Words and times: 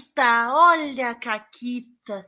Caquita, 0.00 0.48
olha 0.54 1.10
a 1.10 1.14
Caquita. 1.14 2.26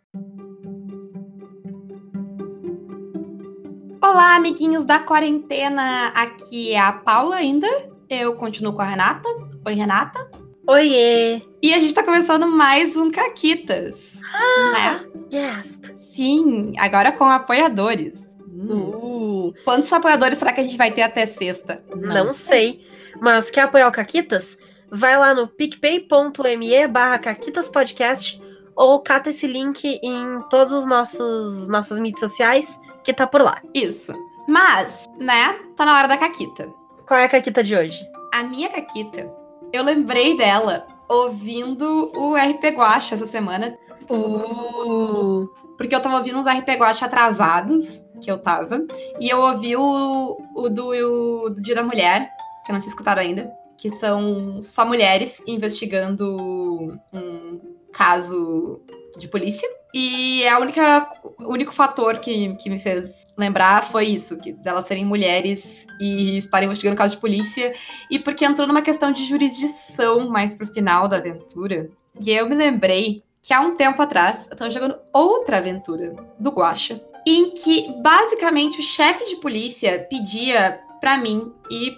Olá, 4.03 4.37
amiguinhos 4.37 4.85
da 4.85 4.99
quarentena. 4.99 6.09
Aqui 6.09 6.73
é 6.73 6.79
a 6.79 6.93
Paula 6.93 7.37
ainda. 7.37 7.67
Eu 8.11 8.37
continuo 8.37 8.75
com 8.75 8.83
a 8.83 8.85
Renata. 8.85 9.29
Oi, 9.67 9.73
Renata. 9.75 10.31
Oiê! 10.69 11.41
E 11.63 11.73
a 11.73 11.79
gente 11.79 11.95
tá 11.95 12.03
começando 12.03 12.47
mais 12.47 12.97
um 12.97 13.11
Caquitas. 13.11 14.21
Ah, 14.35 14.73
né? 14.73 15.07
Gasp! 15.31 15.95
Sim, 16.01 16.75
agora 16.79 17.13
com 17.13 17.25
apoiadores. 17.25 18.37
Uh, 18.51 19.55
Quantos 19.65 19.93
apoiadores 19.93 20.39
será 20.39 20.53
que 20.53 20.61
a 20.61 20.65
gente 20.65 20.77
vai 20.77 20.93
ter 20.93 21.03
até 21.03 21.25
sexta? 21.27 21.83
não 21.97 22.35
sei. 22.35 22.87
Mas 23.21 23.51
quer 23.51 23.63
apoiar 23.63 23.89
o 23.89 23.93
Caquitas? 23.93 24.59
Vai 24.93 25.17
lá 25.17 25.35
no 25.35 25.49
picpay.me 25.49 26.87
barra 26.87 27.19
Caquitas 27.19 27.69
Podcast 27.69 28.41
ou 28.77 29.01
cata 29.01 29.31
esse 29.31 29.47
link 29.47 29.99
em 30.03 30.41
todas 30.51 30.73
as 30.73 30.87
nossos, 30.87 31.67
nossas 31.67 31.99
mídias 31.99 32.21
sociais 32.21 32.79
que 33.03 33.13
tá 33.13 33.27
por 33.27 33.43
lá. 33.43 33.61
Isso. 33.75 34.13
Mas, 34.47 35.09
né, 35.19 35.59
tá 35.77 35.87
na 35.87 35.97
hora 35.97 36.09
da 36.09 36.19
Caquita. 36.19 36.69
Qual 37.07 37.19
é 37.19 37.25
a 37.25 37.29
Caquita 37.29 37.65
de 37.65 37.75
hoje? 37.75 38.05
A 38.33 38.45
minha 38.45 38.69
Caquita, 38.69 39.33
eu 39.73 39.83
lembrei 39.83 40.37
dela 40.37 40.87
ouvindo 41.09 42.11
o 42.15 42.35
RP 42.35 42.77
Guacha 42.77 43.15
essa 43.15 43.27
semana, 43.27 43.79
Uh, 44.11 45.49
porque 45.77 45.95
eu 45.95 46.01
tava 46.01 46.17
ouvindo 46.17 46.39
uns 46.39 46.47
RP 46.47 46.69
Guacha 46.77 47.07
atrasados, 47.07 48.07
que 48.21 48.31
eu 48.31 48.39
tava, 48.39 48.85
e 49.19 49.29
eu 49.29 49.41
ouvi 49.41 49.77
o, 49.77 50.37
o 50.55 50.69
do, 50.69 50.89
o 50.89 51.51
do 51.51 51.63
Dia 51.63 51.77
da 51.77 51.83
Mulher, 51.83 52.29
que 52.65 52.71
eu 52.71 52.75
não 52.75 52.81
tinha 52.81 52.91
escutado 52.91 53.19
ainda, 53.19 53.51
que 53.79 53.91
são 53.93 54.61
só 54.63 54.85
mulheres 54.85 55.43
investigando 55.47 56.99
um 57.13 57.61
caso 57.93 58.81
de 59.19 59.29
polícia. 59.29 59.69
E 59.95 60.47
a 60.47 60.59
única, 60.59 61.11
o 61.41 61.53
único 61.53 61.73
fator 61.73 62.19
que, 62.19 62.55
que 62.57 62.71
me 62.71 62.79
fez 62.79 63.27
lembrar 63.37 63.85
foi 63.85 64.07
isso, 64.07 64.39
que 64.39 64.53
delas 64.53 64.87
serem 64.87 65.05
mulheres 65.05 65.87
e 66.01 66.39
estarem 66.39 66.67
investigando 66.67 66.97
caso 66.97 67.17
de 67.17 67.21
polícia, 67.21 67.73
e 68.11 68.19
porque 68.19 68.45
entrou 68.45 68.67
numa 68.67 68.81
questão 68.81 69.13
de 69.13 69.25
jurisdição 69.25 70.31
mais 70.31 70.55
pro 70.55 70.67
final 70.67 71.09
da 71.09 71.19
aventura. 71.19 71.91
E 72.21 72.31
eu 72.31 72.49
me 72.49 72.55
lembrei 72.55 73.23
que 73.43 73.53
há 73.53 73.61
um 73.61 73.77
tempo 73.77 74.01
atrás 74.01 74.47
eu 74.51 74.57
tava 74.57 74.71
jogando 74.71 74.99
outra 75.13 75.59
aventura 75.59 76.17
do 76.39 76.51
Guacha, 76.51 77.01
em 77.27 77.51
que 77.51 77.93
basicamente 78.01 78.81
o 78.81 78.83
chefe 78.83 79.25
de 79.27 79.37
polícia 79.37 80.07
pedia 80.09 80.81
pra 81.01 81.19
mim 81.19 81.53
e 81.71 81.93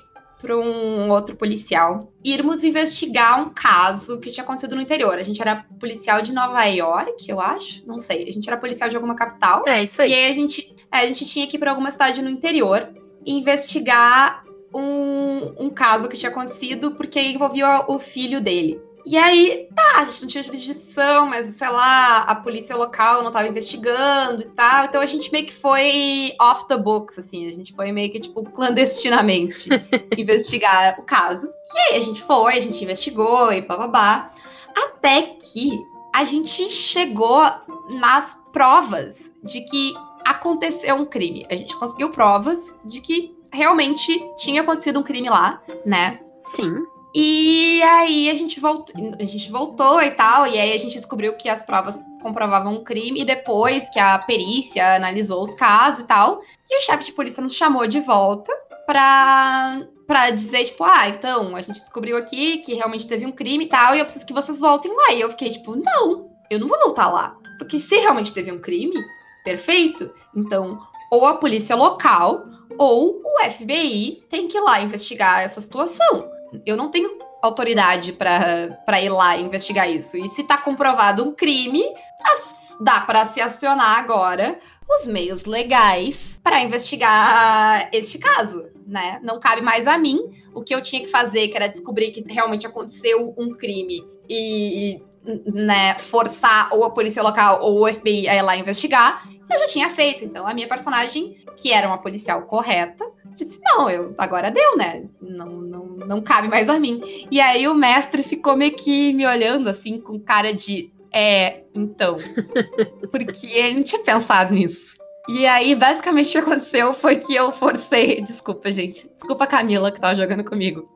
para 0.44 0.56
um 0.56 1.10
outro 1.10 1.34
policial 1.34 2.12
irmos 2.22 2.62
investigar 2.62 3.40
um 3.40 3.48
caso 3.48 4.20
que 4.20 4.30
tinha 4.30 4.44
acontecido 4.44 4.76
no 4.76 4.82
interior. 4.82 5.14
A 5.14 5.22
gente 5.22 5.40
era 5.40 5.64
policial 5.80 6.20
de 6.20 6.32
Nova 6.32 6.62
York, 6.66 7.28
eu 7.28 7.40
acho, 7.40 7.82
não 7.86 7.98
sei. 7.98 8.28
A 8.28 8.32
gente 8.32 8.46
era 8.46 8.58
policial 8.58 8.90
de 8.90 8.96
alguma 8.96 9.14
capital. 9.14 9.64
é 9.66 9.82
isso 9.82 10.02
E 10.02 10.04
aí. 10.04 10.14
aí 10.14 10.30
a 10.30 10.34
gente, 10.34 10.76
é, 10.92 10.98
a 10.98 11.06
gente 11.06 11.24
tinha 11.24 11.46
que 11.46 11.56
ir 11.56 11.60
para 11.60 11.70
alguma 11.70 11.90
cidade 11.90 12.20
no 12.22 12.28
interior 12.30 12.88
investigar 13.26 14.44
um, 14.74 15.66
um 15.66 15.70
caso 15.70 16.08
que 16.08 16.16
tinha 16.16 16.30
acontecido 16.30 16.92
porque 16.92 17.20
envolvia 17.20 17.84
o 17.88 17.98
filho 17.98 18.40
dele. 18.40 18.80
E 19.06 19.18
aí, 19.18 19.68
tá, 19.74 20.00
a 20.00 20.04
gente 20.06 20.22
não 20.22 20.28
tinha 20.28 20.42
jurisdição, 20.42 21.26
mas 21.26 21.48
sei 21.56 21.68
lá, 21.68 22.20
a 22.22 22.34
polícia 22.36 22.74
local 22.74 23.22
não 23.22 23.30
tava 23.30 23.48
investigando 23.48 24.40
e 24.42 24.46
tal. 24.46 24.86
Então 24.86 25.00
a 25.00 25.06
gente 25.06 25.30
meio 25.30 25.46
que 25.46 25.52
foi 25.52 26.34
off 26.40 26.66
the 26.68 26.76
books, 26.76 27.18
assim. 27.18 27.46
A 27.46 27.50
gente 27.50 27.74
foi 27.74 27.92
meio 27.92 28.10
que, 28.10 28.20
tipo, 28.20 28.42
clandestinamente 28.44 29.68
investigar 30.16 30.98
o 30.98 31.02
caso. 31.02 31.46
E 31.46 31.78
aí 31.78 32.00
a 32.00 32.02
gente 32.02 32.22
foi, 32.22 32.56
a 32.56 32.60
gente 32.60 32.82
investigou 32.82 33.52
e 33.52 33.60
bababá. 33.60 34.30
Até 34.74 35.34
que 35.38 35.78
a 36.14 36.24
gente 36.24 36.70
chegou 36.70 37.42
nas 37.90 38.40
provas 38.52 39.30
de 39.42 39.60
que 39.62 39.92
aconteceu 40.24 40.94
um 40.96 41.04
crime. 41.04 41.46
A 41.50 41.54
gente 41.54 41.76
conseguiu 41.76 42.10
provas 42.10 42.78
de 42.84 43.02
que 43.02 43.36
realmente 43.52 44.18
tinha 44.38 44.62
acontecido 44.62 44.98
um 44.98 45.02
crime 45.02 45.28
lá, 45.28 45.60
né? 45.84 46.20
Sim. 46.54 46.93
E 47.14 47.80
aí 47.82 48.28
a 48.28 48.34
gente 48.34 48.58
voltou, 48.58 48.94
a 49.20 49.24
gente 49.24 49.50
voltou 49.50 50.02
e 50.02 50.10
tal, 50.10 50.46
e 50.48 50.58
aí 50.58 50.72
a 50.72 50.78
gente 50.78 50.96
descobriu 50.96 51.36
que 51.36 51.48
as 51.48 51.62
provas 51.62 52.02
comprovavam 52.20 52.74
um 52.74 52.82
crime, 52.82 53.20
e 53.20 53.24
depois 53.24 53.88
que 53.90 54.00
a 54.00 54.18
perícia 54.18 54.96
analisou 54.96 55.42
os 55.42 55.54
casos 55.54 56.00
e 56.00 56.04
tal, 56.04 56.40
e 56.68 56.78
o 56.78 56.80
chefe 56.80 57.04
de 57.04 57.12
polícia 57.12 57.42
nos 57.42 57.54
chamou 57.54 57.86
de 57.86 58.00
volta 58.00 58.52
pra, 58.86 59.80
pra 60.06 60.30
dizer, 60.30 60.64
tipo, 60.64 60.84
ah, 60.84 61.08
então, 61.08 61.54
a 61.54 61.60
gente 61.60 61.80
descobriu 61.80 62.16
aqui 62.16 62.58
que 62.58 62.74
realmente 62.74 63.06
teve 63.06 63.26
um 63.26 63.32
crime 63.32 63.64
e 63.64 63.68
tal, 63.68 63.94
e 63.94 63.98
eu 63.98 64.04
preciso 64.04 64.26
que 64.26 64.32
vocês 64.32 64.58
voltem 64.58 64.94
lá. 64.94 65.12
E 65.12 65.20
eu 65.20 65.30
fiquei, 65.30 65.50
tipo, 65.50 65.76
não, 65.76 66.30
eu 66.50 66.58
não 66.58 66.68
vou 66.68 66.78
voltar 66.80 67.08
lá. 67.08 67.36
Porque 67.58 67.78
se 67.78 67.96
realmente 67.96 68.32
teve 68.32 68.50
um 68.50 68.60
crime, 68.60 68.96
perfeito. 69.44 70.12
Então, 70.34 70.78
ou 71.10 71.26
a 71.26 71.36
polícia 71.36 71.76
local, 71.76 72.44
ou 72.78 73.22
o 73.24 73.50
FBI 73.50 74.24
tem 74.28 74.48
que 74.48 74.58
ir 74.58 74.60
lá 74.60 74.80
investigar 74.80 75.42
essa 75.42 75.60
situação. 75.60 76.33
Eu 76.66 76.76
não 76.76 76.90
tenho 76.90 77.18
autoridade 77.42 78.12
pra 78.12 79.00
ir 79.02 79.08
lá 79.10 79.36
investigar 79.36 79.90
isso. 79.90 80.16
E 80.16 80.28
se 80.28 80.44
tá 80.44 80.56
comprovado 80.56 81.22
um 81.22 81.34
crime, 81.34 81.82
as- 82.22 82.76
dá 82.80 83.00
pra 83.02 83.26
se 83.26 83.40
acionar 83.40 83.98
agora 83.98 84.58
os 85.00 85.06
meios 85.06 85.44
legais 85.44 86.38
pra 86.42 86.60
investigar 86.60 87.88
este 87.92 88.18
caso, 88.18 88.68
né? 88.86 89.18
Não 89.22 89.38
cabe 89.38 89.62
mais 89.62 89.86
a 89.86 89.96
mim. 89.98 90.18
O 90.54 90.62
que 90.62 90.74
eu 90.74 90.82
tinha 90.82 91.02
que 91.02 91.08
fazer, 91.10 91.48
que 91.48 91.56
era 91.56 91.68
descobrir 91.68 92.10
que 92.10 92.24
realmente 92.32 92.66
aconteceu 92.66 93.34
um 93.38 93.54
crime 93.54 94.02
e, 94.28 95.00
né, 95.46 95.98
forçar 95.98 96.68
ou 96.72 96.84
a 96.84 96.90
polícia 96.90 97.22
local 97.22 97.62
ou 97.62 97.82
o 97.84 97.88
FBI 97.88 98.28
a 98.28 98.36
ir 98.36 98.42
lá 98.42 98.56
investigar, 98.56 99.22
eu 99.50 99.58
já 99.60 99.66
tinha 99.66 99.90
feito. 99.90 100.24
Então 100.24 100.46
a 100.46 100.54
minha 100.54 100.68
personagem, 100.68 101.36
que 101.56 101.72
era 101.72 101.86
uma 101.86 101.98
policial 101.98 102.42
correta, 102.42 103.04
disse: 103.34 103.60
Não, 103.62 103.90
eu 103.90 104.14
agora 104.18 104.50
deu, 104.50 104.76
né? 104.76 105.04
Não, 105.20 105.60
não, 105.60 105.86
não 105.86 106.22
cabe 106.22 106.48
mais 106.48 106.68
a 106.68 106.78
mim. 106.78 107.00
E 107.30 107.40
aí 107.40 107.66
o 107.68 107.74
mestre 107.74 108.22
ficou 108.22 108.56
meio 108.56 108.74
que 108.74 109.12
me 109.12 109.26
olhando 109.26 109.68
assim, 109.68 110.00
com 110.00 110.18
cara 110.18 110.52
de. 110.52 110.92
É, 111.12 111.62
então. 111.74 112.18
Porque 113.10 113.46
ele 113.46 113.76
não 113.76 113.84
tinha 113.84 114.02
pensado 114.02 114.52
nisso. 114.52 114.96
E 115.28 115.46
aí, 115.46 115.74
basicamente, 115.74 116.28
o 116.28 116.32
que 116.32 116.38
aconteceu 116.38 116.92
foi 116.92 117.16
que 117.16 117.34
eu 117.34 117.50
forcei. 117.52 118.20
Desculpa, 118.22 118.70
gente. 118.70 119.08
Desculpa 119.18 119.44
a 119.44 119.48
Camila 119.48 119.90
que 119.90 120.00
tava 120.00 120.14
jogando 120.14 120.44
comigo. 120.44 120.88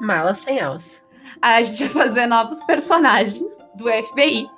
Mala 0.00 0.34
sem 0.34 0.60
alça. 0.60 1.02
A 1.40 1.62
gente 1.62 1.82
ia 1.82 1.90
fazer 1.90 2.26
novos 2.26 2.62
personagens 2.64 3.52
do 3.76 3.86
FBI 3.88 4.48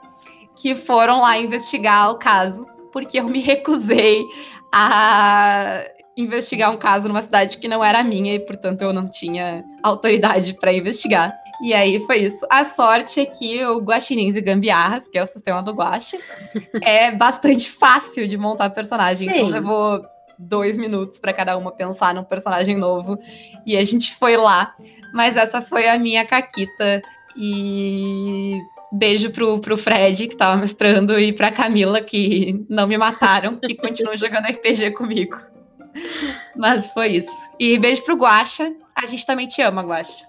que 0.56 0.74
foram 0.74 1.20
lá 1.20 1.38
investigar 1.38 2.10
o 2.10 2.18
caso, 2.18 2.66
porque 2.92 3.18
eu 3.20 3.24
me 3.24 3.40
recusei 3.40 4.24
a 4.72 5.84
investigar 6.16 6.72
um 6.72 6.76
caso 6.76 7.06
numa 7.08 7.22
cidade 7.22 7.58
que 7.58 7.68
não 7.68 7.82
era 7.82 8.02
minha 8.02 8.34
e, 8.34 8.40
portanto, 8.40 8.82
eu 8.82 8.92
não 8.92 9.08
tinha 9.08 9.64
autoridade 9.82 10.54
para 10.54 10.72
investigar. 10.72 11.32
E 11.62 11.74
aí 11.74 12.04
foi 12.06 12.18
isso. 12.18 12.46
A 12.50 12.64
sorte 12.64 13.20
é 13.20 13.26
que 13.26 13.64
o 13.64 13.78
Guaxinins 13.78 14.36
e 14.36 14.40
Gambiarras, 14.40 15.08
que 15.08 15.18
é 15.18 15.22
o 15.22 15.26
sistema 15.26 15.62
do 15.62 15.72
Guaxa, 15.72 16.16
é 16.82 17.10
bastante 17.12 17.70
fácil 17.70 18.28
de 18.28 18.36
montar 18.36 18.70
personagem. 18.70 19.28
Então 19.28 19.46
Sim. 19.46 19.52
levou 19.52 20.04
dois 20.38 20.78
minutos 20.78 21.18
para 21.18 21.32
cada 21.32 21.56
uma 21.56 21.72
pensar 21.72 22.14
num 22.14 22.24
personagem 22.24 22.76
novo. 22.76 23.18
E 23.66 23.76
a 23.76 23.84
gente 23.84 24.14
foi 24.14 24.36
lá. 24.36 24.74
Mas 25.12 25.36
essa 25.36 25.60
foi 25.60 25.88
a 25.88 25.98
minha 25.98 26.24
caquita. 26.24 27.02
E 27.36 28.58
beijo 28.92 29.30
pro, 29.30 29.60
pro 29.60 29.76
Fred, 29.76 30.28
que 30.28 30.36
tava 30.36 30.60
mestrando, 30.60 31.18
e 31.18 31.32
pra 31.32 31.50
Camila, 31.50 32.00
que 32.00 32.64
não 32.68 32.86
me 32.86 32.96
mataram 32.96 33.58
e 33.68 33.74
continuam 33.74 34.16
jogando 34.16 34.46
RPG 34.46 34.92
comigo. 34.92 35.36
Mas 36.56 36.90
foi 36.92 37.08
isso. 37.08 37.32
E 37.58 37.78
beijo 37.78 38.02
pro 38.04 38.16
Guaxa. 38.16 38.74
A 38.94 39.06
gente 39.06 39.24
também 39.26 39.46
te 39.46 39.62
ama, 39.62 39.82
Guaxa. 39.82 40.26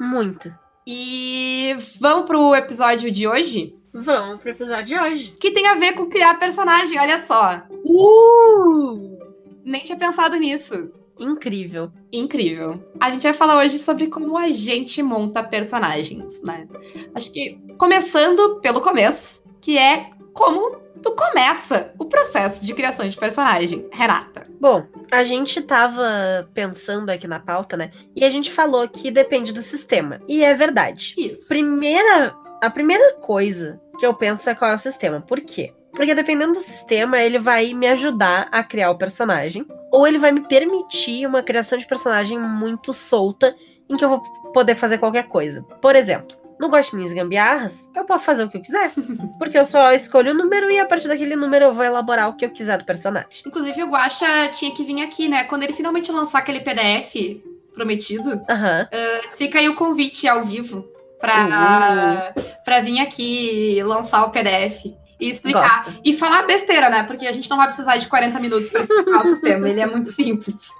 Muito. 0.00 0.52
E 0.86 1.76
vamos 2.00 2.26
pro 2.26 2.54
episódio 2.54 3.10
de 3.10 3.26
hoje? 3.26 3.76
Vamos 3.92 4.40
pro 4.40 4.50
episódio 4.50 4.86
de 4.86 4.98
hoje. 4.98 5.34
Que 5.40 5.50
tem 5.50 5.66
a 5.66 5.74
ver 5.74 5.92
com 5.92 6.06
criar 6.06 6.38
personagem, 6.38 6.98
olha 6.98 7.20
só. 7.20 7.62
Uh! 7.84 9.18
Nem 9.64 9.82
tinha 9.82 9.98
pensado 9.98 10.36
nisso. 10.36 10.90
Incrível. 11.20 11.92
Incrível. 12.12 12.82
A 12.98 13.10
gente 13.10 13.22
vai 13.22 13.34
falar 13.34 13.58
hoje 13.58 13.78
sobre 13.78 14.06
como 14.06 14.36
a 14.38 14.48
gente 14.48 15.02
monta 15.02 15.42
personagens, 15.42 16.40
né? 16.42 16.66
Acho 17.14 17.30
que 17.30 17.58
começando 17.78 18.58
pelo 18.60 18.80
começo, 18.80 19.42
que 19.60 19.78
é 19.78 20.10
como 20.32 20.80
tu 21.02 21.14
começa 21.14 21.92
o 21.98 22.06
processo 22.06 22.64
de 22.64 22.74
criação 22.74 23.08
de 23.08 23.16
personagem, 23.16 23.88
Renata. 23.92 24.46
Bom, 24.60 24.86
a 25.10 25.22
gente 25.22 25.60
tava 25.62 26.48
pensando 26.52 27.10
aqui 27.10 27.26
na 27.26 27.40
pauta, 27.40 27.76
né? 27.76 27.90
E 28.14 28.24
a 28.24 28.30
gente 28.30 28.50
falou 28.50 28.86
que 28.88 29.10
depende 29.10 29.52
do 29.52 29.62
sistema. 29.62 30.20
E 30.28 30.44
é 30.44 30.54
verdade. 30.54 31.14
Isso. 31.16 31.48
Primeira, 31.48 32.34
a 32.62 32.70
primeira 32.70 33.14
coisa 33.14 33.80
que 33.98 34.06
eu 34.06 34.14
penso 34.14 34.48
é 34.48 34.54
qual 34.54 34.70
é 34.70 34.74
o 34.74 34.78
sistema. 34.78 35.20
Por 35.20 35.40
quê? 35.40 35.72
Porque 35.92 36.14
dependendo 36.14 36.52
do 36.52 36.58
sistema, 36.58 37.20
ele 37.20 37.38
vai 37.38 37.74
me 37.74 37.86
ajudar 37.88 38.48
a 38.50 38.62
criar 38.62 38.90
o 38.90 38.98
personagem, 38.98 39.66
ou 39.92 40.06
ele 40.06 40.18
vai 40.18 40.32
me 40.32 40.46
permitir 40.46 41.26
uma 41.26 41.42
criação 41.42 41.78
de 41.78 41.86
personagem 41.86 42.38
muito 42.38 42.92
solta, 42.92 43.54
em 43.88 43.96
que 43.96 44.04
eu 44.04 44.08
vou 44.08 44.20
poder 44.52 44.74
fazer 44.74 44.98
qualquer 44.98 45.24
coisa. 45.24 45.62
Por 45.80 45.96
exemplo, 45.96 46.36
No 46.60 46.68
Guaxinins 46.68 47.12
Gambiarras, 47.12 47.90
eu 47.96 48.04
posso 48.04 48.24
fazer 48.24 48.44
o 48.44 48.48
que 48.48 48.58
eu 48.58 48.62
quiser. 48.62 48.92
Porque 49.38 49.58
eu 49.58 49.64
só 49.64 49.92
escolho 49.92 50.32
o 50.32 50.34
número 50.34 50.70
e 50.70 50.78
a 50.78 50.86
partir 50.86 51.08
daquele 51.08 51.34
número 51.34 51.64
eu 51.66 51.74
vou 51.74 51.84
elaborar 51.84 52.28
o 52.28 52.34
que 52.36 52.44
eu 52.44 52.50
quiser 52.50 52.78
do 52.78 52.84
personagem. 52.84 53.42
Inclusive, 53.46 53.82
o 53.82 53.88
Guaxa 53.88 54.48
tinha 54.50 54.72
que 54.74 54.84
vir 54.84 55.02
aqui, 55.02 55.28
né? 55.28 55.44
Quando 55.44 55.62
ele 55.64 55.72
finalmente 55.72 56.12
lançar 56.12 56.38
aquele 56.38 56.60
PDF 56.60 57.40
prometido, 57.74 58.40
Aham. 58.48 58.88
uh, 58.92 59.36
fica 59.36 59.58
aí 59.58 59.68
o 59.68 59.74
convite 59.74 60.28
ao 60.28 60.44
vivo 60.44 60.86
pra, 61.20 62.32
pra 62.64 62.80
vir 62.80 63.00
aqui 63.00 63.82
lançar 63.82 64.24
o 64.26 64.30
PDF 64.30 64.84
e 65.20 65.28
explicar. 65.28 65.84
Gosto. 65.84 66.00
E 66.04 66.12
falar 66.16 66.42
besteira, 66.44 66.88
né? 66.88 67.02
Porque 67.04 67.26
a 67.26 67.32
gente 67.32 67.48
não 67.50 67.56
vai 67.56 67.66
precisar 67.66 67.96
de 67.96 68.08
40 68.08 68.40
minutos 68.40 68.70
pra 68.70 68.80
explicar 68.80 69.20
o 69.20 69.22
sistema. 69.30 69.68
Ele 69.68 69.80
é 69.80 69.86
muito 69.86 70.10
simples. 70.12 70.70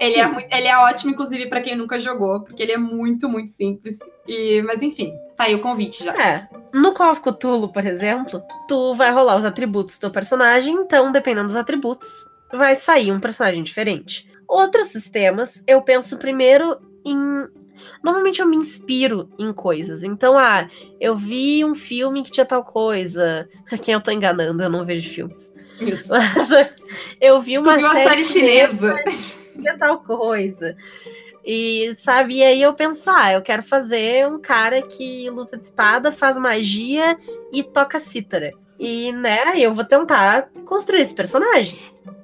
Ele 0.00 0.16
é, 0.16 0.24
Sim. 0.26 0.32
muito- 0.32 0.52
ele 0.54 0.66
é 0.66 0.76
ótimo, 0.78 1.10
inclusive, 1.12 1.46
pra 1.48 1.60
quem 1.60 1.76
nunca 1.76 2.00
jogou, 2.00 2.42
porque 2.42 2.62
ele 2.62 2.72
é 2.72 2.78
muito, 2.78 3.28
muito 3.28 3.52
simples. 3.52 3.98
E, 4.26 4.62
mas 4.62 4.82
enfim, 4.82 5.12
tá 5.36 5.44
aí 5.44 5.54
o 5.54 5.60
convite 5.60 6.02
já. 6.04 6.14
É. 6.20 6.48
No 6.74 6.92
Call 6.92 7.12
of 7.12 7.20
Cthulhu, 7.20 7.68
por 7.68 7.84
exemplo, 7.86 8.42
tu 8.68 8.94
vai 8.94 9.12
rolar 9.12 9.36
os 9.36 9.44
atributos 9.44 9.96
do 9.96 10.00
teu 10.00 10.10
personagem, 10.10 10.74
então, 10.74 11.12
dependendo 11.12 11.48
dos 11.48 11.56
atributos, 11.56 12.08
vai 12.52 12.74
sair 12.74 13.12
um 13.12 13.20
personagem 13.20 13.62
diferente. 13.62 14.28
Outros 14.48 14.88
sistemas, 14.88 15.62
eu 15.66 15.80
penso 15.82 16.16
primeiro 16.18 16.78
em. 17.04 17.18
Normalmente 18.02 18.40
eu 18.40 18.46
me 18.46 18.56
inspiro 18.56 19.28
em 19.38 19.52
coisas. 19.52 20.02
Então, 20.02 20.38
ah, 20.38 20.68
eu 21.00 21.16
vi 21.16 21.64
um 21.64 21.74
filme 21.74 22.22
que 22.22 22.30
tinha 22.30 22.46
tal 22.46 22.64
coisa. 22.64 23.48
Quem 23.82 23.94
eu 23.94 24.00
tô 24.00 24.10
enganando, 24.10 24.62
eu 24.62 24.70
não 24.70 24.84
vejo 24.84 25.08
filmes. 25.10 25.52
Isso. 25.80 26.08
Mas 26.08 26.48
eu 27.20 27.40
vi 27.40 27.58
uma 27.58 27.76
viu 27.76 27.86
a 27.86 27.92
série 27.92 28.08
série 28.08 28.24
chinesa? 28.24 28.94
tinha 29.54 29.78
tal 29.78 30.00
coisa. 30.00 30.76
E 31.44 31.94
sabe, 32.00 32.38
e 32.38 32.42
aí 32.42 32.60
eu 32.60 32.74
penso, 32.74 33.08
ah, 33.08 33.32
eu 33.32 33.40
quero 33.40 33.62
fazer 33.62 34.26
um 34.26 34.38
cara 34.40 34.82
que 34.82 35.30
luta 35.30 35.56
de 35.56 35.64
espada, 35.64 36.10
faz 36.10 36.36
magia 36.38 37.16
e 37.52 37.62
toca 37.62 38.00
cítara. 38.00 38.52
E, 38.78 39.12
né, 39.12 39.54
eu 39.56 39.72
vou 39.72 39.84
tentar 39.84 40.50
construir 40.64 41.02
esse 41.02 41.14
personagem. 41.14 41.78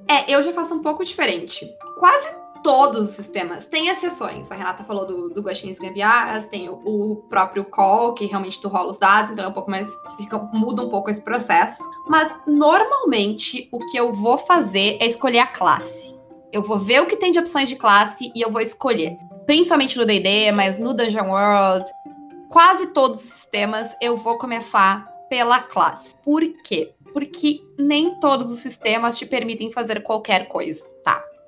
É, 0.09 0.35
eu 0.35 0.43
já 0.43 0.53
faço 0.53 0.75
um 0.75 0.83
pouco 0.83 1.05
diferente. 1.05 1.73
Quase 1.99 2.29
todos 2.63 3.11
os 3.11 3.17
sistemas 3.17 3.67
têm 3.67 3.89
exceções. 3.89 4.51
A 4.51 4.55
Renata 4.55 4.85
falou 4.85 5.07
do, 5.07 5.31
do 5.31 5.43
Guaxinins 5.43 5.79
Gambiarras, 5.79 6.47
tem 6.47 6.69
o, 6.69 6.75
o 6.85 7.17
próprio 7.29 7.65
call, 7.65 8.15
que 8.15 8.27
realmente 8.27 8.61
tu 8.61 8.69
rola 8.69 8.91
os 8.91 8.99
dados, 8.99 9.33
então 9.33 9.45
é 9.45 9.49
um 9.49 9.53
pouco 9.53 9.71
mais. 9.71 9.89
Fica, 10.17 10.39
muda 10.53 10.83
um 10.83 10.89
pouco 10.89 11.11
esse 11.11 11.23
processo. 11.23 11.83
Mas 12.09 12.35
normalmente 12.47 13.69
o 13.73 13.79
que 13.87 13.97
eu 13.97 14.13
vou 14.13 14.39
fazer 14.39 14.99
é 15.01 15.07
escolher 15.07 15.41
a 15.41 15.47
classe. 15.47 16.17
Eu 16.53 16.63
vou 16.63 16.79
ver 16.79 17.01
o 17.01 17.07
que 17.07 17.17
tem 17.17 17.33
de 17.33 17.39
opções 17.39 17.69
de 17.69 17.77
classe 17.77 18.31
e 18.35 18.45
eu 18.45 18.51
vou 18.53 18.61
escolher. 18.61 19.17
Principalmente 19.47 19.97
no 19.99 20.05
DD, 20.05 20.53
mas 20.53 20.79
no 20.79 20.95
Dungeon 20.95 21.31
World. 21.31 21.91
Quase 22.49 22.89
todos 22.89 23.25
os 23.25 23.31
sistemas 23.31 23.95
eu 24.01 24.17
vou 24.17 24.37
começar 24.37 25.07
pela 25.31 25.61
classe. 25.61 26.15
Por 26.23 26.43
quê? 26.63 26.95
Porque 27.15 27.61
nem 27.79 28.21
todos 28.21 28.53
os 28.53 28.61
sistemas 28.61 29.19
te 29.19 29.25
permitem 29.25 29.73
fazer 29.73 30.03
qualquer 30.03 30.47
coisa? 30.49 30.92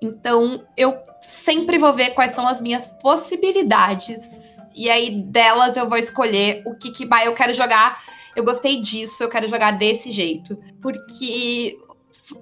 Então 0.04 0.62
eu 0.76 0.94
sempre 1.20 1.78
vou 1.78 1.92
ver 1.92 2.10
quais 2.10 2.32
são 2.32 2.46
as 2.46 2.60
minhas 2.60 2.90
possibilidades. 3.02 4.58
E 4.74 4.90
aí 4.90 5.22
delas 5.22 5.76
eu 5.76 5.88
vou 5.88 5.96
escolher 5.96 6.62
o 6.66 6.74
que, 6.74 6.90
que 6.90 7.08
eu 7.24 7.34
quero 7.34 7.54
jogar. 7.54 8.02
Eu 8.36 8.44
gostei 8.44 8.82
disso, 8.82 9.22
eu 9.22 9.28
quero 9.28 9.48
jogar 9.48 9.70
desse 9.72 10.10
jeito. 10.10 10.58
Porque 10.82 11.78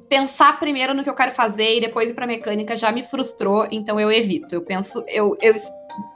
pensar 0.09 0.59
primeiro 0.59 0.95
no 0.95 1.05
que 1.05 1.11
eu 1.11 1.15
quero 1.15 1.33
fazer 1.33 1.77
e 1.77 1.81
depois 1.81 2.11
ir 2.11 2.15
pra 2.15 2.27
mecânica 2.27 2.77
já 2.77 2.91
me 2.91 3.05
frustrou, 3.05 3.69
então 3.71 4.01
eu 4.01 4.11
evito. 4.11 4.55
Eu 4.55 4.63
penso, 4.63 5.05
eu, 5.07 5.37
eu, 5.41 5.55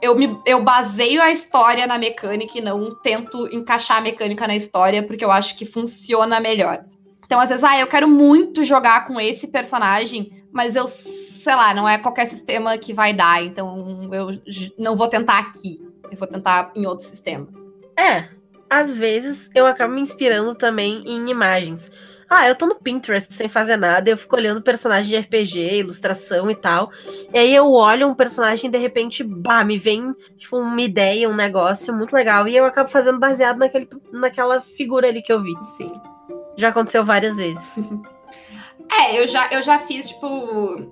eu, 0.01 0.15
me, 0.15 0.39
eu 0.45 0.63
baseio 0.63 1.21
a 1.21 1.31
história 1.31 1.85
na 1.87 1.97
mecânica 1.97 2.57
e 2.57 2.61
não 2.61 2.89
tento 3.01 3.47
encaixar 3.53 3.97
a 3.97 4.01
mecânica 4.01 4.47
na 4.47 4.55
história, 4.55 5.05
porque 5.05 5.23
eu 5.23 5.31
acho 5.31 5.55
que 5.55 5.65
funciona 5.65 6.39
melhor. 6.39 6.83
Então, 7.25 7.39
às 7.39 7.49
vezes, 7.49 7.63
ah, 7.63 7.77
eu 7.77 7.87
quero 7.87 8.07
muito 8.07 8.63
jogar 8.63 9.05
com 9.05 9.19
esse 9.19 9.49
personagem, 9.49 10.31
mas 10.51 10.75
eu, 10.75 10.85
sei 11.47 11.55
lá, 11.55 11.73
não 11.73 11.87
é 11.87 11.97
qualquer 11.97 12.27
sistema 12.27 12.77
que 12.77 12.93
vai 12.93 13.13
dar, 13.13 13.41
então 13.41 14.09
eu 14.11 14.41
não 14.77 14.97
vou 14.97 15.07
tentar 15.07 15.39
aqui. 15.39 15.79
Eu 16.11 16.17
vou 16.17 16.27
tentar 16.27 16.73
em 16.75 16.85
outro 16.85 17.05
sistema. 17.05 17.47
É, 17.97 18.27
às 18.69 18.97
vezes 18.97 19.49
eu 19.55 19.65
acabo 19.65 19.93
me 19.93 20.01
inspirando 20.01 20.53
também 20.55 21.01
em 21.05 21.29
imagens. 21.29 21.89
Ah, 22.29 22.45
eu 22.49 22.53
tô 22.53 22.65
no 22.65 22.75
Pinterest 22.75 23.33
sem 23.33 23.47
fazer 23.47 23.77
nada, 23.77 24.09
eu 24.09 24.17
fico 24.17 24.35
olhando 24.35 24.61
personagem 24.61 25.09
de 25.09 25.17
RPG, 25.25 25.79
ilustração 25.79 26.51
e 26.51 26.55
tal. 26.55 26.91
E 27.33 27.39
aí 27.39 27.55
eu 27.55 27.71
olho 27.71 28.09
um 28.09 28.13
personagem 28.13 28.67
e 28.67 28.71
de 28.71 28.77
repente, 28.77 29.23
bah, 29.23 29.63
me 29.63 29.77
vem 29.77 30.13
tipo 30.37 30.57
uma 30.57 30.81
ideia, 30.81 31.29
um 31.29 31.35
negócio 31.35 31.95
muito 31.95 32.11
legal. 32.11 32.45
E 32.45 32.57
eu 32.57 32.65
acabo 32.65 32.89
fazendo 32.89 33.19
baseado 33.19 33.57
naquele, 33.57 33.87
naquela 34.11 34.59
figura 34.59 35.07
ali 35.07 35.21
que 35.21 35.31
eu 35.31 35.41
vi. 35.41 35.53
Sim. 35.77 35.93
Já 36.57 36.69
aconteceu 36.69 37.05
várias 37.05 37.37
vezes. 37.37 37.63
É, 38.91 39.19
eu 39.21 39.27
já, 39.27 39.49
eu 39.51 39.61
já 39.61 39.79
fiz, 39.79 40.09
tipo, 40.09 40.27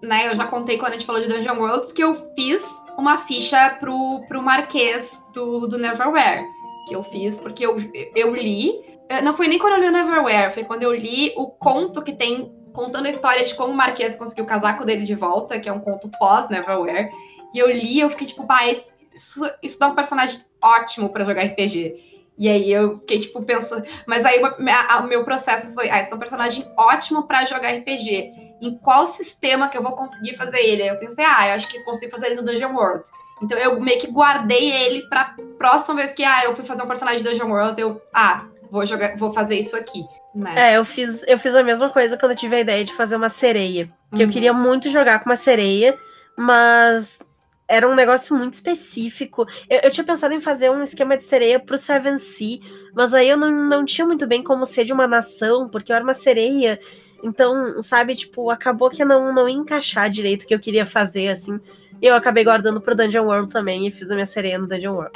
né? 0.03 0.27
Eu 0.27 0.35
já 0.35 0.45
contei 0.45 0.77
quando 0.77 0.91
a 0.93 0.95
gente 0.97 1.05
falou 1.05 1.21
de 1.21 1.27
Dungeon 1.27 1.57
Worlds 1.57 1.91
que 1.91 2.03
eu 2.03 2.13
fiz 2.35 2.63
uma 2.97 3.17
ficha 3.17 3.77
pro, 3.79 4.21
pro 4.27 4.41
Marquês 4.41 5.21
do, 5.33 5.67
do 5.67 5.77
Neverwhere. 5.77 6.45
Que 6.87 6.95
eu 6.95 7.03
fiz 7.03 7.37
porque 7.37 7.65
eu, 7.65 7.77
eu 8.15 8.35
li. 8.35 8.83
eh, 9.09 9.21
Não 9.21 9.33
foi 9.35 9.47
nem 9.47 9.57
quando 9.57 9.73
eu 9.73 9.79
li 9.81 9.87
o 9.87 9.91
Neverwhere, 9.91 10.53
foi 10.53 10.63
quando 10.63 10.83
eu 10.83 10.93
li 10.93 11.33
o 11.35 11.47
conto 11.47 12.01
que 12.03 12.13
tem 12.13 12.51
contando 12.73 13.05
a 13.05 13.09
história 13.09 13.45
de 13.45 13.55
como 13.55 13.71
o 13.73 13.75
Marquês 13.75 14.15
conseguiu 14.17 14.43
o 14.43 14.47
casaco 14.47 14.83
dele 14.85 15.05
de 15.05 15.15
volta, 15.15 15.57
que 15.59 15.69
é 15.69 15.73
um 15.73 15.79
conto 15.79 16.11
pós-Neverwhere. 16.19 17.09
E 17.53 17.57
eu 17.59 17.71
li, 17.71 17.99
eu 18.01 18.09
fiquei 18.09 18.27
tipo, 18.27 18.45
esse- 18.67 18.85
isso, 19.15 19.41
isso 19.63 19.79
dá 19.79 19.87
um 19.87 19.95
personagem 19.95 20.41
ótimo 20.61 21.09
pra 21.09 21.23
jogar 21.23 21.41
RPG. 21.43 21.95
E 22.37 22.49
aí 22.49 22.71
eu 22.71 22.97
fiquei, 22.99 23.19
tipo, 23.19 23.41
pensando. 23.43 23.83
Mas 24.05 24.25
aí 24.25 24.41
o 24.41 25.03
meu 25.07 25.23
processo 25.23 25.73
foi: 25.73 25.89
ah, 25.89 26.01
esse 26.01 26.11
é 26.11 26.15
um 26.15 26.19
personagem 26.19 26.69
ótimo 26.77 27.23
pra 27.23 27.45
jogar 27.45 27.71
RPG. 27.71 28.31
Em 28.61 28.77
qual 28.79 29.05
sistema 29.05 29.69
que 29.69 29.77
eu 29.77 29.83
vou 29.83 29.93
conseguir 29.93 30.35
fazer 30.35 30.59
ele? 30.59 30.81
Aí 30.83 30.89
eu 30.89 30.99
pensei, 30.99 31.23
ah, 31.25 31.47
eu 31.49 31.53
acho 31.55 31.67
que 31.67 31.77
eu 31.77 31.83
consigo 31.83 32.11
fazer 32.11 32.27
ele 32.27 32.35
no 32.35 32.43
Dungeon 32.43 32.73
World. 32.73 33.03
Então 33.41 33.57
eu 33.57 33.79
meio 33.81 33.99
que 33.99 34.07
guardei 34.11 34.71
ele 34.71 35.01
pra 35.09 35.35
próxima 35.57 35.95
vez 35.95 36.13
que 36.13 36.23
ah, 36.23 36.45
eu 36.45 36.55
fui 36.55 36.63
fazer 36.65 36.83
um 36.83 36.87
personagem 36.87 37.21
de 37.21 37.29
Dungeon 37.29 37.49
World, 37.49 37.79
eu, 37.81 38.01
ah, 38.13 38.45
vou 38.71 38.85
jogar, 38.85 39.17
vou 39.17 39.31
fazer 39.31 39.55
isso 39.59 39.75
aqui. 39.75 40.03
Né? 40.33 40.71
É, 40.73 40.77
eu 40.77 40.83
fiz, 40.85 41.23
eu 41.27 41.37
fiz 41.39 41.53
a 41.55 41.63
mesma 41.63 41.89
coisa 41.89 42.17
quando 42.17 42.31
eu 42.31 42.37
tive 42.37 42.55
a 42.57 42.59
ideia 42.61 42.83
de 42.83 42.93
fazer 42.93 43.15
uma 43.15 43.29
sereia. 43.29 43.89
Que 44.13 44.21
eu 44.23 44.27
Uhum. 44.27 44.33
queria 44.33 44.53
muito 44.53 44.89
jogar 44.89 45.19
com 45.19 45.29
uma 45.29 45.35
sereia, 45.37 45.97
mas 46.37 47.17
era 47.67 47.87
um 47.87 47.95
negócio 47.95 48.35
muito 48.35 48.53
específico. 48.53 49.47
Eu, 49.69 49.79
eu 49.83 49.91
tinha 49.91 50.03
pensado 50.03 50.33
em 50.33 50.39
fazer 50.39 50.69
um 50.69 50.83
esquema 50.83 51.17
de 51.17 51.25
sereia 51.25 51.59
pro 51.59 51.77
Seven 51.77 52.19
Sea, 52.19 52.59
mas 52.93 53.13
aí 53.13 53.29
eu 53.29 53.37
não, 53.37 53.51
não 53.51 53.85
tinha 53.85 54.05
muito 54.05 54.27
bem 54.27 54.43
como 54.43 54.65
ser 54.65 54.85
de 54.85 54.93
uma 54.93 55.07
nação, 55.07 55.67
porque 55.69 55.91
eu 55.91 55.95
era 55.95 56.03
uma 56.03 56.13
sereia. 56.13 56.79
Então, 57.23 57.81
sabe, 57.81 58.15
tipo, 58.15 58.49
acabou 58.49 58.89
que 58.89 59.03
não, 59.03 59.33
não 59.33 59.49
ia 59.49 59.55
encaixar 59.55 60.09
direito 60.09 60.43
o 60.43 60.47
que 60.47 60.53
eu 60.53 60.59
queria 60.59 60.85
fazer, 60.85 61.29
assim. 61.29 61.59
E 62.01 62.07
eu 62.07 62.15
acabei 62.15 62.43
guardando 62.43 62.81
pro 62.81 62.93
Dungeon 62.93 63.25
World 63.25 63.49
também 63.49 63.87
e 63.87 63.91
fiz 63.91 64.09
a 64.11 64.13
minha 64.13 64.25
sereia 64.25 64.59
no 64.59 64.67
Dungeon 64.67 64.93
World. 64.93 65.11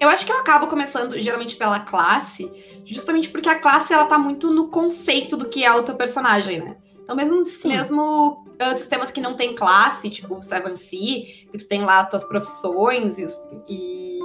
Eu 0.00 0.08
acho 0.08 0.24
que 0.24 0.32
eu 0.32 0.38
acabo 0.38 0.66
começando 0.66 1.20
geralmente 1.20 1.54
pela 1.54 1.80
classe, 1.80 2.50
justamente 2.84 3.28
porque 3.28 3.48
a 3.48 3.58
classe 3.58 3.92
ela 3.92 4.06
tá 4.06 4.18
muito 4.18 4.50
no 4.50 4.68
conceito 4.68 5.36
do 5.36 5.48
que 5.48 5.64
é 5.64 5.72
o 5.72 5.82
teu 5.82 5.94
personagem, 5.94 6.60
né? 6.60 6.76
Então, 7.04 7.14
mesmo, 7.14 7.44
Sim. 7.44 7.68
mesmo 7.68 8.44
ah, 8.58 8.74
sistemas 8.74 9.10
que 9.10 9.20
não 9.20 9.36
tem 9.36 9.54
classe, 9.54 10.08
tipo 10.08 10.36
o 10.36 10.42
Seven 10.42 10.76
Sea, 10.76 11.24
que 11.50 11.58
tu 11.58 11.68
tem 11.68 11.82
lá 11.84 12.00
as 12.00 12.08
tuas 12.08 12.24
profissões 12.24 13.18
e, 13.18 13.26
e, 13.68 14.18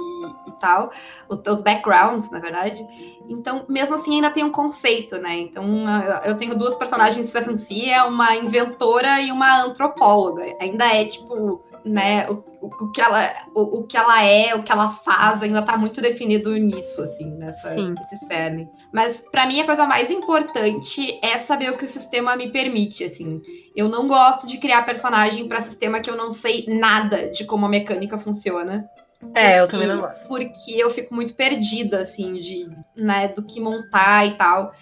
e 0.48 0.52
tal, 0.58 0.90
os 1.28 1.40
teus 1.40 1.60
backgrounds, 1.60 2.30
na 2.30 2.38
verdade. 2.38 2.82
Então, 3.28 3.66
mesmo 3.68 3.96
assim, 3.96 4.16
ainda 4.16 4.30
tem 4.30 4.42
um 4.42 4.50
conceito, 4.50 5.18
né? 5.18 5.40
Então, 5.40 5.64
ah, 5.86 6.22
eu 6.24 6.36
tenho 6.38 6.56
duas 6.56 6.74
personagens 6.74 7.26
de 7.26 7.32
Seven 7.32 7.56
Sea, 7.56 7.96
é 7.96 8.02
uma 8.02 8.34
inventora 8.34 9.20
e 9.20 9.30
uma 9.30 9.62
antropóloga. 9.62 10.42
Ainda 10.58 10.86
é, 10.86 11.04
tipo, 11.04 11.62
né, 11.84 12.28
o, 12.28 12.44
o, 12.60 12.92
que 12.92 13.00
ela, 13.00 13.32
o, 13.54 13.80
o 13.80 13.86
que 13.86 13.96
ela 13.96 14.22
é, 14.22 14.54
o 14.54 14.62
que 14.62 14.72
ela 14.72 14.90
faz, 14.90 15.42
ainda 15.42 15.62
tá 15.62 15.76
muito 15.76 16.00
definido 16.00 16.54
nisso, 16.56 17.02
assim, 17.02 17.30
nessa, 17.36 17.70
Sim. 17.70 17.94
nesse 17.94 18.26
cerne. 18.26 18.68
Mas 18.92 19.22
pra 19.30 19.46
mim 19.46 19.60
a 19.60 19.66
coisa 19.66 19.86
mais 19.86 20.10
importante 20.10 21.18
é 21.22 21.38
saber 21.38 21.70
o 21.70 21.78
que 21.78 21.84
o 21.84 21.88
sistema 21.88 22.36
me 22.36 22.50
permite, 22.50 23.04
assim. 23.04 23.40
Eu 23.74 23.88
não 23.88 24.06
gosto 24.06 24.46
de 24.46 24.58
criar 24.58 24.82
personagem 24.82 25.48
pra 25.48 25.60
sistema 25.60 26.00
que 26.00 26.10
eu 26.10 26.16
não 26.16 26.32
sei 26.32 26.66
nada 26.68 27.30
de 27.30 27.44
como 27.44 27.66
a 27.66 27.68
mecânica 27.68 28.18
funciona. 28.18 28.88
É, 29.34 29.60
eu 29.60 29.68
também 29.68 29.86
não 29.86 30.00
gosto. 30.00 30.26
Porque 30.28 30.72
eu 30.72 30.90
fico 30.90 31.14
muito 31.14 31.34
perdida, 31.34 31.98
assim, 32.00 32.40
de, 32.40 32.66
né, 32.96 33.28
do 33.28 33.42
que 33.42 33.60
montar 33.60 34.26
e 34.26 34.36
tal. 34.36 34.72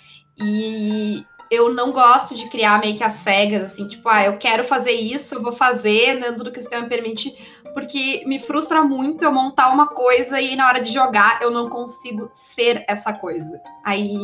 E 0.41 1.25
eu 1.51 1.73
não 1.73 1.93
gosto 1.93 2.35
de 2.35 2.49
criar 2.49 2.81
meio 2.81 2.97
que 2.97 3.05
as 3.05 3.15
cegas, 3.15 3.73
assim, 3.73 3.89
tipo, 3.89 4.09
ah, 4.09 4.25
eu 4.25 4.39
quero 4.39 4.65
fazer 4.65 4.93
isso, 4.93 5.35
eu 5.35 5.43
vou 5.43 5.53
fazer 5.53 6.21
dentro 6.21 6.45
do 6.45 6.51
que 6.53 6.59
o 6.59 6.63
sistema 6.63 6.83
me 6.83 6.89
permite, 6.89 7.35
porque 7.75 8.23
me 8.27 8.39
frustra 8.39 8.83
muito 8.83 9.25
eu 9.25 9.33
montar 9.33 9.71
uma 9.71 9.87
coisa 9.89 10.41
e 10.41 10.55
na 10.57 10.67
hora 10.69 10.81
de 10.81 10.93
jogar 10.93 11.41
eu 11.43 11.51
não 11.51 11.69
consigo 11.69 12.31
ser 12.35 12.85
essa 12.89 13.13
coisa. 13.13 13.61
Aí 13.85 14.19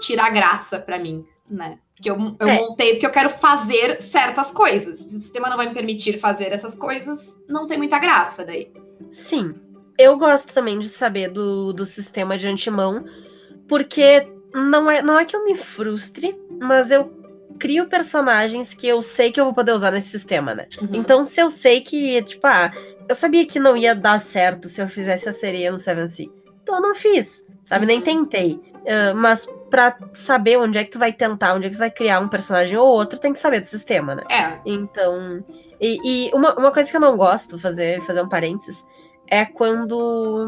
tira 0.00 0.24
a 0.24 0.30
graça 0.30 0.78
pra 0.78 0.98
mim, 0.98 1.24
né? 1.48 1.78
Porque 1.96 2.08
eu, 2.10 2.16
eu 2.38 2.48
É. 2.48 2.54
montei 2.60 2.92
porque 2.92 3.06
eu 3.06 3.10
quero 3.12 3.30
fazer 3.30 4.00
certas 4.02 4.52
coisas. 4.52 4.98
Se 5.00 5.16
o 5.16 5.20
sistema 5.20 5.48
não 5.48 5.56
vai 5.56 5.66
me 5.68 5.74
permitir 5.74 6.18
fazer 6.20 6.52
essas 6.52 6.74
coisas, 6.76 7.36
não 7.48 7.66
tem 7.66 7.76
muita 7.76 7.98
graça 7.98 8.44
daí. 8.44 8.70
Sim. 9.10 9.54
eu 9.98 10.16
gosto 10.16 10.54
também 10.54 10.78
de 10.78 10.88
saber 10.88 11.28
do, 11.28 11.72
do 11.72 11.84
sistema 11.84 12.38
de 12.38 12.46
antemão, 12.46 13.04
porque 13.66 14.28
não 14.54 14.90
é, 14.90 15.02
não 15.02 15.18
é 15.18 15.24
que 15.24 15.36
eu 15.36 15.44
me 15.44 15.54
frustre, 15.54 16.38
mas 16.60 16.90
eu 16.90 17.12
crio 17.58 17.86
personagens 17.86 18.72
que 18.72 18.86
eu 18.86 19.02
sei 19.02 19.32
que 19.32 19.40
eu 19.40 19.44
vou 19.44 19.54
poder 19.54 19.72
usar 19.72 19.90
nesse 19.90 20.10
sistema, 20.10 20.54
né? 20.54 20.66
Uhum. 20.80 20.88
Então, 20.92 21.24
se 21.24 21.40
eu 21.40 21.50
sei 21.50 21.80
que, 21.80 22.22
tipo, 22.22 22.46
ah, 22.46 22.72
eu 23.08 23.14
sabia 23.14 23.44
que 23.46 23.58
não 23.58 23.76
ia 23.76 23.94
dar 23.94 24.20
certo 24.20 24.68
se 24.68 24.80
eu 24.80 24.88
fizesse 24.88 25.28
a 25.28 25.32
sereia 25.32 25.72
no 25.72 25.78
Seven 25.78 26.08
Sea. 26.08 26.28
Então 26.62 26.76
eu 26.76 26.82
não 26.82 26.94
fiz, 26.94 27.44
sabe? 27.64 27.82
Uhum. 27.82 27.88
Nem 27.88 28.00
tentei. 28.00 28.60
Uh, 28.74 29.14
mas 29.16 29.46
para 29.68 29.98
saber 30.14 30.58
onde 30.58 30.78
é 30.78 30.84
que 30.84 30.90
tu 30.90 30.98
vai 30.98 31.12
tentar, 31.12 31.54
onde 31.54 31.66
é 31.66 31.70
que 31.70 31.76
tu 31.76 31.80
vai 31.80 31.90
criar 31.90 32.20
um 32.20 32.28
personagem 32.28 32.76
ou 32.76 32.86
outro, 32.86 33.18
tem 33.18 33.32
que 33.32 33.38
saber 33.38 33.60
do 33.60 33.66
sistema, 33.66 34.14
né? 34.14 34.22
É. 34.30 34.60
Então. 34.64 35.44
E, 35.80 35.98
e 36.04 36.30
uma, 36.34 36.54
uma 36.54 36.70
coisa 36.70 36.90
que 36.90 36.96
eu 36.96 37.00
não 37.00 37.16
gosto, 37.16 37.58
fazer, 37.58 38.00
fazer 38.02 38.22
um 38.22 38.28
parênteses, 38.28 38.84
é 39.26 39.44
quando 39.44 40.46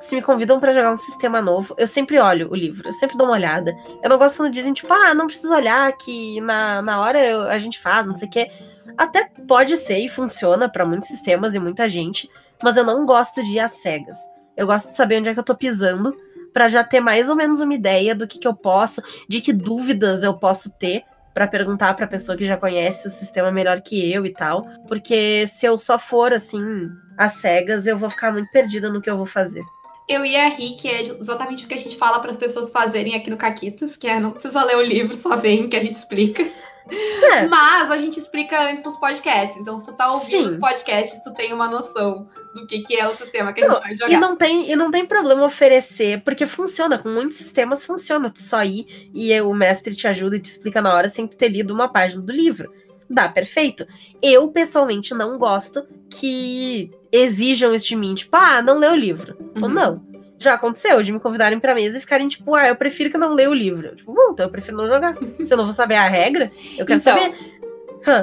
se 0.00 0.14
me 0.14 0.22
convidam 0.22 0.60
para 0.60 0.72
jogar 0.72 0.92
um 0.92 0.96
sistema 0.96 1.40
novo, 1.40 1.74
eu 1.78 1.86
sempre 1.86 2.18
olho 2.18 2.50
o 2.50 2.54
livro, 2.54 2.88
eu 2.88 2.92
sempre 2.92 3.16
dou 3.16 3.26
uma 3.26 3.34
olhada. 3.34 3.74
Eu 4.02 4.10
não 4.10 4.18
gosto 4.18 4.36
quando 4.36 4.52
dizem, 4.52 4.72
tipo, 4.72 4.92
ah, 4.92 5.14
não 5.14 5.26
precisa 5.26 5.56
olhar, 5.56 5.90
que 5.96 6.40
na, 6.40 6.82
na 6.82 7.00
hora 7.00 7.18
eu, 7.24 7.42
a 7.42 7.58
gente 7.58 7.80
faz, 7.80 8.06
não 8.06 8.14
sei 8.14 8.28
o 8.28 8.30
quê. 8.30 8.50
Até 8.96 9.28
pode 9.46 9.76
ser 9.76 9.98
e 9.98 10.08
funciona 10.08 10.68
para 10.68 10.84
muitos 10.84 11.08
sistemas 11.08 11.54
e 11.54 11.58
muita 11.58 11.88
gente, 11.88 12.30
mas 12.62 12.76
eu 12.76 12.84
não 12.84 13.06
gosto 13.06 13.42
de 13.42 13.52
ir 13.52 13.60
às 13.60 13.72
cegas. 13.72 14.16
Eu 14.56 14.66
gosto 14.66 14.88
de 14.88 14.96
saber 14.96 15.18
onde 15.18 15.28
é 15.28 15.34
que 15.34 15.40
eu 15.40 15.44
tô 15.44 15.54
pisando, 15.54 16.14
para 16.52 16.68
já 16.68 16.84
ter 16.84 17.00
mais 17.00 17.28
ou 17.28 17.34
menos 17.34 17.60
uma 17.60 17.74
ideia 17.74 18.14
do 18.14 18.28
que, 18.28 18.38
que 18.38 18.46
eu 18.46 18.54
posso, 18.54 19.02
de 19.28 19.40
que 19.40 19.52
dúvidas 19.52 20.22
eu 20.22 20.34
posso 20.34 20.70
ter 20.78 21.02
para 21.34 21.48
perguntar 21.48 21.94
para 21.94 22.06
pessoa 22.06 22.38
que 22.38 22.46
já 22.46 22.56
conhece 22.56 23.08
o 23.08 23.10
sistema 23.10 23.50
melhor 23.50 23.80
que 23.80 24.10
eu 24.10 24.24
e 24.24 24.32
tal, 24.32 24.64
porque 24.86 25.46
se 25.48 25.66
eu 25.66 25.76
só 25.76 25.98
for 25.98 26.32
assim 26.32 26.88
às 27.18 27.32
cegas, 27.32 27.86
eu 27.86 27.98
vou 27.98 28.08
ficar 28.08 28.32
muito 28.32 28.48
perdida 28.52 28.88
no 28.88 29.02
que 29.02 29.10
eu 29.10 29.16
vou 29.16 29.26
fazer. 29.26 29.64
Eu 30.08 30.24
ia 30.24 30.48
rir, 30.48 30.76
que 30.76 30.86
é 30.86 31.02
exatamente 31.02 31.64
o 31.64 31.68
que 31.68 31.74
a 31.74 31.78
gente 31.78 31.96
fala 31.96 32.20
para 32.20 32.30
as 32.30 32.36
pessoas 32.36 32.70
fazerem 32.70 33.14
aqui 33.14 33.30
no 33.30 33.36
Caquitas, 33.36 33.96
que 33.96 34.06
é 34.06 34.20
não 34.20 34.32
precisa 34.32 34.62
ler 34.62 34.76
o 34.76 34.82
livro, 34.82 35.14
só 35.16 35.36
vem 35.36 35.68
que 35.68 35.76
a 35.76 35.80
gente 35.80 35.96
explica. 35.96 36.44
É. 36.90 37.46
Mas 37.46 37.90
a 37.90 37.96
gente 37.96 38.18
explica 38.18 38.70
antes 38.70 38.84
nos 38.84 38.96
podcasts. 38.96 39.56
Então, 39.56 39.78
se 39.78 39.86
tu 39.86 39.92
tá 39.92 40.12
ouvindo 40.12 40.42
Sim. 40.42 40.48
os 40.50 40.56
podcasts, 40.56 41.18
tu 41.22 41.32
tem 41.34 41.52
uma 41.52 41.68
noção 41.68 42.28
do 42.54 42.66
que, 42.66 42.80
que 42.80 42.96
é 42.96 43.08
o 43.08 43.14
sistema 43.14 43.52
que 43.52 43.64
a 43.64 43.72
gente 43.72 43.80
vai 43.80 43.94
jogar. 43.94 44.12
E 44.12 44.16
não, 44.16 44.36
tem, 44.36 44.70
e 44.70 44.76
não 44.76 44.90
tem 44.90 45.06
problema 45.06 45.44
oferecer, 45.44 46.22
porque 46.22 46.46
funciona. 46.46 46.98
Com 46.98 47.08
muitos 47.08 47.36
sistemas 47.36 47.84
funciona. 47.84 48.30
Tu 48.30 48.40
só 48.40 48.62
ir 48.62 49.10
e 49.14 49.40
o 49.40 49.54
mestre 49.54 49.94
te 49.94 50.06
ajuda 50.06 50.36
e 50.36 50.40
te 50.40 50.50
explica 50.50 50.82
na 50.82 50.94
hora 50.94 51.08
sem 51.08 51.26
ter 51.26 51.48
lido 51.48 51.72
uma 51.72 51.88
página 51.88 52.22
do 52.22 52.32
livro. 52.32 52.72
Dá, 53.08 53.28
perfeito. 53.28 53.86
Eu, 54.22 54.48
pessoalmente, 54.48 55.14
não 55.14 55.38
gosto 55.38 55.86
que 56.10 56.90
exijam 57.10 57.74
isso 57.74 57.86
de 57.86 57.96
mim. 57.96 58.14
Tipo, 58.14 58.36
ah, 58.36 58.62
não 58.62 58.78
lê 58.78 58.88
o 58.88 58.96
livro. 58.96 59.36
Uhum. 59.56 59.62
Ou 59.62 59.68
não 59.68 60.13
já 60.44 60.54
aconteceu 60.54 61.02
de 61.02 61.12
me 61.12 61.18
convidarem 61.18 61.58
pra 61.58 61.74
mesa 61.74 61.98
e 61.98 62.00
ficarem 62.00 62.28
tipo, 62.28 62.54
ah, 62.54 62.68
eu 62.68 62.76
prefiro 62.76 63.10
que 63.10 63.16
eu 63.16 63.20
não 63.20 63.34
leia 63.34 63.50
o 63.50 63.54
livro. 63.54 63.94
Tipo, 63.96 64.12
bom, 64.12 64.32
então 64.32 64.46
eu 64.46 64.50
prefiro 64.50 64.76
não 64.76 64.86
jogar. 64.86 65.16
Se 65.42 65.52
eu 65.52 65.56
não 65.56 65.64
vou 65.64 65.74
saber 65.74 65.96
a 65.96 66.08
regra, 66.08 66.50
eu 66.78 66.86
quero 66.86 67.00
então, 67.00 67.18
saber. 67.18 67.54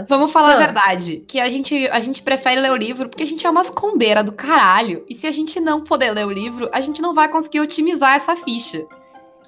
Vamos 0.07 0.31
falar 0.31 0.53
a 0.53 0.57
verdade. 0.57 1.23
Que 1.27 1.39
a 1.39 1.49
gente, 1.49 1.87
a 1.87 1.99
gente 1.99 2.21
prefere 2.21 2.61
ler 2.61 2.71
o 2.71 2.75
livro 2.75 3.09
porque 3.09 3.23
a 3.23 3.27
gente 3.27 3.45
é 3.45 3.49
umas 3.49 3.69
combeira 3.69 4.23
do 4.23 4.31
caralho. 4.31 5.03
E 5.09 5.15
se 5.15 5.25
a 5.25 5.31
gente 5.31 5.59
não 5.59 5.81
puder 5.81 6.11
ler 6.11 6.25
o 6.25 6.31
livro, 6.31 6.69
a 6.71 6.79
gente 6.79 7.01
não 7.01 7.13
vai 7.13 7.27
conseguir 7.27 7.59
otimizar 7.59 8.15
essa 8.15 8.35
ficha. 8.35 8.85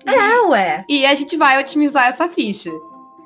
É, 0.05 0.41
ué. 0.47 0.85
E 0.89 1.05
a 1.05 1.15
gente 1.15 1.37
vai 1.37 1.61
otimizar 1.61 2.07
essa 2.07 2.27
ficha. 2.27 2.69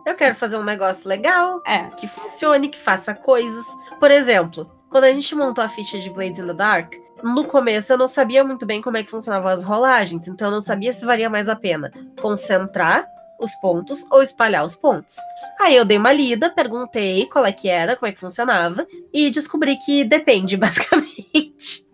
Eu 0.06 0.16
quero 0.16 0.36
fazer 0.36 0.58
um 0.58 0.64
negócio 0.64 1.08
legal, 1.08 1.62
é. 1.66 1.90
que 1.98 2.08
funcione, 2.08 2.70
que 2.70 2.78
faça 2.78 3.14
coisas. 3.14 3.66
Por 4.00 4.10
exemplo, 4.10 4.70
quando 4.90 5.04
a 5.04 5.12
gente 5.12 5.36
montou 5.36 5.64
a 5.64 5.70
ficha 5.70 6.00
de 6.00 6.10
Blades 6.10 6.40
in 6.40 6.48
the 6.48 6.54
Dark, 6.54 6.94
no 7.24 7.46
começo 7.46 7.94
eu 7.94 7.98
não 7.98 8.08
sabia 8.08 8.44
muito 8.44 8.66
bem 8.66 8.82
como 8.82 8.98
é 8.98 9.04
que 9.04 9.10
funcionavam 9.10 9.50
as 9.50 9.64
rolagens, 9.64 10.28
então 10.28 10.48
eu 10.48 10.52
não 10.52 10.62
sabia 10.62 10.94
se 10.94 11.06
valia 11.06 11.30
mais 11.30 11.50
a 11.50 11.56
pena 11.56 11.92
concentrar 12.22 13.08
os 13.40 13.54
pontos 13.56 14.06
ou 14.12 14.22
espalhar 14.22 14.66
os 14.66 14.76
pontos. 14.76 15.16
Aí 15.60 15.76
eu 15.76 15.86
dei 15.86 15.98
uma 15.98 16.12
lida, 16.12 16.50
perguntei 16.50 17.26
qual 17.28 17.46
é 17.46 17.52
que 17.52 17.70
era, 17.70 17.96
como 17.96 18.10
é 18.10 18.12
que 18.12 18.20
funcionava, 18.20 18.88
e 19.14 19.30
descobri 19.30 19.78
que 19.78 20.04
depende, 20.04 20.58
basicamente. 20.58 21.88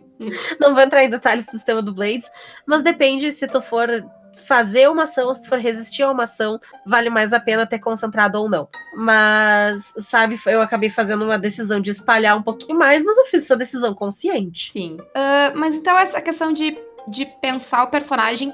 não 0.59 0.73
vou 0.73 0.83
entrar 0.83 1.03
em 1.03 1.09
detalhes 1.09 1.45
do 1.45 1.51
sistema 1.51 1.81
do 1.81 1.93
Blades, 1.93 2.29
mas 2.65 2.81
depende 2.81 3.31
se 3.31 3.47
tu 3.47 3.61
for 3.61 4.05
fazer 4.35 4.89
uma 4.89 5.03
ação, 5.03 5.33
se 5.33 5.41
tu 5.41 5.49
for 5.49 5.59
resistir 5.59 6.03
a 6.03 6.11
uma 6.11 6.23
ação, 6.23 6.59
vale 6.85 7.09
mais 7.09 7.33
a 7.33 7.39
pena 7.39 7.65
ter 7.65 7.79
concentrado 7.79 8.39
ou 8.39 8.49
não. 8.49 8.67
Mas, 8.95 9.83
sabe, 10.07 10.39
eu 10.45 10.61
acabei 10.61 10.89
fazendo 10.89 11.25
uma 11.25 11.37
decisão 11.37 11.79
de 11.79 11.91
espalhar 11.91 12.37
um 12.37 12.43
pouquinho 12.43 12.77
mais, 12.77 13.03
mas 13.03 13.17
eu 13.17 13.25
fiz 13.25 13.43
essa 13.43 13.55
decisão 13.55 13.93
consciente. 13.93 14.71
Sim. 14.71 14.97
Uh, 14.99 15.55
mas 15.55 15.75
então 15.75 15.97
essa 15.97 16.21
questão 16.21 16.51
de, 16.51 16.77
de 17.07 17.25
pensar 17.41 17.83
o 17.83 17.91
personagem 17.91 18.53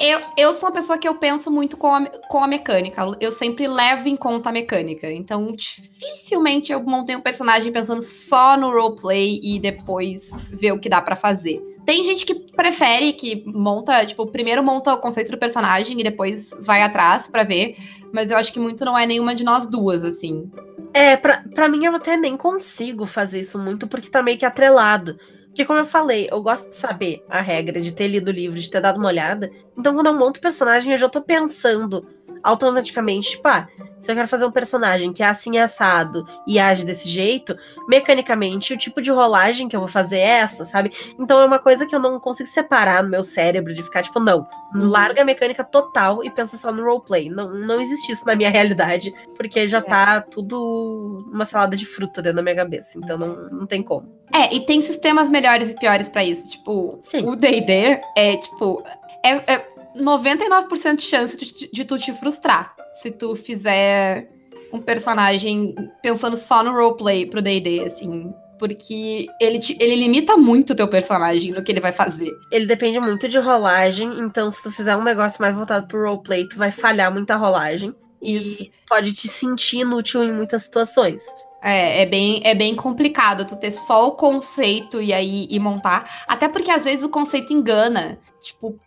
eu, 0.00 0.20
eu 0.36 0.52
sou 0.52 0.68
uma 0.68 0.74
pessoa 0.74 0.98
que 0.98 1.08
eu 1.08 1.14
penso 1.16 1.50
muito 1.50 1.76
com 1.76 1.94
a, 1.94 2.06
com 2.06 2.42
a 2.42 2.46
mecânica. 2.46 3.02
Eu 3.20 3.32
sempre 3.32 3.66
levo 3.66 4.08
em 4.08 4.16
conta 4.16 4.48
a 4.48 4.52
mecânica. 4.52 5.10
Então, 5.10 5.54
dificilmente 5.54 6.72
eu 6.72 6.82
montei 6.82 7.16
um 7.16 7.20
personagem 7.20 7.72
pensando 7.72 8.00
só 8.00 8.56
no 8.56 8.70
roleplay 8.70 9.40
e 9.42 9.58
depois 9.58 10.30
ver 10.50 10.72
o 10.72 10.78
que 10.78 10.88
dá 10.88 11.00
para 11.00 11.16
fazer. 11.16 11.60
Tem 11.84 12.04
gente 12.04 12.24
que 12.24 12.34
prefere 12.34 13.12
que 13.14 13.42
monta, 13.46 14.04
tipo, 14.04 14.26
primeiro 14.26 14.62
monta 14.62 14.94
o 14.94 14.98
conceito 14.98 15.30
do 15.30 15.38
personagem 15.38 15.98
e 15.98 16.04
depois 16.04 16.50
vai 16.60 16.82
atrás 16.82 17.28
para 17.28 17.44
ver. 17.44 17.76
Mas 18.12 18.30
eu 18.30 18.36
acho 18.36 18.52
que 18.52 18.60
muito 18.60 18.84
não 18.84 18.96
é 18.96 19.06
nenhuma 19.06 19.34
de 19.34 19.44
nós 19.44 19.66
duas, 19.66 20.04
assim. 20.04 20.50
É, 20.94 21.16
pra, 21.16 21.44
pra 21.54 21.68
mim 21.68 21.84
eu 21.84 21.94
até 21.94 22.16
nem 22.16 22.36
consigo 22.36 23.04
fazer 23.04 23.40
isso 23.40 23.58
muito, 23.58 23.86
porque 23.86 24.08
tá 24.08 24.22
meio 24.22 24.38
que 24.38 24.46
atrelado. 24.46 25.18
Porque, 25.58 25.66
como 25.66 25.80
eu 25.80 25.86
falei, 25.86 26.28
eu 26.30 26.40
gosto 26.40 26.70
de 26.70 26.76
saber 26.76 27.24
a 27.28 27.40
regra, 27.40 27.80
de 27.80 27.90
ter 27.90 28.06
lido 28.06 28.28
o 28.28 28.30
livro, 28.30 28.60
de 28.60 28.70
ter 28.70 28.80
dado 28.80 28.96
uma 28.96 29.08
olhada. 29.08 29.50
Então, 29.76 29.92
quando 29.92 30.06
eu 30.06 30.14
monto 30.14 30.38
o 30.38 30.40
personagem, 30.40 30.92
eu 30.92 30.96
já 30.96 31.08
tô 31.08 31.20
pensando 31.20 32.06
automaticamente, 32.42 33.30
tipo, 33.30 33.48
ah, 33.48 33.66
se 34.00 34.10
eu 34.10 34.14
quero 34.14 34.28
fazer 34.28 34.44
um 34.44 34.50
personagem 34.50 35.12
que 35.12 35.22
é 35.22 35.26
assim 35.26 35.58
assado 35.58 36.26
e 36.46 36.58
age 36.58 36.84
desse 36.84 37.08
jeito, 37.08 37.56
mecanicamente 37.88 38.72
o 38.72 38.78
tipo 38.78 39.02
de 39.02 39.10
rolagem 39.10 39.68
que 39.68 39.74
eu 39.74 39.80
vou 39.80 39.88
fazer 39.88 40.18
é 40.18 40.38
essa, 40.38 40.64
sabe? 40.64 40.92
Então 41.18 41.40
é 41.40 41.44
uma 41.44 41.58
coisa 41.58 41.86
que 41.86 41.94
eu 41.94 42.00
não 42.00 42.18
consigo 42.20 42.48
separar 42.48 43.02
no 43.02 43.08
meu 43.08 43.22
cérebro 43.22 43.74
de 43.74 43.82
ficar 43.82 44.02
tipo, 44.02 44.20
não, 44.20 44.46
uhum. 44.74 44.88
larga 44.88 45.22
a 45.22 45.24
mecânica 45.24 45.64
total 45.64 46.24
e 46.24 46.30
pensa 46.30 46.56
só 46.56 46.72
no 46.72 46.84
roleplay. 46.84 47.28
Não, 47.28 47.50
não 47.52 47.80
existe 47.80 48.12
isso 48.12 48.24
na 48.24 48.34
minha 48.34 48.50
realidade, 48.50 49.12
porque 49.36 49.66
já 49.66 49.78
é. 49.78 49.82
tá 49.82 50.20
tudo 50.20 51.26
uma 51.32 51.44
salada 51.44 51.76
de 51.76 51.86
fruta 51.86 52.22
dentro 52.22 52.36
da 52.36 52.42
minha 52.42 52.56
cabeça, 52.56 52.98
então 52.98 53.18
não, 53.18 53.34
não 53.50 53.66
tem 53.66 53.82
como. 53.82 54.08
É, 54.32 54.54
e 54.54 54.64
tem 54.66 54.80
sistemas 54.80 55.28
melhores 55.28 55.70
e 55.70 55.74
piores 55.74 56.08
para 56.08 56.24
isso, 56.24 56.48
tipo, 56.50 56.98
Sim. 57.02 57.26
o 57.26 57.34
D&D 57.34 58.00
é, 58.16 58.36
tipo, 58.36 58.82
é, 59.24 59.54
é 59.54 59.77
99% 59.98 60.96
de 60.96 61.02
chance 61.02 61.36
de, 61.36 61.70
de 61.70 61.84
tu 61.84 61.98
te 61.98 62.12
frustrar 62.12 62.74
se 62.94 63.10
tu 63.10 63.36
fizer 63.36 64.28
um 64.72 64.80
personagem 64.80 65.74
pensando 66.02 66.36
só 66.36 66.62
no 66.62 66.72
roleplay 66.72 67.26
pro 67.26 67.42
D&D, 67.42 67.84
assim. 67.86 68.32
Porque 68.58 69.26
ele, 69.40 69.60
te, 69.60 69.76
ele 69.80 69.94
limita 69.94 70.36
muito 70.36 70.72
o 70.72 70.76
teu 70.76 70.88
personagem 70.88 71.52
no 71.52 71.62
que 71.62 71.70
ele 71.70 71.80
vai 71.80 71.92
fazer. 71.92 72.30
Ele 72.50 72.66
depende 72.66 72.98
muito 72.98 73.28
de 73.28 73.38
rolagem, 73.38 74.18
então 74.18 74.50
se 74.50 74.62
tu 74.62 74.72
fizer 74.72 74.96
um 74.96 75.04
negócio 75.04 75.40
mais 75.40 75.54
voltado 75.54 75.86
pro 75.86 76.02
roleplay, 76.02 76.48
tu 76.48 76.58
vai 76.58 76.70
falhar 76.70 77.12
muita 77.12 77.36
rolagem. 77.36 77.94
Isso. 78.20 78.62
E 78.62 78.72
pode 78.88 79.12
te 79.12 79.28
sentir 79.28 79.78
inútil 79.78 80.24
em 80.24 80.32
muitas 80.32 80.64
situações. 80.64 81.22
É, 81.62 82.02
é 82.02 82.06
bem, 82.06 82.40
é 82.44 82.54
bem 82.54 82.74
complicado 82.74 83.46
tu 83.46 83.56
ter 83.56 83.70
só 83.70 84.08
o 84.08 84.12
conceito 84.12 85.00
e 85.00 85.12
aí 85.12 85.46
e 85.50 85.58
montar. 85.58 86.24
Até 86.26 86.48
porque 86.48 86.70
às 86.70 86.84
vezes 86.84 87.04
o 87.04 87.08
conceito 87.08 87.52
engana. 87.52 88.18
Tipo, 88.40 88.78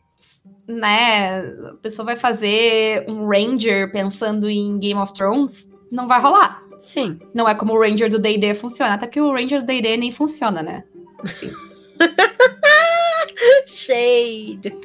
né, 0.71 1.39
a 1.39 1.73
pessoa 1.81 2.05
vai 2.05 2.15
fazer 2.15 3.05
um 3.07 3.27
Ranger 3.27 3.91
pensando 3.91 4.49
em 4.49 4.79
Game 4.79 4.99
of 4.99 5.13
Thrones, 5.13 5.69
não 5.91 6.07
vai 6.07 6.19
rolar. 6.19 6.63
Sim. 6.79 7.19
Não 7.33 7.47
é 7.47 7.53
como 7.53 7.73
o 7.73 7.79
Ranger 7.79 8.09
do 8.09 8.19
D&D 8.19 8.55
funciona, 8.55 8.95
até 8.95 9.07
que 9.07 9.21
o 9.21 9.31
Ranger 9.31 9.59
do 9.59 9.67
D&D 9.67 9.97
nem 9.97 10.11
funciona, 10.11 10.63
né? 10.63 10.83
Sim. 11.25 11.51
Shade. 13.67 14.75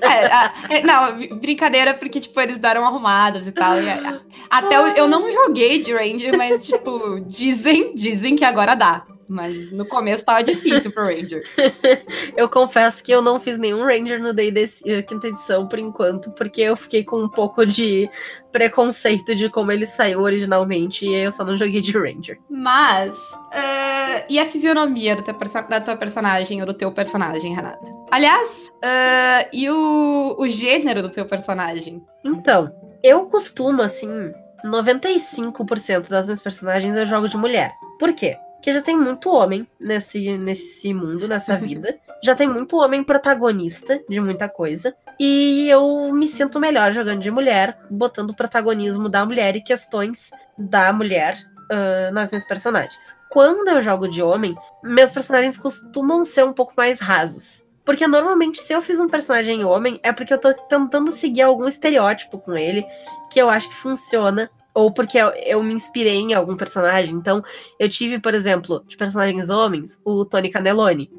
É, 0.00 0.76
é, 0.78 0.82
não, 0.82 1.38
brincadeira, 1.38 1.94
porque, 1.94 2.20
tipo, 2.20 2.38
eles 2.40 2.58
deram 2.58 2.84
arrumadas 2.86 3.46
e 3.46 3.52
tal. 3.52 3.80
E, 3.80 3.86
até 4.50 4.76
eu, 4.76 4.86
eu 4.88 5.08
não 5.08 5.30
joguei 5.30 5.82
de 5.82 5.92
Ranger, 5.92 6.36
mas, 6.36 6.66
tipo, 6.66 7.20
dizem, 7.20 7.94
dizem 7.94 8.36
que 8.36 8.44
agora 8.44 8.74
dá. 8.74 9.06
Mas 9.28 9.72
no 9.72 9.86
começo 9.86 10.24
tava 10.24 10.42
difícil 10.42 10.90
pro 10.92 11.04
Ranger. 11.04 11.42
eu 12.36 12.48
confesso 12.48 13.02
que 13.02 13.12
eu 13.12 13.22
não 13.22 13.40
fiz 13.40 13.56
nenhum 13.58 13.84
Ranger 13.84 14.22
no 14.22 14.32
Day 14.32 14.50
uh, 14.50 15.06
quinta 15.06 15.28
edição 15.28 15.66
por 15.68 15.78
enquanto, 15.78 16.30
porque 16.32 16.60
eu 16.60 16.76
fiquei 16.76 17.04
com 17.04 17.22
um 17.22 17.28
pouco 17.28 17.64
de 17.64 18.08
preconceito 18.52 19.34
de 19.34 19.48
como 19.48 19.72
ele 19.72 19.86
saiu 19.86 20.20
originalmente 20.20 21.06
e 21.06 21.14
eu 21.14 21.32
só 21.32 21.44
não 21.44 21.56
joguei 21.56 21.80
de 21.80 21.92
Ranger. 21.92 22.38
Mas, 22.48 23.16
uh, 23.16 24.24
e 24.28 24.38
a 24.38 24.50
fisionomia 24.50 25.16
teu, 25.22 25.34
da 25.68 25.80
tua 25.80 25.96
personagem 25.96 26.60
ou 26.60 26.66
do 26.66 26.74
teu 26.74 26.92
personagem, 26.92 27.54
Renata? 27.54 27.84
Aliás, 28.10 28.48
uh, 28.48 29.48
e 29.52 29.68
o, 29.68 30.36
o 30.38 30.48
gênero 30.48 31.02
do 31.02 31.08
teu 31.08 31.26
personagem? 31.26 32.02
Então, 32.24 32.72
eu 33.02 33.26
costumo, 33.26 33.82
assim, 33.82 34.32
95% 34.64 36.08
das 36.08 36.26
minhas 36.26 36.42
personagens 36.42 36.96
eu 36.96 37.06
jogo 37.06 37.28
de 37.28 37.36
mulher. 37.36 37.74
Por 37.98 38.14
quê? 38.14 38.36
Que 38.64 38.72
já 38.72 38.80
tem 38.80 38.96
muito 38.96 39.30
homem 39.30 39.68
nesse, 39.78 40.38
nesse 40.38 40.94
mundo, 40.94 41.28
nessa 41.28 41.54
vida, 41.54 41.98
já 42.22 42.34
tem 42.34 42.48
muito 42.48 42.78
homem 42.78 43.04
protagonista 43.04 44.02
de 44.08 44.18
muita 44.22 44.48
coisa. 44.48 44.96
E 45.20 45.68
eu 45.68 46.10
me 46.14 46.26
sinto 46.26 46.58
melhor 46.58 46.90
jogando 46.90 47.20
de 47.20 47.30
mulher, 47.30 47.78
botando 47.90 48.30
o 48.30 48.34
protagonismo 48.34 49.10
da 49.10 49.26
mulher 49.26 49.54
e 49.54 49.60
questões 49.60 50.30
da 50.56 50.90
mulher 50.94 51.36
uh, 51.70 52.14
nas 52.14 52.30
minhas 52.30 52.46
personagens. 52.46 53.14
Quando 53.28 53.68
eu 53.68 53.82
jogo 53.82 54.08
de 54.08 54.22
homem, 54.22 54.56
meus 54.82 55.12
personagens 55.12 55.58
costumam 55.58 56.24
ser 56.24 56.44
um 56.44 56.54
pouco 56.54 56.72
mais 56.74 57.00
rasos. 57.00 57.62
Porque 57.84 58.06
normalmente, 58.06 58.62
se 58.62 58.72
eu 58.72 58.80
fiz 58.80 58.98
um 58.98 59.10
personagem 59.10 59.62
homem, 59.62 60.00
é 60.02 60.10
porque 60.10 60.32
eu 60.32 60.40
tô 60.40 60.54
tentando 60.54 61.10
seguir 61.10 61.42
algum 61.42 61.68
estereótipo 61.68 62.38
com 62.38 62.56
ele 62.56 62.82
que 63.30 63.38
eu 63.38 63.50
acho 63.50 63.68
que 63.68 63.76
funciona. 63.76 64.50
Ou 64.74 64.92
porque 64.92 65.16
eu, 65.16 65.28
eu 65.46 65.62
me 65.62 65.72
inspirei 65.72 66.16
em 66.16 66.34
algum 66.34 66.56
personagem. 66.56 67.14
Então, 67.14 67.42
eu 67.78 67.88
tive, 67.88 68.18
por 68.18 68.34
exemplo, 68.34 68.84
de 68.88 68.96
personagens 68.96 69.48
homens, 69.48 70.00
o 70.04 70.24
Tony 70.24 70.50
Canelone. 70.50 71.10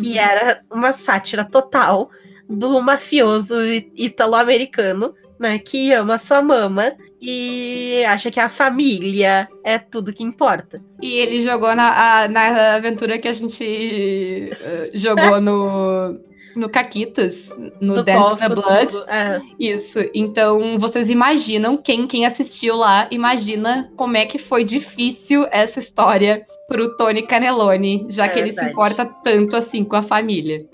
Que 0.00 0.16
era 0.18 0.62
uma 0.70 0.92
sátira 0.92 1.44
total 1.44 2.10
do 2.48 2.80
mafioso 2.80 3.56
italo-americano, 3.94 5.14
né? 5.38 5.58
Que 5.58 5.92
ama 5.92 6.16
sua 6.18 6.40
mama 6.40 6.92
e 7.20 8.04
acha 8.06 8.30
que 8.30 8.38
a 8.38 8.48
família 8.48 9.48
é 9.64 9.78
tudo 9.78 10.12
que 10.12 10.22
importa. 10.22 10.80
E 11.02 11.14
ele 11.14 11.40
jogou 11.40 11.74
na, 11.74 12.22
a, 12.22 12.28
na 12.28 12.76
aventura 12.76 13.18
que 13.18 13.26
a 13.26 13.32
gente 13.32 14.50
uh, 14.52 14.96
jogou 14.96 15.40
no, 15.40 16.20
no 16.58 16.68
Caquitas, 16.68 17.48
no 17.80 18.02
Dance 18.02 18.36
the 18.36 18.48
Blood. 18.48 18.96
É. 19.08 19.40
Isso. 19.58 19.98
Então, 20.14 20.78
vocês 20.78 21.10
imaginam, 21.10 21.76
quem, 21.76 22.06
quem 22.06 22.26
assistiu 22.26 22.76
lá, 22.76 23.06
imagina 23.10 23.90
como 23.96 24.16
é 24.16 24.26
que 24.26 24.38
foi 24.38 24.64
difícil 24.64 25.46
essa 25.50 25.78
história 25.78 26.44
pro 26.68 26.96
Tony 26.96 27.22
Canelone, 27.22 28.06
já 28.08 28.24
é 28.24 28.28
que 28.28 28.34
verdade. 28.34 28.58
ele 28.58 28.66
se 28.66 28.72
importa 28.72 29.04
tanto 29.04 29.56
assim 29.56 29.84
com 29.84 29.96
a 29.96 30.02
família. 30.02 30.66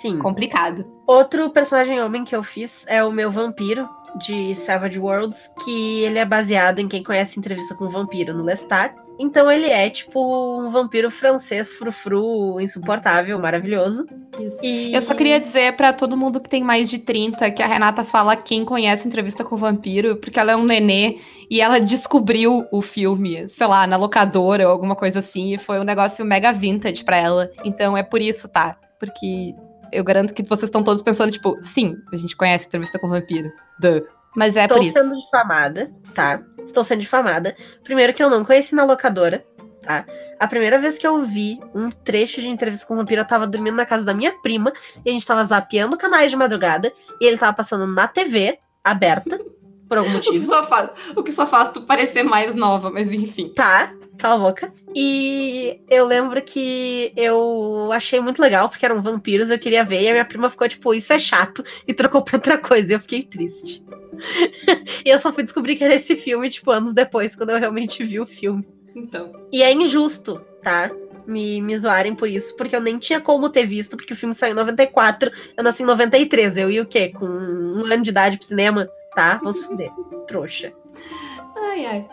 Sim. 0.00 0.18
Complicado. 0.18 0.86
Outro 1.06 1.50
personagem 1.50 2.00
homem 2.00 2.24
que 2.24 2.34
eu 2.34 2.42
fiz 2.42 2.84
é 2.86 3.04
o 3.04 3.10
meu 3.10 3.30
vampiro, 3.30 3.88
de 4.16 4.54
Savage 4.54 4.98
Worlds, 4.98 5.50
que 5.64 6.02
ele 6.02 6.18
é 6.18 6.24
baseado 6.24 6.78
em 6.78 6.88
quem 6.88 7.02
conhece 7.02 7.38
entrevista 7.38 7.74
com 7.74 7.84
o 7.84 7.90
vampiro 7.90 8.34
no 8.34 8.44
Lestat. 8.44 8.94
Então 9.18 9.50
ele 9.50 9.66
é 9.66 9.90
tipo 9.90 10.18
um 10.62 10.70
vampiro 10.70 11.10
francês 11.10 11.70
frufru, 11.72 12.58
insuportável, 12.58 13.38
maravilhoso. 13.38 14.06
E... 14.62 14.94
Eu 14.94 15.02
só 15.02 15.14
queria 15.14 15.38
dizer 15.38 15.76
para 15.76 15.92
todo 15.92 16.16
mundo 16.16 16.40
que 16.40 16.48
tem 16.48 16.64
mais 16.64 16.88
de 16.88 16.98
30 16.98 17.50
que 17.50 17.62
a 17.62 17.66
Renata 17.66 18.02
fala 18.02 18.34
quem 18.34 18.64
conhece 18.64 19.06
entrevista 19.06 19.44
com 19.44 19.56
o 19.56 19.58
vampiro, 19.58 20.16
porque 20.16 20.40
ela 20.40 20.52
é 20.52 20.56
um 20.56 20.64
nenê 20.64 21.18
e 21.50 21.60
ela 21.60 21.78
descobriu 21.78 22.66
o 22.72 22.80
filme, 22.80 23.46
sei 23.48 23.66
lá, 23.66 23.86
na 23.86 23.96
locadora 23.96 24.64
ou 24.64 24.72
alguma 24.72 24.96
coisa 24.96 25.18
assim, 25.18 25.52
e 25.52 25.58
foi 25.58 25.78
um 25.78 25.84
negócio 25.84 26.24
mega 26.24 26.50
vintage 26.50 27.04
para 27.04 27.18
ela. 27.18 27.50
Então 27.62 27.94
é 27.94 28.02
por 28.02 28.22
isso, 28.22 28.48
tá? 28.48 28.78
Porque 28.98 29.54
eu 29.92 30.04
garanto 30.04 30.34
que 30.34 30.42
vocês 30.42 30.64
estão 30.64 30.82
todos 30.82 31.02
pensando, 31.02 31.30
tipo, 31.30 31.58
sim, 31.62 31.96
a 32.12 32.16
gente 32.16 32.36
conhece 32.36 32.66
entrevista 32.66 32.98
com 32.98 33.06
o 33.06 33.10
vampiro. 33.10 33.50
Duh. 33.78 34.04
Mas 34.36 34.56
é 34.56 34.62
Estou 34.62 34.78
por 34.78 34.86
isso. 34.86 34.96
Estou 34.96 35.10
sendo 35.10 35.20
difamada, 35.20 35.92
tá? 36.14 36.42
Estou 36.64 36.84
sendo 36.84 37.00
difamada. 37.00 37.56
Primeiro 37.82 38.14
que 38.14 38.22
eu 38.22 38.30
não 38.30 38.44
conheci 38.44 38.74
na 38.74 38.84
locadora, 38.84 39.44
tá? 39.82 40.04
A 40.38 40.46
primeira 40.46 40.78
vez 40.78 40.96
que 40.96 41.06
eu 41.06 41.22
vi 41.22 41.60
um 41.74 41.90
trecho 41.90 42.40
de 42.40 42.48
entrevista 42.48 42.86
com 42.86 42.94
o 42.94 42.96
vampiro, 42.96 43.20
eu 43.20 43.26
tava 43.26 43.46
dormindo 43.46 43.74
na 43.74 43.84
casa 43.84 44.04
da 44.04 44.14
minha 44.14 44.32
prima, 44.40 44.72
e 45.04 45.10
a 45.10 45.12
gente 45.12 45.26
tava 45.26 45.44
zapeando 45.44 45.98
canais 45.98 46.30
de 46.30 46.36
madrugada, 46.36 46.92
e 47.20 47.26
ele 47.26 47.36
tava 47.36 47.52
passando 47.52 47.86
na 47.86 48.08
TV, 48.08 48.58
aberta, 48.82 49.38
por 49.88 49.98
algum 49.98 50.10
motivo. 50.10 50.36
o, 50.38 50.40
que 50.40 50.46
só 50.46 50.66
faz, 50.66 50.90
o 51.16 51.22
que 51.22 51.32
só 51.32 51.46
faz 51.46 51.70
tu 51.72 51.82
parecer 51.82 52.22
mais 52.22 52.54
nova, 52.54 52.90
mas 52.90 53.12
enfim. 53.12 53.52
Tá, 53.54 53.92
cala 54.20 54.34
a 54.34 54.38
boca. 54.38 54.72
E 54.94 55.80
eu 55.88 56.06
lembro 56.06 56.40
que 56.42 57.12
eu 57.16 57.90
achei 57.92 58.20
muito 58.20 58.40
legal, 58.40 58.68
porque 58.68 58.84
eram 58.84 59.02
vampiros, 59.02 59.50
eu 59.50 59.58
queria 59.58 59.84
ver, 59.84 60.02
e 60.02 60.08
a 60.08 60.12
minha 60.12 60.24
prima 60.24 60.50
ficou 60.50 60.68
tipo, 60.68 60.94
isso 60.94 61.12
é 61.12 61.18
chato, 61.18 61.64
e 61.86 61.94
trocou 61.94 62.22
pra 62.22 62.36
outra 62.36 62.58
coisa, 62.58 62.92
e 62.92 62.94
eu 62.94 63.00
fiquei 63.00 63.22
triste. 63.22 63.82
e 65.04 65.08
eu 65.08 65.18
só 65.18 65.32
fui 65.32 65.42
descobrir 65.42 65.76
que 65.76 65.84
era 65.84 65.94
esse 65.94 66.14
filme, 66.14 66.50
tipo, 66.50 66.70
anos 66.70 66.92
depois, 66.92 67.34
quando 67.34 67.50
eu 67.50 67.58
realmente 67.58 68.04
vi 68.04 68.20
o 68.20 68.26
filme. 68.26 68.66
Então. 68.94 69.32
E 69.52 69.62
é 69.62 69.72
injusto, 69.72 70.40
tá? 70.62 70.90
Me, 71.26 71.60
me 71.62 71.78
zoarem 71.78 72.14
por 72.14 72.28
isso, 72.28 72.56
porque 72.56 72.74
eu 72.74 72.80
nem 72.80 72.98
tinha 72.98 73.20
como 73.20 73.48
ter 73.48 73.66
visto, 73.66 73.96
porque 73.96 74.12
o 74.12 74.16
filme 74.16 74.34
saiu 74.34 74.52
em 74.52 74.56
94, 74.56 75.30
eu 75.56 75.62
nasci 75.62 75.82
em 75.82 75.86
93. 75.86 76.56
Eu 76.56 76.70
ia 76.70 76.82
o 76.82 76.86
quê? 76.86 77.08
Com 77.08 77.26
um 77.26 77.84
ano 77.84 78.02
de 78.02 78.10
idade 78.10 78.36
pro 78.36 78.46
cinema? 78.46 78.88
Tá? 79.14 79.36
Vamos 79.36 79.64
fuder. 79.64 79.90
Trouxa. 80.26 80.72
Ai, 81.56 81.86
ai. 81.86 82.08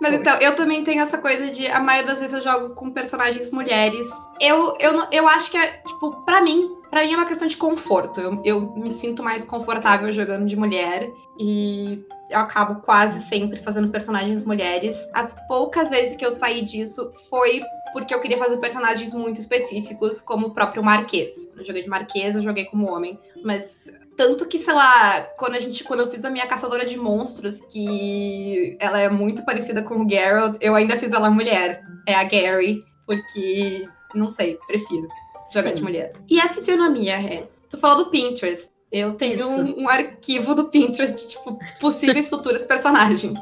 Mas 0.00 0.10
Foi. 0.10 0.20
então, 0.20 0.38
eu 0.38 0.54
também 0.56 0.84
tenho 0.84 1.02
essa 1.02 1.18
coisa 1.18 1.50
de 1.50 1.66
a 1.66 1.80
maioria 1.80 2.10
das 2.10 2.20
vezes 2.20 2.34
eu 2.34 2.42
jogo 2.42 2.74
com 2.74 2.90
personagens 2.90 3.50
mulheres. 3.50 4.06
Eu, 4.40 4.74
eu, 4.78 5.06
eu 5.10 5.28
acho 5.28 5.50
que 5.50 5.56
é, 5.56 5.78
tipo, 5.86 6.24
pra 6.24 6.40
mim, 6.40 6.76
pra 6.90 7.04
mim 7.04 7.12
é 7.12 7.16
uma 7.16 7.26
questão 7.26 7.48
de 7.48 7.56
conforto. 7.56 8.20
Eu, 8.20 8.40
eu 8.44 8.60
me 8.76 8.90
sinto 8.90 9.22
mais 9.22 9.44
confortável 9.44 10.12
jogando 10.12 10.46
de 10.46 10.56
mulher 10.56 11.10
e 11.38 12.04
eu 12.30 12.38
acabo 12.38 12.80
quase 12.82 13.20
sempre 13.26 13.60
fazendo 13.60 13.90
personagens 13.90 14.44
mulheres. 14.44 14.98
As 15.12 15.34
poucas 15.46 15.90
vezes 15.90 16.16
que 16.16 16.24
eu 16.24 16.30
saí 16.30 16.62
disso 16.62 17.12
foi 17.28 17.60
porque 17.92 18.12
eu 18.12 18.20
queria 18.20 18.38
fazer 18.38 18.56
personagens 18.56 19.14
muito 19.14 19.38
específicos, 19.38 20.20
como 20.20 20.48
o 20.48 20.50
próprio 20.50 20.82
Marquês. 20.82 21.48
Eu 21.56 21.64
joguei 21.64 21.82
de 21.82 21.88
Marquês, 21.88 22.34
eu 22.34 22.42
joguei 22.42 22.64
como 22.64 22.90
homem, 22.90 23.18
mas 23.44 23.88
tanto 24.16 24.46
que, 24.46 24.58
sei 24.58 24.74
lá, 24.74 25.22
quando 25.36 25.54
a 25.54 25.60
gente, 25.60 25.84
quando 25.84 26.00
eu 26.00 26.10
fiz 26.10 26.24
a 26.24 26.30
minha 26.30 26.46
caçadora 26.46 26.86
de 26.86 26.96
monstros, 26.96 27.60
que 27.60 28.76
ela 28.80 29.00
é 29.00 29.08
muito 29.08 29.44
parecida 29.44 29.82
com 29.82 30.04
o 30.04 30.08
Geralt, 30.08 30.56
eu 30.60 30.74
ainda 30.74 30.96
fiz 30.96 31.12
ela 31.12 31.30
mulher. 31.30 31.82
É 32.06 32.14
a 32.14 32.24
Gary, 32.24 32.80
porque, 33.06 33.88
não 34.14 34.28
sei, 34.30 34.58
prefiro 34.66 35.08
jogar 35.52 35.70
Sim. 35.70 35.76
de 35.76 35.82
mulher. 35.82 36.12
E 36.28 36.40
a 36.40 36.48
fisionomia, 36.48 37.16
Ré? 37.16 37.46
Tu 37.68 37.78
falou 37.78 38.04
do 38.04 38.10
Pinterest. 38.10 38.68
Eu 38.92 39.14
tenho 39.14 39.48
um, 39.48 39.82
um, 39.82 39.88
arquivo 39.88 40.54
do 40.54 40.68
Pinterest 40.68 41.16
de, 41.16 41.28
tipo, 41.30 41.58
possíveis 41.80 42.28
futuros 42.30 42.62
personagens. 42.62 43.36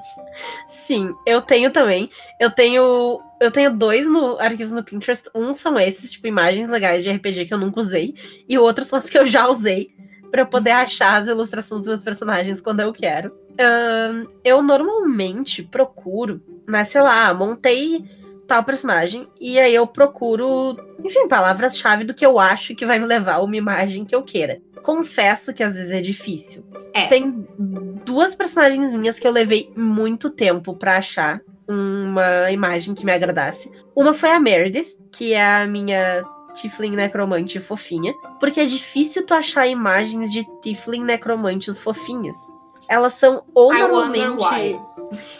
Sim, 0.67 1.13
eu 1.27 1.43
tenho 1.43 1.71
também. 1.71 2.09
Eu 2.41 2.51
tenho. 2.51 3.21
Eu 3.39 3.51
tenho 3.51 3.77
dois 3.77 4.07
no, 4.07 4.39
arquivos 4.39 4.73
no 4.73 4.83
Pinterest. 4.83 5.29
Um 5.35 5.53
são 5.53 5.79
esses, 5.79 6.13
tipo, 6.13 6.27
imagens 6.27 6.67
legais 6.71 7.05
de 7.05 7.11
RPG 7.11 7.47
que 7.47 7.53
eu 7.53 7.59
nunca 7.59 7.81
usei. 7.81 8.15
E 8.49 8.57
o 8.57 8.63
outro 8.63 8.83
são 8.83 8.99
as 8.99 9.11
que 9.11 9.19
eu 9.19 9.27
já 9.27 9.47
usei 9.47 9.93
para 10.33 10.40
eu 10.40 10.47
poder 10.47 10.71
achar 10.71 11.21
as 11.21 11.29
ilustrações 11.29 11.81
dos 11.81 11.88
meus 11.88 12.01
personagens 12.01 12.59
quando 12.62 12.81
eu 12.81 12.90
quero. 12.90 13.29
Uh, 13.53 14.27
eu 14.42 14.62
normalmente 14.62 15.62
procuro, 15.62 16.42
mas 16.66 16.88
sei 16.88 17.03
lá, 17.03 17.35
montei 17.35 18.03
tal 18.49 18.64
personagem 18.64 19.29
e 19.38 19.61
aí 19.61 19.75
eu 19.75 19.87
procuro, 19.87 20.75
enfim, 21.05 21.29
palavras-chave 21.29 22.05
do 22.05 22.14
que 22.14 22.25
eu 22.25 22.38
acho 22.38 22.75
que 22.75 22.87
vai 22.87 22.99
me 22.99 23.05
levar 23.05 23.35
a 23.35 23.42
uma 23.42 23.57
imagem 23.57 24.07
que 24.07 24.14
eu 24.14 24.23
queira. 24.23 24.59
Confesso 24.83 25.53
que 25.53 25.62
às 25.62 25.77
vezes 25.77 25.92
é 25.92 26.01
difícil. 26.01 26.64
É. 26.95 27.09
Tem 27.09 27.47
duas 28.03 28.35
personagens 28.35 28.90
minhas 28.90 29.18
que 29.18 29.27
eu 29.27 29.33
levei 29.33 29.71
muito 29.77 30.31
tempo 30.31 30.75
para 30.75 30.97
achar 30.97 31.42
uma 31.68 32.51
imagem 32.51 32.95
que 32.95 33.05
me 33.05 33.12
agradasse. 33.12 33.71
Uma 33.95 34.14
foi 34.14 34.31
a 34.31 34.40
Meredith, 34.40 34.97
que 35.12 35.35
é 35.35 35.62
a 35.62 35.66
minha 35.66 36.25
Tiflin 36.55 36.93
necromante 36.93 37.59
fofinha, 37.61 38.15
porque 38.38 38.61
é 38.61 38.65
difícil 38.65 39.25
tu 39.27 39.35
achar 39.35 39.67
imagens 39.67 40.33
de 40.33 40.45
Tiflin 40.61 41.05
necromantes 41.05 41.81
fofinhas. 41.81 42.37
Elas 42.88 43.15
são 43.15 43.43
ou 43.55 43.73
I 43.73 43.79
normalmente. 43.79 44.81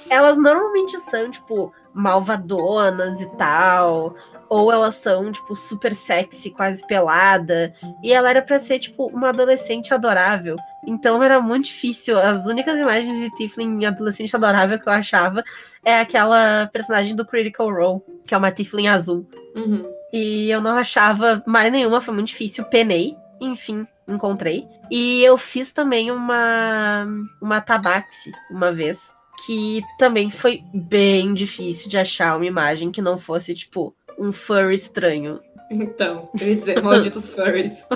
Elas 0.09 0.37
normalmente 0.37 0.97
são, 0.99 1.31
tipo, 1.31 1.73
malvadonas 1.93 3.21
e 3.21 3.27
tal. 3.37 4.15
Ou 4.49 4.71
elas 4.71 4.97
são, 4.97 5.33
tipo, 5.33 5.55
super 5.55 5.95
sexy, 5.95 6.51
quase 6.51 6.87
pelada. 6.87 7.75
E 8.03 8.13
ela 8.13 8.31
era 8.31 8.43
para 8.43 8.59
ser, 8.59 8.79
tipo, 8.79 9.07
uma 9.07 9.31
adolescente 9.31 9.93
adorável. 9.93 10.57
Então 10.87 11.23
era 11.23 11.41
muito 11.41 11.67
difícil. 11.67 12.19
As 12.19 12.47
únicas 12.47 12.79
imagens 12.79 13.19
de 13.19 13.35
Tiflin 13.35 13.85
adolescente 13.85 14.35
adorável 14.35 14.79
que 14.79 14.89
eu 14.89 14.93
achava 14.93 15.43
é 15.85 16.01
aquela 16.01 16.67
personagem 16.73 17.17
do 17.17 17.27
Critical 17.27 17.71
Role, 17.71 18.03
que 18.27 18.35
é 18.35 18.39
uma 18.39 18.53
Tiflin 18.53 18.89
azul. 18.89 19.27
Uhum. 19.55 19.85
E 20.13 20.51
eu 20.51 20.61
não 20.61 20.77
achava 20.77 21.43
mais 21.47 21.73
nenhuma, 21.73 22.01
foi 22.01 22.15
muito 22.15 22.29
difícil. 22.29 22.65
Penei, 22.65 23.17
enfim, 23.41 23.87
encontrei. 24.07 24.69
E 24.91 25.23
eu 25.23 25.39
fiz 25.39 25.73
também 25.73 26.11
uma, 26.11 27.07
uma 27.41 27.61
tabaxi 27.61 28.31
uma 28.51 28.71
vez, 28.73 29.15
que 29.47 29.81
também 29.99 30.31
foi 30.31 30.63
bem 30.75 31.33
difícil 31.33 31.89
de 31.89 31.99
achar 31.99 32.37
uma 32.37 32.47
imagem 32.47 32.93
que 32.93 33.01
não 33.01 33.17
fosse, 33.17 33.55
tipo, 33.55 33.95
um 34.19 34.33
furry 34.33 34.75
estranho. 34.75 35.41
Então, 35.73 36.29
eu 36.41 36.49
ia 36.49 36.57
dizer, 36.57 36.83
malditos 36.83 37.31
furries. 37.35 37.87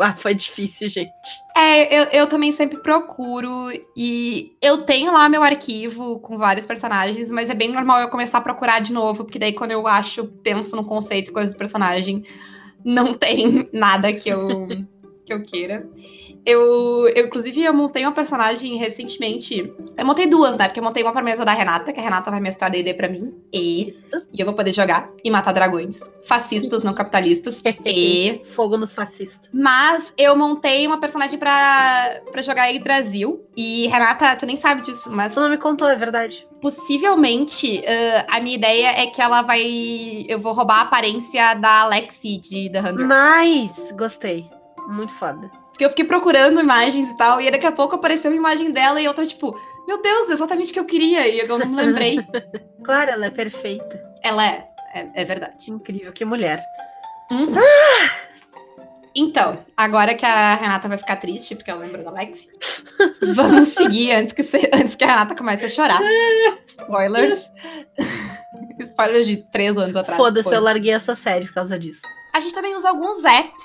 ah, 0.00 0.14
foi 0.14 0.34
difícil, 0.34 0.88
gente. 0.88 1.12
É, 1.56 2.00
eu, 2.00 2.04
eu 2.04 2.26
também 2.28 2.52
sempre 2.52 2.78
procuro. 2.78 3.70
E 3.96 4.56
eu 4.62 4.82
tenho 4.82 5.12
lá 5.12 5.28
meu 5.28 5.42
arquivo 5.42 6.20
com 6.20 6.38
vários 6.38 6.66
personagens, 6.66 7.30
mas 7.30 7.50
é 7.50 7.54
bem 7.54 7.72
normal 7.72 8.00
eu 8.00 8.08
começar 8.08 8.38
a 8.38 8.42
procurar 8.42 8.80
de 8.80 8.92
novo, 8.92 9.24
porque 9.24 9.38
daí 9.38 9.52
quando 9.52 9.72
eu 9.72 9.86
acho, 9.86 10.24
penso 10.42 10.76
no 10.76 10.84
conceito, 10.84 11.32
coisas 11.32 11.54
do 11.54 11.58
personagem, 11.58 12.22
não 12.84 13.14
tem 13.14 13.68
nada 13.74 14.12
que 14.12 14.28
eu. 14.28 14.68
que 15.26 15.32
eu 15.32 15.42
queira. 15.42 15.88
Eu, 16.48 17.06
eu, 17.14 17.26
inclusive, 17.26 17.62
eu 17.62 17.74
montei 17.74 18.02
uma 18.04 18.12
personagem 18.12 18.74
recentemente. 18.76 19.70
Eu 19.94 20.06
montei 20.06 20.26
duas, 20.26 20.56
né? 20.56 20.64
Porque 20.64 20.80
eu 20.80 20.84
montei 20.84 21.02
uma 21.02 21.12
pra 21.12 21.22
mesa 21.22 21.44
da 21.44 21.52
Renata, 21.52 21.92
que 21.92 22.00
a 22.00 22.02
Renata 22.02 22.30
vai 22.30 22.40
mestrar 22.40 22.70
D&D 22.70 22.94
pra 22.94 23.06
mim. 23.06 23.34
E, 23.52 23.90
Isso. 23.90 24.26
e 24.32 24.40
eu 24.40 24.46
vou 24.46 24.54
poder 24.54 24.72
jogar 24.72 25.10
e 25.22 25.30
matar 25.30 25.52
dragões. 25.52 26.00
Fascistas, 26.24 26.82
não 26.82 26.94
capitalistas. 26.94 27.60
e... 27.84 28.40
Fogo 28.44 28.78
nos 28.78 28.94
fascistas. 28.94 29.46
Mas 29.52 30.10
eu 30.16 30.34
montei 30.36 30.86
uma 30.86 30.98
personagem 30.98 31.38
pra, 31.38 32.22
pra 32.32 32.40
jogar 32.40 32.70
Yggdrasil. 32.70 33.44
E, 33.54 33.86
Renata, 33.88 34.34
tu 34.36 34.46
nem 34.46 34.56
sabe 34.56 34.80
disso, 34.80 35.10
mas 35.12 35.34
Tu 35.34 35.40
não 35.40 35.50
me 35.50 35.58
contou, 35.58 35.88
é 35.90 35.96
verdade. 35.96 36.48
possivelmente 36.62 37.80
uh, 37.80 38.24
a 38.26 38.40
minha 38.40 38.56
ideia 38.56 39.02
é 39.02 39.06
que 39.06 39.20
ela 39.20 39.42
vai. 39.42 40.24
Eu 40.26 40.38
vou 40.38 40.54
roubar 40.54 40.78
a 40.78 40.82
aparência 40.82 41.52
da 41.54 41.82
Alexi 41.82 42.38
de 42.38 42.70
The 42.72 42.80
Hundred. 42.80 43.06
Nice! 43.06 43.92
Gostei. 43.92 44.57
Muito 44.88 45.12
foda. 45.12 45.50
Porque 45.70 45.84
eu 45.84 45.90
fiquei 45.90 46.04
procurando 46.04 46.60
imagens 46.60 47.08
e 47.10 47.16
tal, 47.16 47.40
e 47.40 47.50
daqui 47.50 47.66
a 47.66 47.70
pouco 47.72 47.94
apareceu 47.94 48.30
uma 48.30 48.36
imagem 48.36 48.72
dela 48.72 49.00
e 49.00 49.04
eu 49.04 49.14
tô 49.14 49.24
tipo, 49.24 49.54
meu 49.86 50.02
Deus, 50.02 50.30
exatamente 50.30 50.70
o 50.70 50.72
que 50.72 50.80
eu 50.80 50.84
queria, 50.86 51.28
e 51.28 51.38
eu 51.38 51.58
não 51.58 51.66
me 51.66 51.76
lembrei. 51.76 52.18
Claro, 52.84 53.10
ela 53.10 53.26
é 53.26 53.30
perfeita. 53.30 54.00
ela 54.22 54.42
é, 54.46 54.66
é, 54.94 55.22
é 55.22 55.24
verdade. 55.26 55.70
Incrível, 55.70 56.10
que 56.10 56.24
mulher. 56.24 56.64
Uhum. 57.30 57.54
Então, 59.14 59.62
agora 59.76 60.14
que 60.14 60.24
a 60.24 60.54
Renata 60.54 60.88
vai 60.88 60.96
ficar 60.96 61.16
triste, 61.16 61.54
porque 61.54 61.70
ela 61.70 61.80
lembra 61.80 62.02
da 62.02 62.10
Lexi, 62.10 62.48
vamos 63.34 63.68
seguir 63.68 64.12
antes 64.12 64.32
que, 64.32 64.42
se- 64.42 64.70
antes 64.72 64.94
que 64.94 65.04
a 65.04 65.08
Renata 65.08 65.34
comece 65.34 65.66
a 65.66 65.68
chorar. 65.68 66.00
Spoilers. 66.66 67.50
Spoilers 68.80 69.26
de 69.26 69.36
três 69.50 69.76
anos 69.76 69.94
atrás. 69.96 70.16
Foda-se, 70.16 70.52
eu 70.54 70.60
larguei 70.60 70.92
essa 70.92 71.14
série 71.14 71.46
por 71.46 71.54
causa 71.54 71.78
disso. 71.78 72.00
A 72.34 72.40
gente 72.40 72.54
também 72.54 72.74
usa 72.76 72.88
alguns 72.88 73.24
apps 73.24 73.64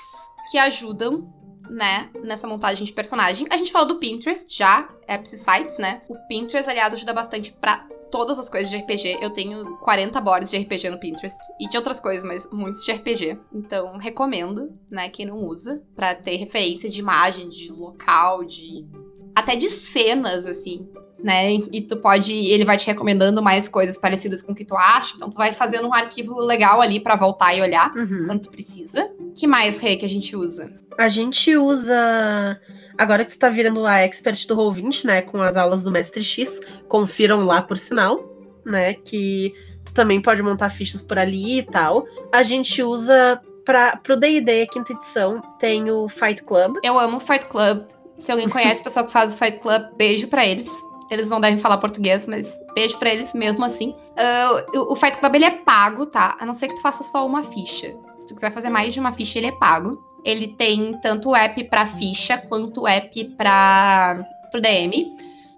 que 0.50 0.58
ajudam, 0.58 1.32
né, 1.68 2.10
nessa 2.22 2.46
montagem 2.46 2.84
de 2.84 2.92
personagem. 2.92 3.46
A 3.50 3.56
gente 3.56 3.72
falou 3.72 3.88
do 3.88 3.98
Pinterest 3.98 4.46
já, 4.54 4.88
apps 5.08 5.32
e 5.32 5.38
sites, 5.38 5.78
né? 5.78 6.02
O 6.08 6.14
Pinterest, 6.28 6.68
aliás, 6.68 6.92
ajuda 6.92 7.12
bastante 7.12 7.52
pra 7.52 7.86
todas 8.10 8.38
as 8.38 8.48
coisas 8.48 8.70
de 8.70 8.76
RPG. 8.76 9.18
Eu 9.20 9.30
tenho 9.30 9.76
40 9.78 10.20
boards 10.20 10.50
de 10.50 10.56
RPG 10.56 10.90
no 10.90 11.00
Pinterest 11.00 11.38
e 11.60 11.68
de 11.68 11.76
outras 11.76 11.98
coisas, 11.98 12.24
mas 12.24 12.48
muitos 12.52 12.84
de 12.84 12.92
RPG. 12.92 13.38
Então, 13.52 13.98
recomendo, 13.98 14.72
né, 14.90 15.08
quem 15.08 15.26
não 15.26 15.38
usa, 15.38 15.82
pra 15.96 16.14
ter 16.14 16.36
referência 16.36 16.88
de 16.88 17.00
imagem, 17.00 17.48
de 17.48 17.72
local, 17.72 18.44
de 18.44 18.86
até 19.34 19.56
de 19.56 19.68
cenas 19.68 20.46
assim, 20.46 20.88
né? 21.24 21.54
E 21.72 21.80
tu 21.80 21.96
pode, 21.96 22.32
ele 22.34 22.66
vai 22.66 22.76
te 22.76 22.86
recomendando 22.86 23.42
mais 23.42 23.66
coisas 23.66 23.96
parecidas 23.96 24.42
com 24.42 24.52
o 24.52 24.54
que 24.54 24.64
tu 24.64 24.76
acha. 24.76 25.14
Então 25.16 25.30
tu 25.30 25.36
vai 25.38 25.52
fazendo 25.52 25.88
um 25.88 25.94
arquivo 25.94 26.38
legal 26.38 26.82
ali 26.82 27.00
pra 27.00 27.16
voltar 27.16 27.54
e 27.56 27.62
olhar 27.62 27.90
Uhum. 27.96 28.26
quando 28.26 28.42
tu 28.42 28.50
precisa. 28.50 29.10
Que 29.34 29.46
mais, 29.46 29.78
Rê, 29.78 29.96
que 29.96 30.04
a 30.04 30.08
gente 30.08 30.36
usa? 30.36 30.70
A 30.98 31.08
gente 31.08 31.56
usa. 31.56 32.60
Agora 32.98 33.24
que 33.24 33.32
você 33.32 33.38
tá 33.38 33.48
virando 33.48 33.86
a 33.86 34.00
expert 34.00 34.46
do 34.46 34.54
Roll20, 34.54 35.04
né? 35.06 35.22
Com 35.22 35.40
as 35.40 35.56
aulas 35.56 35.82
do 35.82 35.90
Mestre 35.90 36.22
X, 36.22 36.60
confiram 36.88 37.44
lá 37.46 37.62
por 37.62 37.78
sinal, 37.78 38.22
né? 38.64 38.92
Que 38.92 39.52
tu 39.84 39.92
também 39.94 40.20
pode 40.20 40.42
montar 40.42 40.68
fichas 40.68 41.00
por 41.02 41.18
ali 41.18 41.58
e 41.58 41.62
tal. 41.62 42.04
A 42.32 42.42
gente 42.42 42.82
usa 42.82 43.40
para 43.64 43.96
pro 43.96 44.14
D&D, 44.16 44.66
quinta 44.66 44.92
edição, 44.92 45.40
tem 45.58 45.90
o 45.90 46.06
Fight 46.06 46.44
Club. 46.44 46.76
Eu 46.84 46.98
amo 46.98 47.18
Fight 47.18 47.46
Club. 47.46 47.86
Se 48.18 48.30
alguém 48.30 48.48
conhece 48.48 48.80
o 48.82 48.84
pessoal 48.84 49.06
que 49.06 49.12
faz 49.12 49.34
o 49.34 49.36
Fight 49.36 49.58
Club, 49.58 49.82
beijo 49.96 50.28
pra 50.28 50.46
eles. 50.46 50.68
Eles 51.14 51.30
não 51.30 51.40
devem 51.40 51.58
falar 51.58 51.78
português, 51.78 52.26
mas 52.26 52.58
beijo 52.74 52.98
pra 52.98 53.14
eles 53.14 53.32
mesmo 53.32 53.64
assim. 53.64 53.94
Ah, 54.16 54.64
o, 54.74 54.94
Fight 54.96 55.18
Club 55.18 55.34
ele 55.34 55.44
é 55.44 55.50
pago, 55.50 56.06
tá? 56.06 56.36
A 56.40 56.44
não 56.44 56.54
ser 56.54 56.68
que 56.68 56.74
tu 56.74 56.82
faça 56.82 57.02
só 57.02 57.26
uma 57.26 57.42
ficha. 57.44 57.94
Se 58.18 58.28
tu 58.28 58.34
quiser 58.34 58.52
fazer 58.52 58.68
mais 58.68 58.92
de 58.92 59.00
uma 59.00 59.12
ficha, 59.12 59.38
ele 59.38 59.46
é 59.46 59.52
pago. 59.52 59.98
Ele 60.24 60.48
tem 60.48 60.98
tanto 61.00 61.30
o 61.30 61.36
app 61.36 61.62
pra 61.64 61.86
ficha 61.86 62.38
quanto 62.38 62.82
o 62.82 62.88
app 62.88 63.24
pra 63.36 64.24
pro 64.50 64.60
DM. 64.60 65.16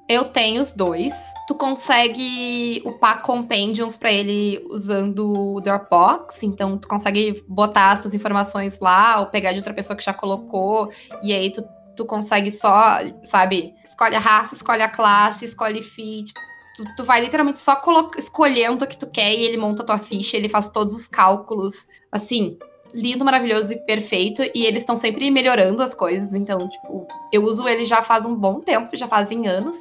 Eu 0.09 0.27
tenho 0.27 0.61
os 0.61 0.73
dois. 0.73 1.12
Tu 1.47 1.55
consegue 1.55 2.83
upar 2.85 3.23
compendiums 3.23 3.97
pra 3.97 4.12
ele 4.12 4.64
usando 4.71 5.55
o 5.57 5.61
Dropbox, 5.61 6.42
então 6.42 6.77
tu 6.77 6.88
consegue 6.88 7.45
botar 7.47 7.92
as 7.92 8.01
tuas 8.01 8.14
informações 8.14 8.81
lá 8.81 9.21
ou 9.21 9.27
pegar 9.27 9.53
de 9.53 9.59
outra 9.59 9.75
pessoa 9.75 9.97
que 9.97 10.05
já 10.05 10.12
colocou 10.12 10.88
e 11.23 11.33
aí 11.33 11.53
tu, 11.53 11.62
tu 11.97 12.05
consegue 12.05 12.51
só, 12.53 12.99
sabe, 13.25 13.75
escolhe 13.85 14.15
a 14.15 14.21
raça, 14.21 14.55
escolhe 14.55 14.83
a 14.83 14.89
classe, 14.89 15.45
escolhe 15.45 15.83
fit. 15.83 16.33
Tu, 16.77 16.85
tu 16.97 17.05
vai 17.05 17.21
literalmente 17.23 17.59
só 17.61 17.81
escolhendo 18.17 18.85
o 18.85 18.89
que 18.89 18.99
tu 18.99 19.07
quer 19.11 19.33
e 19.35 19.45
ele 19.45 19.57
monta 19.57 19.83
a 19.83 19.87
tua 19.87 19.99
ficha, 19.99 20.37
ele 20.37 20.49
faz 20.49 20.69
todos 20.69 20.93
os 20.95 21.07
cálculos, 21.07 21.89
assim, 22.13 22.59
lindo, 22.93 23.25
maravilhoso 23.25 23.73
e 23.73 23.79
perfeito. 23.87 24.43
E 24.55 24.67
eles 24.67 24.83
estão 24.83 24.97
sempre 24.97 25.31
melhorando 25.31 25.83
as 25.83 25.95
coisas, 25.95 26.35
então, 26.35 26.69
tipo, 26.69 27.07
eu 27.33 27.45
uso 27.45 27.67
ele 27.67 27.87
já 27.87 28.03
faz 28.03 28.27
um 28.27 28.35
bom 28.35 28.61
tempo, 28.61 28.95
já 28.97 29.09
fazem 29.09 29.49
anos. 29.49 29.75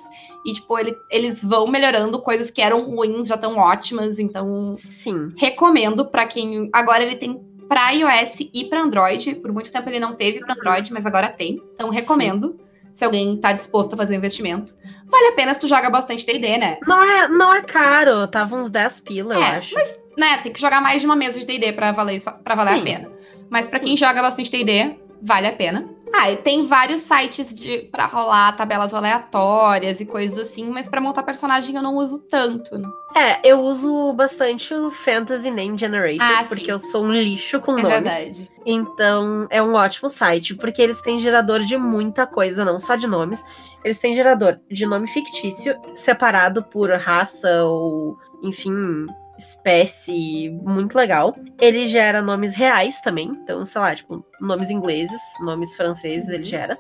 E, 0.46 0.54
tipo, 0.54 0.78
ele- 0.78 0.96
eles 1.10 1.44
vão 1.44 1.68
melhorando 1.68 2.22
coisas 2.22 2.52
que 2.52 2.62
eram 2.62 2.84
ruins, 2.84 3.28
já 3.28 3.36
estão 3.36 3.58
ótimas, 3.58 4.20
então 4.20 4.74
Sim. 4.76 5.34
recomendo 5.38 6.06
pra 6.06 6.28
quem. 6.28 6.70
Agora 6.72 7.04
ele 7.04 7.16
tem 7.16 7.42
pra 7.68 7.90
iOS 7.92 8.50
e 8.54 8.66
pra 8.66 8.82
Android. 8.82 9.36
Por 9.36 9.52
muito 9.52 9.72
tempo 9.72 9.90
ele 9.90 10.00
não 10.00 10.16
teve 10.16 10.40
pra 10.40 10.54
Android, 10.54 10.92
mas 10.94 11.06
agora 11.06 11.30
tem. 11.30 11.62
Então 11.74 11.90
recomendo. 11.90 12.60
Se 12.94 13.04
alguém 13.04 13.36
tá 13.36 13.52
disposto 13.52 13.94
a 13.94 13.98
fazer 13.98 14.16
um 14.16 14.20
investimento. 14.20 14.74
Vale 15.12 15.28
a 15.28 15.32
pena 15.34 15.54
se 15.54 15.60
tu 15.60 15.68
joga 15.68 15.90
bastante 15.90 16.26
D&D, 16.26 16.58
né? 16.58 16.78
Não 16.88 17.04
é, 17.04 17.28
não 17.28 17.54
é 17.54 17.62
caro, 17.62 18.26
tava 18.26 18.56
uns 18.56 18.70
10 18.70 19.02
pila, 19.02 19.34
eu 19.34 19.42
É, 19.42 19.58
acho. 19.58 19.76
Né, 20.18 20.38
tem 20.38 20.54
que 20.54 20.62
jogar 20.62 20.80
mais 20.80 21.02
de 21.02 21.06
uma 21.06 21.16
mesa 21.16 21.38
de 21.38 21.46
D&D 21.46 21.74
pra 21.74 21.92
valer, 21.92 22.16
isso, 22.16 22.32
pra 22.42 22.56
valer 22.56 22.76
a 22.76 22.78
Sim. 22.78 22.84
pena. 22.86 23.12
Mas 23.50 23.66
Sim. 23.66 23.80
quem 23.80 23.98
joga 23.98 24.22
bastante 24.22 24.50
D&D, 24.50 24.98
vale 25.22 25.46
a 25.48 25.52
pena. 25.52 25.90
Ah, 26.18 26.32
e 26.32 26.38
tem 26.38 26.66
vários 26.66 27.02
sites 27.02 27.54
de, 27.54 27.90
pra 27.92 28.06
rolar 28.06 28.56
tabelas 28.56 28.94
aleatórias 28.94 30.00
e 30.00 30.06
coisas 30.06 30.38
assim, 30.38 30.66
mas 30.70 30.88
pra 30.88 31.02
montar 31.02 31.24
personagem 31.24 31.76
eu 31.76 31.82
não 31.82 31.96
uso 31.98 32.20
tanto. 32.30 32.70
É, 33.16 33.40
eu 33.44 33.60
uso 33.62 34.14
bastante 34.14 34.74
o 34.74 34.90
Fantasy 34.90 35.52
Name 35.52 35.78
Generator, 35.78 36.22
Ah, 36.26 36.46
porque 36.48 36.66
sim. 36.66 36.72
eu 36.72 36.80
sou 36.80 37.04
um 37.04 37.12
lixo 37.12 37.60
com 37.60 37.78
É 37.78 37.82
nomes. 37.82 37.94
verdade. 38.14 38.52
Então, 38.66 39.46
é 39.50 39.62
um 39.62 39.74
ótimo 39.74 40.08
site, 40.10 40.56
porque 40.56 40.82
eles 40.82 41.02
têm 41.02 41.20
gerador 41.20 41.60
de 41.60 41.78
muita 41.78 42.26
coisa, 42.26 42.64
não 42.64 42.80
só 42.80 42.96
de 42.96 43.08
nomes. 43.08 43.44
Eles 43.84 43.98
têm 44.00 44.16
gerador 44.16 44.60
de 44.72 44.86
nome 44.86 45.08
fictício, 45.08 45.76
separado 45.94 46.64
por 46.64 46.90
raça 46.92 47.64
ou, 47.66 48.18
enfim, 48.42 49.06
espécie, 49.38 50.50
muito 50.64 50.96
legal. 50.96 51.36
Ele 51.60 51.88
gera 51.88 52.22
nomes 52.22 52.56
reais 52.56 53.00
também, 53.02 53.28
então, 53.28 53.66
sei 53.66 53.82
lá, 53.82 53.96
tipo, 53.96 54.26
nomes 54.40 54.70
ingleses, 54.70 55.22
nomes 55.42 55.76
franceses, 55.76 56.30
ele 56.30 56.44
gera. 56.44 56.78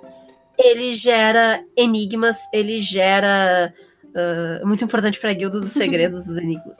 Ele 0.57 0.95
gera 0.95 1.63
enigmas, 1.77 2.37
ele 2.53 2.79
gera. 2.81 3.73
ah, 4.15 4.65
muito 4.65 4.83
importante 4.83 5.19
pra 5.19 5.33
guilda 5.33 5.59
dos 5.59 5.73
segredos 5.73 6.25
dos 6.25 6.37
enigmas. 6.37 6.77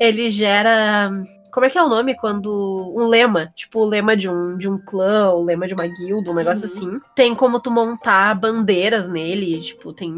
Ele 0.00 0.30
gera. 0.30 1.10
Como 1.54 1.64
é 1.66 1.70
que 1.70 1.78
é 1.78 1.82
o 1.82 1.88
nome 1.88 2.16
quando. 2.16 2.92
Um 2.96 3.06
lema. 3.06 3.52
Tipo, 3.54 3.78
o 3.78 3.84
lema 3.86 4.16
de 4.16 4.28
um, 4.28 4.58
de 4.58 4.68
um 4.68 4.76
clã, 4.76 5.30
o 5.30 5.44
lema 5.44 5.68
de 5.68 5.74
uma 5.74 5.86
guilda, 5.86 6.32
um 6.32 6.34
negócio 6.34 6.64
Uhum. 6.66 6.72
assim. 6.74 7.00
Tem 7.14 7.32
como 7.32 7.60
tu 7.60 7.70
montar 7.70 8.34
bandeiras 8.34 9.06
nele. 9.06 9.60
Tipo, 9.60 9.92
tem 9.92 10.12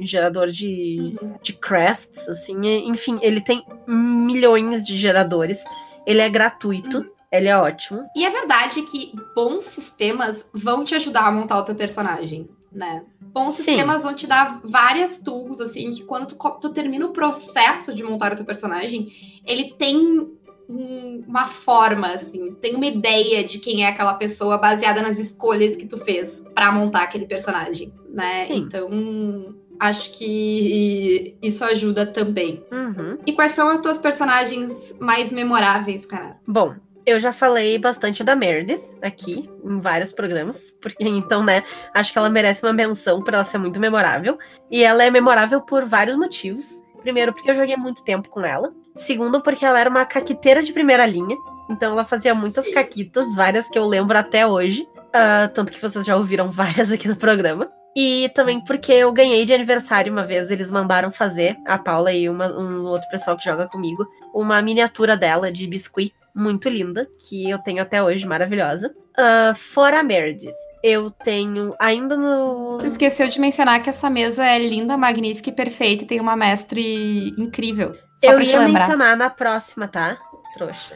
gerador 0.00 0.48
de, 0.48 1.16
Uhum. 1.22 1.36
de 1.42 1.54
crests, 1.54 2.28
assim. 2.28 2.54
Enfim, 2.86 3.18
ele 3.22 3.40
tem 3.40 3.64
milhões 3.86 4.86
de 4.86 4.94
geradores. 4.98 5.64
Ele 6.06 6.20
é 6.20 6.28
gratuito. 6.28 6.98
Uhum. 6.98 7.10
Ele 7.32 7.48
é 7.48 7.56
ótimo. 7.56 8.06
E 8.14 8.24
é 8.24 8.30
verdade 8.30 8.82
que 8.82 9.12
bons 9.34 9.64
sistemas 9.64 10.44
vão 10.52 10.84
te 10.84 10.94
ajudar 10.94 11.26
a 11.26 11.32
montar 11.32 11.58
o 11.58 11.64
teu 11.64 11.74
personagem, 11.74 12.48
né? 12.72 13.04
Bons 13.20 13.54
Sim. 13.56 13.64
sistemas 13.64 14.02
vão 14.02 14.14
te 14.14 14.26
dar 14.26 14.60
várias 14.64 15.18
tools, 15.18 15.60
assim, 15.60 15.90
que 15.90 16.04
quando 16.04 16.26
tu, 16.26 16.36
tu 16.60 16.70
termina 16.70 17.04
o 17.06 17.12
processo 17.12 17.94
de 17.94 18.02
montar 18.02 18.32
o 18.32 18.36
teu 18.36 18.46
personagem, 18.46 19.08
ele 19.44 19.74
tem 19.78 20.37
um- 20.68 21.24
uma 21.26 21.46
forma, 21.46 22.08
assim, 22.12 22.52
tem 22.60 22.74
uma 22.76 22.86
ideia 22.86 23.44
de 23.44 23.58
quem 23.58 23.84
é 23.84 23.88
aquela 23.88 24.14
pessoa 24.14 24.58
baseada 24.58 25.00
nas 25.02 25.18
escolhas 25.18 25.76
que 25.76 25.86
tu 25.86 25.96
fez 25.98 26.42
pra 26.54 26.70
montar 26.70 27.02
aquele 27.04 27.26
personagem, 27.26 27.92
né? 28.10 28.44
Sim. 28.44 28.58
Então, 28.66 29.54
acho 29.80 30.10
que 30.12 31.36
isso 31.42 31.64
ajuda 31.64 32.04
também. 32.06 32.64
Uhum. 32.72 33.18
E 33.26 33.32
quais 33.32 33.52
são 33.52 33.68
as 33.68 33.78
tuas 33.80 33.98
personagens 33.98 34.94
mais 35.00 35.30
memoráveis, 35.32 36.04
cara? 36.04 36.36
Bom, 36.46 36.74
eu 37.06 37.18
já 37.18 37.32
falei 37.32 37.78
bastante 37.78 38.22
da 38.22 38.36
Meredith 38.36 38.82
aqui, 39.00 39.48
em 39.64 39.80
vários 39.80 40.12
programas, 40.12 40.72
porque 40.82 41.02
então, 41.04 41.42
né, 41.42 41.62
acho 41.94 42.12
que 42.12 42.18
ela 42.18 42.28
merece 42.28 42.62
uma 42.66 42.72
menção 42.72 43.22
por 43.22 43.32
ela 43.32 43.44
ser 43.44 43.56
muito 43.58 43.80
memorável. 43.80 44.36
E 44.70 44.84
ela 44.84 45.02
é 45.02 45.10
memorável 45.10 45.60
por 45.62 45.86
vários 45.86 46.16
motivos. 46.18 46.66
Primeiro, 47.00 47.32
porque 47.32 47.50
eu 47.50 47.54
joguei 47.54 47.76
muito 47.76 48.04
tempo 48.04 48.28
com 48.28 48.40
ela. 48.44 48.74
Segundo, 48.98 49.40
porque 49.40 49.64
ela 49.64 49.80
era 49.80 49.88
uma 49.90 50.04
caquiteira 50.04 50.62
de 50.62 50.72
primeira 50.72 51.06
linha. 51.06 51.36
Então 51.70 51.92
ela 51.92 52.04
fazia 52.04 52.34
muitas 52.34 52.64
Sim. 52.66 52.72
caquitas, 52.72 53.34
várias 53.34 53.68
que 53.68 53.78
eu 53.78 53.86
lembro 53.86 54.16
até 54.18 54.46
hoje. 54.46 54.86
Ah, 55.12 55.50
tanto 55.52 55.72
que 55.72 55.80
vocês 55.80 56.04
já 56.04 56.16
ouviram 56.16 56.50
várias 56.52 56.92
aqui 56.92 57.08
no 57.08 57.16
programa. 57.16 57.70
E 57.96 58.28
também 58.34 58.60
porque 58.62 58.92
eu 58.92 59.12
ganhei 59.12 59.44
de 59.44 59.52
aniversário 59.52 60.12
uma 60.12 60.22
vez, 60.24 60.50
eles 60.50 60.70
mandaram 60.70 61.10
fazer, 61.10 61.56
a 61.66 61.76
Paula 61.76 62.12
e 62.12 62.28
uma- 62.28 62.46
um 62.56 62.84
outro 62.84 63.08
pessoal 63.10 63.36
que 63.36 63.44
joga 63.44 63.66
comigo, 63.66 64.06
uma 64.32 64.60
miniatura 64.62 65.16
dela 65.16 65.50
de 65.50 65.66
biscuit 65.66 66.12
muito 66.34 66.68
linda, 66.68 67.08
que 67.28 67.48
eu 67.50 67.58
tenho 67.58 67.82
até 67.82 68.00
hoje, 68.02 68.24
maravilhosa. 68.26 68.94
Uh, 69.18 69.52
fora 69.56 69.98
a 69.98 70.02
Meredith, 70.04 70.52
eu 70.84 71.10
tenho 71.10 71.74
ainda 71.80 72.16
no. 72.16 72.78
Tu 72.78 72.86
esqueceu 72.86 73.26
de 73.28 73.40
mencionar 73.40 73.82
que 73.82 73.90
essa 73.90 74.08
mesa 74.08 74.44
é 74.44 74.58
linda, 74.60 74.96
magnífica 74.96 75.48
e 75.50 75.52
perfeita 75.52 76.04
e 76.04 76.06
tem 76.06 76.20
uma 76.20 76.36
mestre 76.36 77.34
incrível. 77.36 77.96
Só 78.18 78.26
eu 78.30 78.34
pra 78.36 78.44
te 78.44 78.50
ia 78.50 78.58
lembrar. 78.58 78.80
mencionar 78.80 79.16
na 79.16 79.30
próxima, 79.30 79.88
tá? 79.88 80.16
Trouxa. 80.54 80.94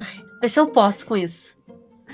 Ai, 0.00 0.24
Vê 0.40 0.48
se 0.48 0.58
eu 0.58 0.66
posso 0.68 1.06
com 1.06 1.16
isso. 1.16 1.56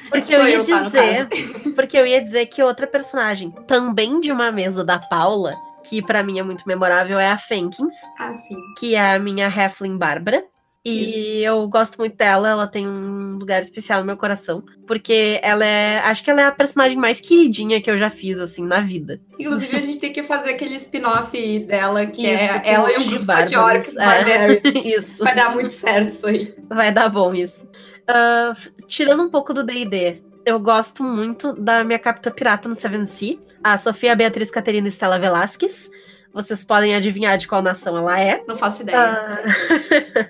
Porque 0.08 0.34
eu 0.34 0.38
Sou 0.40 0.48
ia 0.48 0.54
eu, 0.56 0.66
tá, 0.66 0.82
dizer. 0.84 1.28
Porque 1.74 1.96
eu 1.96 2.06
ia 2.06 2.22
dizer 2.22 2.46
que 2.46 2.62
outra 2.62 2.86
personagem, 2.86 3.50
também 3.66 4.20
de 4.20 4.30
uma 4.32 4.50
mesa 4.52 4.84
da 4.84 4.98
Paula, 4.98 5.54
que 5.88 6.00
pra 6.02 6.22
mim 6.22 6.38
é 6.38 6.42
muito 6.42 6.66
memorável, 6.66 7.18
é 7.18 7.30
a 7.30 7.36
Fenkins, 7.38 7.94
Ah, 8.18 8.34
sim. 8.36 8.56
que 8.78 8.94
é 8.94 9.14
a 9.14 9.18
minha 9.18 9.48
Halfling 9.48 9.98
Bárbara. 9.98 10.44
E 10.84 11.42
eu 11.42 11.68
gosto 11.68 11.98
muito 11.98 12.16
dela, 12.16 12.48
ela 12.48 12.66
tem 12.66 12.88
um 12.88 13.36
lugar 13.36 13.60
especial 13.60 14.00
no 14.00 14.06
meu 14.06 14.16
coração. 14.16 14.62
Porque 14.86 15.38
ela 15.42 15.64
é. 15.64 15.98
Acho 15.98 16.24
que 16.24 16.30
ela 16.30 16.40
é 16.40 16.44
a 16.46 16.50
personagem 16.52 16.96
mais 16.96 17.20
queridinha 17.20 17.80
que 17.82 17.90
eu 17.90 17.98
já 17.98 18.08
fiz, 18.08 18.38
assim, 18.38 18.64
na 18.64 18.80
vida. 18.80 19.20
Inclusive, 19.38 19.76
a 19.76 19.80
gente 19.80 19.98
tem 19.98 20.12
que 20.12 20.22
fazer 20.22 20.50
aquele 20.50 20.76
spin-off 20.76 21.66
dela, 21.66 22.06
que 22.06 22.22
Isso, 22.22 22.30
é 22.30 22.62
ela 22.64 22.90
e 22.92 22.96
um 22.96 23.00
de 23.00 23.08
grupo 23.10 23.24
só 23.26 23.42
de 23.42 23.56
orcs 23.56 23.94
é. 23.96 24.60
Isso. 24.88 25.22
Vai 25.22 25.34
dar 25.34 25.52
muito 25.52 25.74
certo 25.74 26.08
isso 26.08 26.26
aí. 26.26 26.54
Vai 26.68 26.90
dar 26.92 27.10
bom 27.10 27.34
isso. 27.34 27.68
F- 28.56 28.70
tirando 28.86 29.22
um 29.22 29.30
pouco 29.30 29.52
do 29.52 29.62
D&D, 29.62 30.22
eu 30.46 30.58
gosto 30.58 31.02
muito 31.04 31.52
da 31.52 31.84
minha 31.84 31.98
capitã 31.98 32.30
pirata 32.30 32.68
no 32.68 32.74
Seven 32.74 33.06
Sea, 33.06 33.38
a 33.62 33.76
Sofia 33.76 34.16
Beatriz 34.16 34.50
Caterina 34.50 34.88
Estela 34.88 35.18
Velasquez. 35.18 35.90
Vocês 36.32 36.62
podem 36.62 36.94
adivinhar 36.94 37.36
de 37.36 37.48
qual 37.48 37.62
nação 37.62 37.96
ela 37.96 38.20
é. 38.20 38.42
Não 38.46 38.56
faço 38.56 38.82
ideia. 38.82 38.98
Ah, 38.98 39.42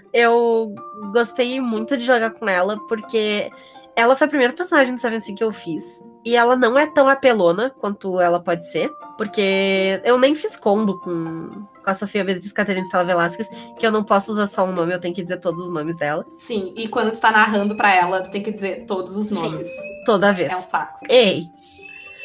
eu 0.13 0.75
gostei 1.13 1.61
muito 1.61 1.97
de 1.97 2.07
jogar 2.07 2.31
com 2.31 2.49
ela, 2.49 2.79
porque 2.89 3.51
ela 3.95 4.17
foi 4.17 4.27
a 4.27 4.31
primeira 4.31 4.53
personagem 4.53 4.95
do 4.95 5.01
Seven 5.01 5.21
Sea 5.21 5.35
que 5.35 5.45
eu 5.45 5.53
fiz. 5.53 5.85
E 6.25 6.37
ela 6.37 6.55
não 6.55 6.79
é 6.79 6.87
tão 6.87 7.09
apelona 7.09 7.71
quanto 7.71 8.21
ela 8.21 8.39
pode 8.41 8.71
ser, 8.71 8.91
porque 9.17 10.01
eu 10.05 10.19
nem 10.19 10.35
fiz 10.35 10.57
combo 10.57 11.01
com, 11.01 11.67
com 11.83 11.91
a 11.91 11.95
Sofia 11.95 12.23
Beatriz 12.23 12.53
Caterina 12.53 12.85
Estela 12.85 13.05
Velasquez, 13.05 13.49
que 13.79 13.87
eu 13.87 13.91
não 13.91 14.05
posso 14.05 14.33
usar 14.33 14.47
só 14.47 14.65
um 14.65 14.73
nome, 14.73 14.93
eu 14.93 15.01
tenho 15.01 15.15
que 15.15 15.23
dizer 15.23 15.39
todos 15.39 15.65
os 15.65 15.73
nomes 15.73 15.97
dela, 15.97 16.27
Sim, 16.37 16.75
e 16.77 16.89
quando 16.89 17.11
tu 17.11 17.19
tá 17.19 17.31
narrando 17.31 17.75
pra 17.75 17.95
ela, 17.95 18.23
tu 18.23 18.31
tem 18.31 18.43
que 18.43 18.53
dizer 18.53 18.85
todos 18.85 19.17
os 19.17 19.29
Sim. 19.29 19.35
nomes. 19.35 19.67
toda 20.05 20.31
vez. 20.31 20.53
É 20.53 20.57
um 20.57 20.63
saco. 20.63 21.01
Ei! 21.09 21.47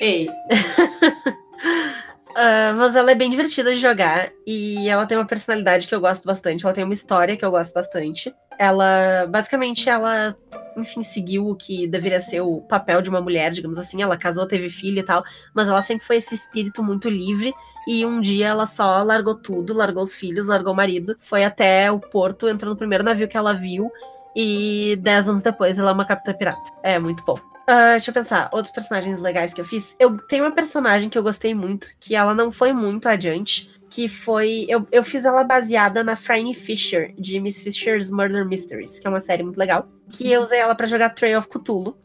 Ei, 0.02 0.28
Ah, 2.38 2.74
mas 2.76 2.98
ela 2.98 3.12
é 3.12 3.16
bem 3.16 3.32
divertida 3.32 3.74
de 3.74 3.80
jogar 3.80 4.30
e 4.46 4.90
ela 4.90 5.06
tem 5.06 5.18
uma 5.18 5.26
personalidade 5.26 5.88
que 5.88 5.96
eu 5.96 6.02
gosto 6.02 6.26
bastante. 6.26 6.66
Ela 6.66 6.74
tem 6.74 6.84
uma 6.84 6.94
história 6.94 7.38
que 7.38 7.46
eu 7.46 7.50
gosto 7.50 7.74
bastante. 7.74 8.36
Ela, 8.60 9.26
basicamente, 9.30 9.90
ela, 9.90 10.36
enfim, 10.76 11.02
seguiu 11.02 11.48
o 11.48 11.56
que 11.56 11.88
deveria 11.88 12.20
ser 12.20 12.42
o 12.42 12.60
papel 12.60 13.02
de 13.02 13.10
uma 13.10 13.22
mulher, 13.22 13.52
digamos 13.52 13.78
assim. 13.78 14.02
Ela 14.02 14.18
casou, 14.18 14.46
teve 14.46 14.70
filho 14.70 15.00
e 15.00 15.04
tal, 15.04 15.24
mas 15.54 15.70
ela 15.70 15.82
sempre 15.82 16.06
foi 16.06 16.18
esse 16.18 16.36
espírito 16.36 16.84
muito 16.84 17.10
livre. 17.10 17.54
E 17.88 18.06
um 18.06 18.20
dia 18.20 18.48
ela 18.48 18.66
só 18.66 19.02
largou 19.02 19.36
tudo, 19.36 19.74
largou 19.74 20.04
os 20.04 20.14
filhos, 20.14 20.48
largou 20.48 20.74
o 20.74 20.76
marido, 20.76 21.16
foi 21.20 21.46
até 21.46 21.90
o 21.90 22.00
porto, 22.02 22.50
entrou 22.50 22.70
no 22.70 22.78
primeiro 22.78 23.04
navio 23.04 23.30
que 23.30 23.38
ela 23.38 23.54
viu. 23.54 23.90
E 24.36 24.98
dez 25.02 25.30
anos 25.30 25.42
depois 25.42 25.80
ela 25.80 25.92
é 25.92 25.94
uma 25.94 26.04
capitã 26.04 26.34
pirata. 26.34 26.70
É 26.84 27.00
muito 27.00 27.24
bom. 27.24 27.40
Ah, 27.68 27.92
deixa 27.92 28.12
eu 28.12 28.14
pensar, 28.14 28.50
outros 28.52 28.74
personagens 28.74 29.20
legais 29.20 29.54
que 29.54 29.60
eu 29.60 29.66
fiz. 29.66 29.96
Eu 30.00 30.18
tenho 30.18 30.44
uma 30.44 30.52
personagem 30.52 31.10
que 31.10 31.18
eu 31.18 31.24
gostei 31.24 31.56
muito, 31.56 31.88
que 32.00 32.16
ela 32.16 32.34
não 32.34 32.52
foi 32.52 32.72
muito 32.72 33.08
adiante, 33.08 33.70
que 33.90 34.08
foi. 34.08 34.66
Eu, 34.70 34.88
eu 34.92 35.04
fiz 35.04 35.26
ela 35.26 35.44
baseada 35.44 36.04
na 36.04 36.16
Franny 36.16 36.54
Fisher, 36.54 37.14
de 37.18 37.40
Miss 37.40 37.64
Fisher's 37.64 38.12
Murder 38.12 38.48
Mysteries, 38.48 39.00
que 39.00 39.08
é 39.08 39.10
uma 39.10 39.20
série 39.20 39.42
muito 39.42 39.58
legal. 39.58 39.88
Que 40.12 40.32
eu 40.32 40.42
usei 40.42 40.60
ela 40.60 40.76
pra 40.76 40.86
jogar 40.86 41.10
Trail 41.10 41.40
of 41.40 41.48
Cthulhu. 41.48 41.98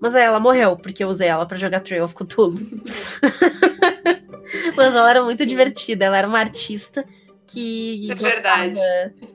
Mas 0.00 0.16
aí 0.16 0.24
ela 0.24 0.40
morreu, 0.40 0.76
porque 0.76 1.04
eu 1.04 1.08
usei 1.08 1.28
ela 1.28 1.46
pra 1.46 1.56
jogar 1.56 1.80
Trail 1.80 2.04
of 2.04 2.14
Cthulhu. 2.14 2.58
mas 4.74 4.94
ela 4.94 5.10
era 5.10 5.22
muito 5.22 5.46
divertida, 5.46 6.06
ela 6.06 6.18
era 6.18 6.26
uma 6.26 6.40
artista 6.40 7.04
que 7.46 8.10
é 8.10 8.14
verdade. 8.14 8.80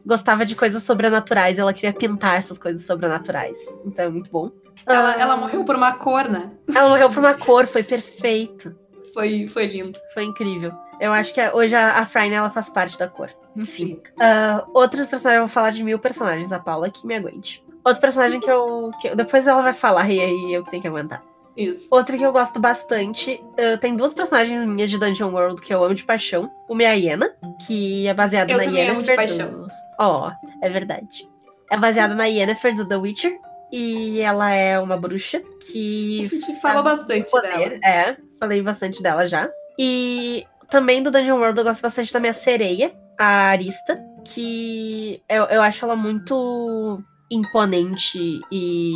gostava 0.06 0.46
de 0.46 0.56
coisas 0.56 0.84
sobrenaturais, 0.84 1.60
ela 1.60 1.74
queria 1.74 1.94
pintar 1.94 2.38
essas 2.38 2.58
coisas 2.58 2.86
sobrenaturais. 2.86 3.58
Então 3.86 4.06
é 4.06 4.10
muito 4.10 4.32
bom. 4.32 4.52
Ela, 4.86 5.12
Ah, 5.16 5.20
ela 5.20 5.38
morreu 5.38 5.64
por 5.64 5.76
uma 5.76 5.94
cor, 5.98 6.30
né? 6.30 6.52
ela 6.74 6.90
morreu 6.90 7.10
por 7.10 7.20
uma 7.20 7.34
cor, 7.36 7.66
foi 7.68 7.84
perfeito. 7.84 8.76
Foi, 9.14 9.48
foi 9.48 9.66
lindo. 9.68 9.98
Foi 10.14 10.24
incrível. 10.24 10.72
Eu 11.00 11.12
acho 11.14 11.34
que 11.34 11.42
hoje 11.50 11.76
a, 11.76 12.00
a 12.00 12.06
Frine, 12.06 12.36
ela 12.36 12.50
faz 12.50 12.70
parte 12.70 12.98
da 12.98 13.08
cor. 13.08 13.30
Enfim. 13.56 14.00
Ah, 14.20 14.64
outros 14.74 15.08
personagens, 15.08 15.42
eu 15.42 15.48
vou 15.48 15.54
falar 15.54 15.72
de 15.72 15.84
mil 15.84 16.00
personagens, 16.00 16.52
a 16.52 16.60
Paula 16.60 16.90
que 16.90 17.06
me 17.06 17.16
aguente. 17.16 17.64
Outro 17.84 18.02
personagem 18.02 18.40
que 18.40 18.50
eu, 18.50 18.92
que 19.02 19.08
eu- 19.10 19.16
Depois 19.16 19.48
ela 19.48 19.62
vai 19.62 19.74
falar 19.74 20.10
e 20.10 20.20
aí 20.20 20.54
eu 20.54 20.64
que 20.64 20.70
tenho 20.72 20.82
que 20.82 20.88
aguentar. 20.88 21.22
Isso. 21.56 21.88
Outra 21.90 22.16
que 22.18 22.24
eu 22.24 22.32
gosto 22.32 22.60
bastante. 22.60 23.42
ah, 23.58 23.78
tem 23.78 23.96
duas 23.96 24.14
personagens 24.14 24.66
minhas 24.66 24.90
de 24.90 25.00
Dungeon 25.00 25.32
World 25.32 25.62
que 25.62 25.74
eu 25.74 25.84
amo 25.84 25.96
de 25.96 26.04
paixão. 26.04 26.52
Uma 26.70 26.84
é 26.84 26.88
a 26.88 26.94
Hiena, 26.94 27.32
que 27.66 28.06
é 28.08 28.14
baseada 28.14 28.52
Eu 28.52 28.58
na 28.58 28.64
também 28.66 28.90
amo 28.90 29.02
de 29.02 29.16
paixão. 29.16 29.68
Ó, 30.00 30.32
é 30.62 30.70
verdade. 30.70 31.28
É 31.72 31.78
baseada 31.78 32.14
na 32.16 32.26
Yennefer 32.26 32.76
do 32.76 32.88
The 32.88 32.96
Witcher. 32.98 33.38
E 33.72 34.20
ela 34.22 34.52
é 34.52 34.80
uma 34.80 34.96
bruxa 34.98 35.38
A 35.40 35.72
que 35.72 36.28
gente 36.30 36.62
falou 36.62 36.84
bastante 36.84 37.32
dela. 37.32 37.52
poder. 37.60 37.80
É, 37.84 38.18
falei 38.40 38.62
bastante 38.62 39.02
dela 39.04 39.28
já. 39.28 39.50
E 39.78 40.46
também 40.70 41.04
do 41.04 41.12
Dungeon 41.12 41.38
World 41.38 41.58
eu 41.60 41.66
gosto 41.66 41.82
bastante 41.82 42.12
da 42.14 42.20
minha 42.20 42.34
sereia, 42.34 42.94
a 43.20 43.50
Arista, 43.50 44.00
que 44.26 45.22
eu, 45.30 45.44
eu 45.46 45.62
acho 45.62 45.84
ela 45.86 45.96
muito 45.96 47.02
imponente 47.32 48.40
e. 48.52 48.94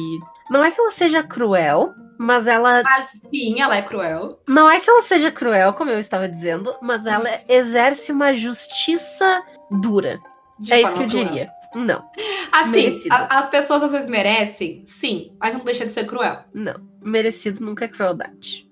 Não 0.49 0.63
é 0.63 0.71
que 0.71 0.79
ela 0.79 0.91
seja 0.91 1.23
cruel, 1.23 1.93
mas 2.17 2.47
ela. 2.47 2.81
Mas 2.83 3.09
sim, 3.29 3.61
ela 3.61 3.75
é 3.77 3.81
cruel. 3.81 4.39
Não 4.47 4.69
é 4.69 4.79
que 4.79 4.89
ela 4.89 5.01
seja 5.03 5.31
cruel, 5.31 5.73
como 5.73 5.89
eu 5.91 5.99
estava 5.99 6.27
dizendo, 6.27 6.75
mas 6.81 7.05
ela 7.05 7.29
exerce 7.47 8.11
uma 8.11 8.33
justiça 8.33 9.43
dura. 9.69 10.19
de 10.59 10.73
é 10.73 10.81
isso 10.81 10.93
que 10.93 11.03
eu 11.03 11.07
cruel. 11.07 11.25
diria. 11.25 11.51
Não, 11.73 12.03
Assim, 12.51 12.69
Merecido. 12.71 13.15
a- 13.15 13.39
as 13.39 13.49
pessoas 13.49 13.83
às 13.83 13.91
vezes 13.91 14.07
merecem, 14.07 14.83
sim, 14.85 15.31
mas 15.39 15.55
não 15.55 15.63
deixa 15.63 15.85
de 15.85 15.91
ser 15.91 16.05
cruel. 16.05 16.39
não. 16.53 16.75
Merecido 17.03 17.63
nunca 17.65 17.85
é 17.85 17.87
crueldade. 17.87 18.67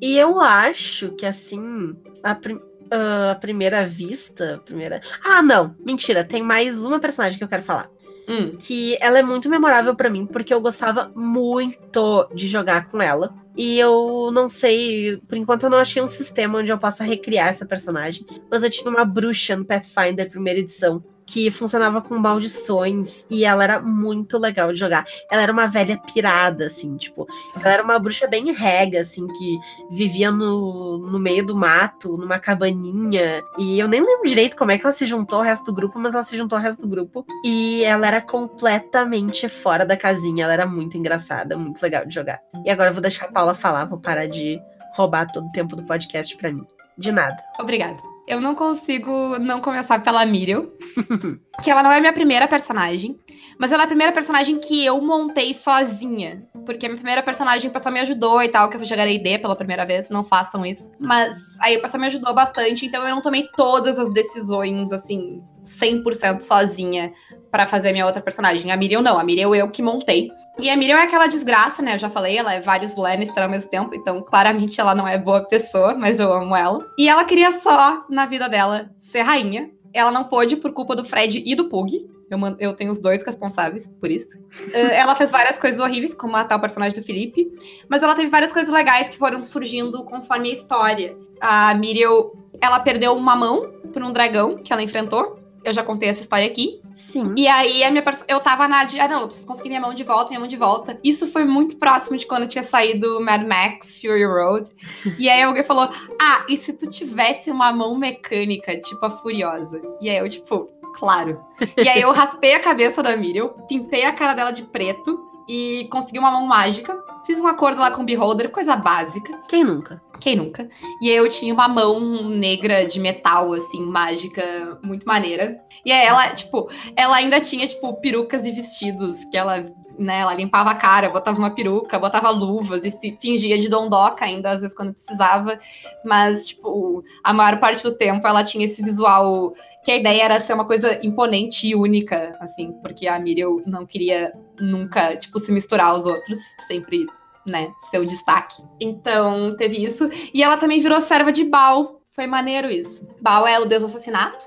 E 0.00 0.18
eu 0.18 0.40
acho 0.40 1.10
que 1.12 1.24
assim, 1.24 1.96
a, 2.22 2.34
prim- 2.34 2.60
ah, 2.90 3.30
a 3.30 3.34
primeira 3.36 3.86
vista. 3.86 4.56
a 4.56 4.58
Primeira... 4.58 5.00
Ah, 5.24 5.40
não, 5.40 5.76
mentira, 5.86 6.24
tem 6.24 6.42
mais 6.42 6.84
uma 6.84 6.98
personagem 6.98 7.38
que 7.38 7.44
eu 7.44 7.48
quero 7.48 7.62
falar. 7.62 7.88
Hum, 8.26 8.56
que 8.58 8.96
ela 9.00 9.18
é 9.18 9.22
muito 9.22 9.48
memorável 9.50 9.94
pra 9.94 10.08
mim, 10.10 10.26
porque 10.26 10.52
eu 10.52 10.60
gostava 10.60 11.12
muito 11.14 12.26
de 12.34 12.48
jogar 12.48 12.88
com 12.90 13.00
ela. 13.00 13.34
E 13.54 13.78
eu 13.78 14.30
não 14.32 14.48
sei, 14.48 15.18
por 15.28 15.36
enquanto 15.36 15.64
eu 15.64 15.70
não 15.70 15.78
achei 15.78 16.02
um 16.02 16.08
sistema 16.08 16.58
onde 16.58 16.72
eu 16.72 16.78
possa 16.78 17.04
recriar 17.04 17.48
essa 17.48 17.66
personagem. 17.66 18.26
Mas 18.50 18.62
eu 18.64 18.70
tinha 18.70 18.90
uma 18.90 19.04
bruxa 19.04 19.54
no 19.54 19.64
Pathfinder 19.64 20.28
primeira 20.30 20.58
edição. 20.58 21.04
Que 21.26 21.50
funcionava 21.50 22.00
com 22.02 22.16
maldições 22.18 23.24
e 23.30 23.44
ela 23.44 23.64
era 23.64 23.80
muito 23.80 24.38
legal 24.38 24.72
de 24.72 24.78
jogar. 24.78 25.04
Ela 25.30 25.42
era 25.42 25.52
uma 25.52 25.66
velha 25.66 25.98
pirada, 25.98 26.66
assim, 26.66 26.96
tipo, 26.96 27.26
ela 27.56 27.72
era 27.72 27.82
uma 27.82 27.98
bruxa 27.98 28.26
bem 28.26 28.52
rega, 28.52 29.00
assim, 29.00 29.26
que 29.26 29.58
vivia 29.90 30.30
no, 30.30 30.98
no 30.98 31.18
meio 31.18 31.44
do 31.44 31.56
mato, 31.56 32.16
numa 32.16 32.38
cabaninha. 32.38 33.42
E 33.58 33.78
eu 33.78 33.88
nem 33.88 34.00
lembro 34.00 34.28
direito 34.28 34.56
como 34.56 34.70
é 34.70 34.78
que 34.78 34.84
ela 34.84 34.94
se 34.94 35.06
juntou 35.06 35.38
ao 35.38 35.44
resto 35.44 35.64
do 35.64 35.74
grupo, 35.74 35.98
mas 35.98 36.14
ela 36.14 36.24
se 36.24 36.36
juntou 36.36 36.56
ao 36.56 36.62
resto 36.62 36.82
do 36.82 36.88
grupo. 36.88 37.24
E 37.44 37.82
ela 37.84 38.06
era 38.06 38.20
completamente 38.20 39.48
fora 39.48 39.84
da 39.84 39.96
casinha. 39.96 40.44
Ela 40.44 40.52
era 40.52 40.66
muito 40.66 40.96
engraçada, 40.96 41.56
muito 41.56 41.82
legal 41.82 42.04
de 42.04 42.14
jogar. 42.14 42.40
E 42.64 42.70
agora 42.70 42.90
eu 42.90 42.94
vou 42.94 43.02
deixar 43.02 43.26
a 43.26 43.32
Paula 43.32 43.54
falar, 43.54 43.86
vou 43.86 43.98
parar 43.98 44.26
de 44.26 44.60
roubar 44.94 45.30
todo 45.30 45.46
o 45.46 45.52
tempo 45.52 45.76
do 45.76 45.84
podcast 45.84 46.36
pra 46.36 46.52
mim. 46.52 46.66
De 46.96 47.10
nada. 47.10 47.36
obrigada. 47.58 48.13
Eu 48.26 48.40
não 48.40 48.54
consigo 48.54 49.38
não 49.38 49.60
começar 49.60 49.98
pela 50.00 50.24
Miriam. 50.24 50.66
que 51.62 51.70
ela 51.70 51.82
não 51.82 51.92
é 51.92 52.00
minha 52.00 52.12
primeira 52.12 52.48
personagem. 52.48 53.18
Mas 53.58 53.70
ela 53.70 53.82
é 53.82 53.84
a 53.84 53.88
primeira 53.88 54.12
personagem 54.12 54.58
que 54.58 54.84
eu 54.84 55.00
montei 55.00 55.54
sozinha. 55.54 56.44
Porque 56.66 56.86
a 56.86 56.88
minha 56.88 56.98
primeira 56.98 57.22
personagem, 57.22 57.70
o 57.70 57.72
pessoal 57.72 57.92
me 57.92 58.00
ajudou 58.00 58.42
e 58.42 58.48
tal, 58.48 58.68
que 58.68 58.76
eu 58.76 58.84
jogar 58.84 59.06
ID 59.06 59.40
pela 59.40 59.54
primeira 59.54 59.84
vez, 59.84 60.10
não 60.10 60.24
façam 60.24 60.64
isso. 60.66 60.90
Mas 60.98 61.36
aí 61.60 61.76
o 61.76 61.82
pessoal 61.82 62.00
me 62.00 62.06
ajudou 62.06 62.34
bastante, 62.34 62.86
então 62.86 63.02
eu 63.02 63.14
não 63.14 63.22
tomei 63.22 63.48
todas 63.56 63.98
as 63.98 64.12
decisões, 64.12 64.92
assim, 64.92 65.44
100% 65.64 66.40
sozinha 66.40 67.12
pra 67.50 67.66
fazer 67.66 67.90
a 67.90 67.92
minha 67.92 68.06
outra 68.06 68.22
personagem. 68.22 68.70
A 68.70 68.76
Miriam 68.76 69.02
não, 69.02 69.18
a 69.18 69.24
Miriam 69.24 69.54
eu 69.54 69.70
que 69.70 69.82
montei. 69.82 70.30
E 70.58 70.70
a 70.70 70.76
Miriam 70.76 70.98
é 70.98 71.04
aquela 71.04 71.26
desgraça, 71.26 71.82
né? 71.82 71.94
Eu 71.94 71.98
já 71.98 72.08
falei, 72.08 72.36
ela 72.36 72.54
é 72.54 72.60
vários 72.60 72.94
Lannister 72.96 73.42
ao 73.42 73.48
mesmo 73.48 73.70
tempo, 73.70 73.94
então 73.94 74.22
claramente 74.22 74.80
ela 74.80 74.94
não 74.94 75.06
é 75.06 75.18
boa 75.18 75.42
pessoa, 75.42 75.96
mas 75.96 76.20
eu 76.20 76.32
amo 76.32 76.54
ela. 76.54 76.86
E 76.98 77.08
ela 77.08 77.24
queria 77.24 77.50
só, 77.52 78.04
na 78.08 78.26
vida 78.26 78.48
dela, 78.48 78.90
ser 79.00 79.22
rainha. 79.22 79.70
Ela 79.92 80.10
não 80.10 80.24
pôde 80.24 80.56
por 80.56 80.72
culpa 80.72 80.94
do 80.94 81.04
Fred 81.04 81.42
e 81.44 81.54
do 81.54 81.68
Pug. 81.68 82.06
Eu, 82.30 82.38
eu 82.58 82.74
tenho 82.74 82.90
os 82.90 83.00
dois 83.00 83.24
responsáveis 83.24 83.86
por 83.86 84.10
isso. 84.10 84.38
Eh, 84.74 84.96
ela 84.96 85.14
fez 85.14 85.30
várias 85.30 85.58
coisas 85.58 85.78
horríveis, 85.78 86.14
como 86.14 86.32
matar 86.32 86.56
o 86.56 86.60
personagem 86.60 86.98
do 86.98 87.04
Felipe. 87.04 87.46
Mas 87.88 88.02
ela 88.02 88.14
teve 88.14 88.28
várias 88.28 88.52
coisas 88.52 88.72
legais 88.72 89.08
que 89.08 89.18
foram 89.18 89.42
surgindo 89.42 90.04
conforme 90.04 90.50
a 90.50 90.54
história. 90.54 91.16
A 91.40 91.74
Miriam, 91.74 92.30
ela 92.60 92.80
perdeu 92.80 93.14
uma 93.14 93.36
mão 93.36 93.72
por 93.92 94.02
um 94.02 94.12
dragão 94.12 94.56
que 94.56 94.72
ela 94.72 94.82
enfrentou. 94.82 95.38
Eu 95.64 95.72
já 95.72 95.82
contei 95.82 96.08
essa 96.08 96.20
história 96.20 96.46
aqui. 96.46 96.80
Sim. 96.94 97.34
E 97.36 97.48
aí 97.48 97.82
a 97.82 97.90
minha 97.90 98.04
eu 98.28 98.40
tava 98.40 98.68
na 98.68 98.84
de, 98.84 99.00
ah 99.00 99.08
não, 99.08 99.22
eu 99.22 99.26
preciso 99.26 99.46
conseguir 99.46 99.68
minha 99.68 99.80
mão 99.80 99.94
de 99.94 100.04
volta, 100.04 100.28
minha 100.28 100.40
mão 100.40 100.48
de 100.48 100.56
volta. 100.56 100.98
Isso 101.02 101.26
foi 101.28 101.44
muito 101.44 101.76
próximo 101.76 102.16
de 102.16 102.26
quando 102.26 102.42
eu 102.42 102.48
tinha 102.48 102.64
saído 102.64 103.20
Mad 103.20 103.46
Max 103.46 104.00
Fury 104.00 104.24
Road. 104.24 104.70
e 105.18 105.28
aí 105.28 105.42
alguém 105.42 105.64
falou: 105.64 105.88
"Ah, 106.20 106.44
e 106.48 106.56
se 106.56 106.72
tu 106.72 106.88
tivesse 106.88 107.50
uma 107.50 107.72
mão 107.72 107.96
mecânica, 107.96 108.78
tipo 108.78 109.04
a 109.04 109.10
Furiosa?" 109.10 109.80
E 110.00 110.10
aí 110.10 110.18
eu 110.18 110.28
tipo, 110.28 110.68
claro. 110.94 111.40
E 111.76 111.88
aí 111.88 112.00
eu 112.00 112.12
raspei 112.12 112.54
a 112.54 112.60
cabeça 112.60 113.02
da 113.02 113.16
Miriam, 113.16 113.48
pintei 113.68 114.04
a 114.04 114.12
cara 114.12 114.34
dela 114.34 114.50
de 114.50 114.62
preto 114.64 115.34
e 115.48 115.88
consegui 115.90 116.18
uma 116.18 116.30
mão 116.30 116.46
mágica. 116.46 117.02
Fiz 117.26 117.40
um 117.40 117.46
acordo 117.46 117.80
lá 117.80 117.90
com 117.90 118.02
o 118.02 118.04
Beholder, 118.04 118.50
coisa 118.50 118.76
básica. 118.76 119.40
Quem 119.48 119.64
nunca? 119.64 120.02
Quem 120.20 120.36
nunca? 120.36 120.68
E 121.00 121.10
aí 121.10 121.16
eu 121.16 121.28
tinha 121.28 121.52
uma 121.52 121.68
mão 121.68 122.28
negra 122.28 122.86
de 122.86 123.00
metal, 123.00 123.52
assim, 123.52 123.84
mágica, 123.84 124.78
muito 124.82 125.06
maneira. 125.06 125.60
E 125.84 125.92
aí 125.92 126.06
ela, 126.06 126.34
tipo, 126.34 126.68
ela 126.96 127.16
ainda 127.16 127.40
tinha, 127.40 127.66
tipo, 127.66 127.92
perucas 128.00 128.46
e 128.46 128.52
vestidos, 128.52 129.24
que 129.26 129.36
ela, 129.36 129.60
né, 129.98 130.20
ela 130.20 130.34
limpava 130.34 130.70
a 130.70 130.74
cara, 130.74 131.10
botava 131.10 131.38
uma 131.38 131.50
peruca, 131.50 131.98
botava 131.98 132.30
luvas 132.30 132.84
e 132.84 132.90
se 132.90 133.16
fingia 133.20 133.58
de 133.58 133.68
dondoca 133.68 134.24
ainda, 134.24 134.52
às 134.52 134.62
vezes, 134.62 134.76
quando 134.76 134.92
precisava. 134.92 135.58
Mas, 136.04 136.48
tipo, 136.48 137.04
a 137.22 137.32
maior 137.32 137.58
parte 137.58 137.82
do 137.82 137.96
tempo 137.96 138.26
ela 138.26 138.44
tinha 138.44 138.64
esse 138.64 138.82
visual 138.82 139.52
que 139.84 139.90
a 139.90 139.96
ideia 139.96 140.22
era 140.22 140.40
ser 140.40 140.54
uma 140.54 140.64
coisa 140.64 140.98
imponente 141.04 141.68
e 141.68 141.74
única, 141.74 142.34
assim, 142.40 142.72
porque 142.80 143.06
a 143.06 143.18
Miriam 143.18 143.56
não 143.66 143.84
queria 143.84 144.32
nunca, 144.58 145.14
tipo, 145.16 145.38
se 145.38 145.52
misturar 145.52 145.88
aos 145.88 146.06
outros, 146.06 146.40
sempre, 146.66 147.06
né, 147.46 147.72
ser 147.90 147.98
o 147.98 148.06
destaque. 148.06 148.62
Então, 148.80 149.56
teve 149.56 149.84
isso. 149.84 150.08
E 150.32 150.42
ela 150.42 150.56
também 150.56 150.80
virou 150.80 151.00
serva 151.00 151.32
de 151.32 151.44
Baal. 151.44 152.00
Foi 152.12 152.26
maneiro 152.26 152.70
isso. 152.70 153.06
Baal 153.20 153.46
é 153.46 153.58
o 153.58 153.64
deus 153.66 153.82
do 153.82 153.86
assassinato. 153.86 154.46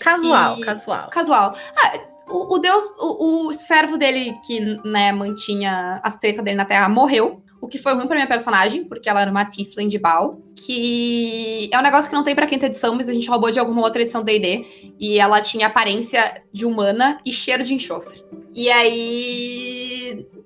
Casual, 0.00 0.58
E- 0.58 0.64
casual. 0.64 1.08
Casual. 1.10 1.54
Ah, 1.76 2.00
o, 2.28 2.54
o 2.56 2.58
deus, 2.58 2.84
o, 2.98 3.46
o 3.48 3.52
servo 3.54 3.96
dele 3.96 4.34
que, 4.46 4.60
né, 4.84 5.12
mantinha 5.12 6.00
as 6.02 6.16
tretas 6.16 6.44
dele 6.44 6.56
na 6.56 6.64
Terra 6.64 6.88
morreu. 6.88 7.42
O 7.60 7.66
que 7.66 7.78
foi 7.78 7.92
ruim 7.92 8.06
pra 8.06 8.14
minha 8.14 8.28
personagem, 8.28 8.84
porque 8.84 9.08
ela 9.08 9.20
era 9.20 9.30
uma 9.30 9.44
Tiflin 9.44 9.88
de 9.88 9.98
Baal. 9.98 10.38
Que 10.64 11.68
é 11.72 11.78
um 11.78 11.82
negócio 11.82 12.08
que 12.08 12.14
não 12.14 12.22
tem 12.22 12.34
pra 12.34 12.46
quinta 12.46 12.66
edição, 12.66 12.94
mas 12.94 13.08
a 13.08 13.12
gente 13.12 13.28
roubou 13.28 13.50
de 13.50 13.58
alguma 13.58 13.82
outra 13.82 14.02
edição 14.02 14.22
D&D. 14.22 14.94
E 15.00 15.18
ela 15.18 15.40
tinha 15.40 15.66
aparência 15.66 16.40
de 16.52 16.64
humana 16.64 17.18
e 17.24 17.32
cheiro 17.32 17.64
de 17.64 17.74
enxofre. 17.74 18.22
E 18.54 18.70
aí... 18.70 19.67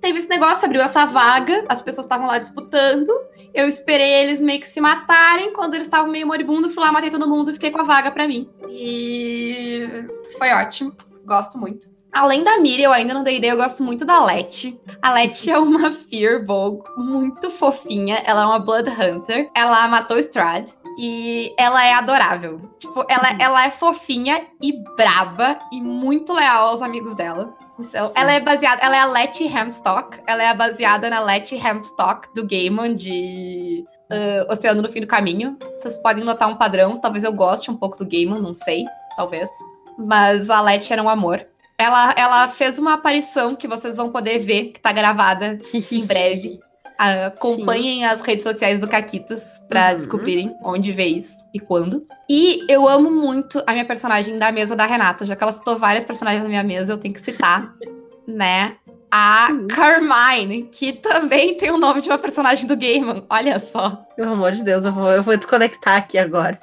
Teve 0.00 0.18
esse 0.18 0.28
negócio, 0.28 0.64
abriu 0.64 0.82
essa 0.82 1.04
vaga, 1.06 1.64
as 1.68 1.80
pessoas 1.80 2.06
estavam 2.06 2.26
lá 2.26 2.38
disputando. 2.38 3.08
Eu 3.54 3.68
esperei 3.68 4.12
eles 4.14 4.40
meio 4.40 4.58
que 4.58 4.66
se 4.66 4.80
matarem. 4.80 5.52
Quando 5.52 5.74
eles 5.74 5.86
estavam 5.86 6.10
meio 6.10 6.26
moribundo, 6.26 6.68
fui 6.70 6.82
lá, 6.82 6.90
matei 6.90 7.10
todo 7.10 7.28
mundo 7.28 7.52
fiquei 7.52 7.70
com 7.70 7.80
a 7.80 7.84
vaga 7.84 8.10
pra 8.10 8.26
mim. 8.26 8.50
E 8.68 10.04
foi 10.38 10.50
ótimo. 10.52 10.92
Gosto 11.24 11.56
muito. 11.56 11.88
Além 12.12 12.44
da 12.44 12.58
Miriam, 12.58 12.86
eu 12.86 12.92
ainda 12.92 13.14
não 13.14 13.24
dei 13.24 13.38
ideia, 13.38 13.52
eu 13.52 13.56
gosto 13.56 13.82
muito 13.82 14.04
da 14.04 14.22
Letty. 14.22 14.78
A 15.00 15.14
Letty 15.14 15.50
é 15.50 15.58
uma 15.58 15.90
Fearbog 15.92 16.82
muito 16.96 17.50
fofinha. 17.50 18.22
Ela 18.26 18.42
é 18.42 18.46
uma 18.46 18.58
Blood 18.58 18.90
Hunter. 18.90 19.50
Ela 19.54 19.88
matou 19.88 20.18
Strad. 20.18 20.68
E 20.98 21.54
ela 21.58 21.86
é 21.86 21.94
adorável. 21.94 22.60
Tipo, 22.78 23.06
ela, 23.08 23.34
ela 23.40 23.64
é 23.64 23.70
fofinha 23.70 24.44
e 24.60 24.74
braba 24.94 25.58
e 25.72 25.80
muito 25.80 26.34
leal 26.34 26.68
aos 26.68 26.82
amigos 26.82 27.14
dela. 27.14 27.56
Então, 27.78 28.12
ela 28.14 28.32
é 28.32 28.40
baseada, 28.40 28.82
ela 28.82 28.96
é 28.96 29.00
a 29.00 29.06
Letty 29.06 29.46
Hamstock, 29.48 30.20
ela 30.26 30.42
é 30.42 30.54
baseada 30.54 31.08
na 31.08 31.20
Letty 31.20 31.56
Hamstock 31.56 32.28
do 32.34 32.46
Gaiman 32.46 32.94
de 32.94 33.84
uh, 34.10 34.52
Oceano 34.52 34.82
no 34.82 34.88
Fim 34.88 35.00
do 35.00 35.06
Caminho. 35.06 35.56
Vocês 35.78 35.98
podem 35.98 36.24
notar 36.24 36.48
um 36.48 36.56
padrão, 36.56 36.98
talvez 36.98 37.24
eu 37.24 37.32
goste 37.32 37.70
um 37.70 37.76
pouco 37.76 37.96
do 37.96 38.08
Gaiman, 38.08 38.40
não 38.40 38.54
sei, 38.54 38.84
talvez. 39.16 39.50
Mas 39.98 40.50
a 40.50 40.60
Letty 40.60 40.92
era 40.92 41.02
um 41.02 41.08
amor. 41.08 41.46
Ela, 41.78 42.14
ela 42.16 42.48
fez 42.48 42.78
uma 42.78 42.94
aparição 42.94 43.56
que 43.56 43.66
vocês 43.66 43.96
vão 43.96 44.10
poder 44.10 44.38
ver, 44.38 44.72
que 44.72 44.80
tá 44.80 44.92
gravada 44.92 45.58
em 45.90 46.06
breve. 46.06 46.60
Ah, 47.04 47.26
acompanhem 47.26 48.04
as 48.04 48.20
redes 48.20 48.44
sociais 48.44 48.78
do 48.78 48.86
Caquitas 48.86 49.60
pra 49.68 49.90
Uhum. 49.90 49.96
descobrirem 49.96 50.56
onde 50.62 50.92
ver 50.92 51.06
isso 51.06 51.44
e 51.52 51.58
quando. 51.58 52.06
E 52.30 52.64
eu 52.68 52.88
amo 52.88 53.10
muito 53.10 53.60
a 53.66 53.72
minha 53.72 53.84
personagem 53.84 54.38
da 54.38 54.52
mesa 54.52 54.76
da 54.76 54.86
Renata, 54.86 55.26
já 55.26 55.34
que 55.34 55.42
ela 55.42 55.50
citou 55.50 55.76
várias 55.78 56.04
personagens 56.04 56.44
na 56.44 56.48
minha 56.48 56.62
mesa, 56.62 56.92
eu 56.92 56.98
tenho 56.98 57.12
que 57.12 57.20
citar, 57.20 57.74
né? 58.24 58.76
A 59.10 59.48
Sim. 59.50 59.66
Carmine, 59.66 60.62
que 60.72 60.92
também 60.92 61.56
tem 61.56 61.72
o 61.72 61.76
nome 61.76 62.00
de 62.00 62.08
uma 62.08 62.18
personagem 62.18 62.68
do 62.68 62.76
Gaiman. 62.76 63.26
Olha 63.28 63.58
só. 63.58 63.90
Pelo 64.14 64.32
amor 64.34 64.52
de 64.52 64.62
Deus, 64.62 64.84
eu 64.84 64.92
vou, 64.92 65.10
eu 65.10 65.24
vou 65.24 65.36
desconectar 65.36 65.96
aqui 65.96 66.16
agora. 66.16 66.56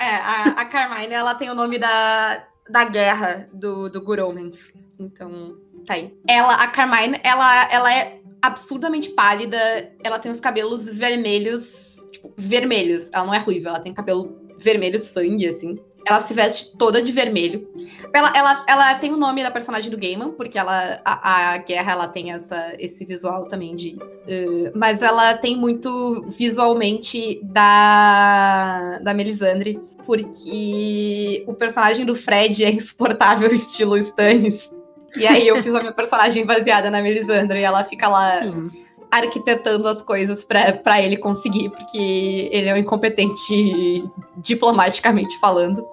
É, 0.00 0.16
a, 0.16 0.42
a 0.58 0.64
Carmine, 0.64 1.14
ela 1.14 1.34
tem 1.36 1.48
o 1.48 1.54
nome 1.54 1.78
da, 1.78 2.42
da 2.68 2.84
guerra 2.84 3.48
do, 3.52 3.88
do 3.88 4.02
Guromens. 4.02 4.72
Então, 4.98 5.54
tá 5.86 5.94
aí. 5.94 6.12
Ela, 6.28 6.54
a 6.54 6.66
Carmine, 6.66 7.18
ela, 7.22 7.72
ela 7.72 7.94
é 7.94 8.18
absurdamente 8.40 9.10
pálida. 9.10 9.58
Ela 10.02 10.18
tem 10.18 10.30
os 10.30 10.40
cabelos 10.40 10.88
vermelhos, 10.88 12.04
tipo, 12.10 12.32
vermelhos. 12.36 13.08
Ela 13.12 13.26
não 13.26 13.34
é 13.34 13.38
ruiva, 13.38 13.70
ela 13.70 13.80
tem 13.80 13.92
cabelo 13.92 14.36
vermelho 14.58 14.98
sangue, 14.98 15.48
assim. 15.48 15.78
Ela 16.06 16.20
se 16.20 16.32
veste 16.32 16.76
toda 16.76 17.02
de 17.02 17.10
vermelho. 17.10 17.68
Ela, 18.14 18.32
ela, 18.36 18.64
ela 18.68 18.94
tem 18.94 19.12
o 19.12 19.16
nome 19.16 19.42
da 19.42 19.50
personagem 19.50 19.90
do 19.90 19.98
Gaiman, 19.98 20.30
porque 20.30 20.56
ela, 20.56 21.00
a, 21.04 21.54
a 21.54 21.58
guerra 21.58 21.92
ela 21.92 22.08
tem 22.08 22.32
essa, 22.32 22.74
esse 22.78 23.04
visual 23.04 23.48
também 23.48 23.74
de. 23.74 23.96
uh, 23.96 24.70
mas 24.76 25.02
ela 25.02 25.36
tem 25.36 25.56
muito 25.56 26.24
visualmente 26.38 27.40
da, 27.42 29.00
da 29.00 29.12
Melisandre, 29.12 29.80
porque 30.04 31.44
o 31.48 31.54
personagem 31.54 32.06
do 32.06 32.14
Fred 32.14 32.64
é 32.64 32.70
insuportável, 32.70 33.50
estilo 33.52 33.98
Stannis. 33.98 34.75
E 35.16 35.26
aí 35.26 35.46
eu 35.48 35.62
fiz 35.62 35.74
a 35.74 35.80
minha 35.80 35.92
personagem 35.92 36.44
baseada 36.44 36.90
na 36.90 37.02
Melisandre 37.02 37.60
e 37.60 37.62
ela 37.62 37.82
fica 37.84 38.08
lá 38.08 38.42
Sim. 38.42 38.70
arquitetando 39.10 39.88
as 39.88 40.02
coisas 40.02 40.44
pra 40.44 40.72
pra 40.72 41.00
ele 41.00 41.16
conseguir, 41.16 41.70
porque 41.70 42.48
ele 42.52 42.68
é 42.68 42.74
um 42.74 42.76
incompetente 42.76 44.04
diplomaticamente 44.38 45.38
falando. 45.38 45.86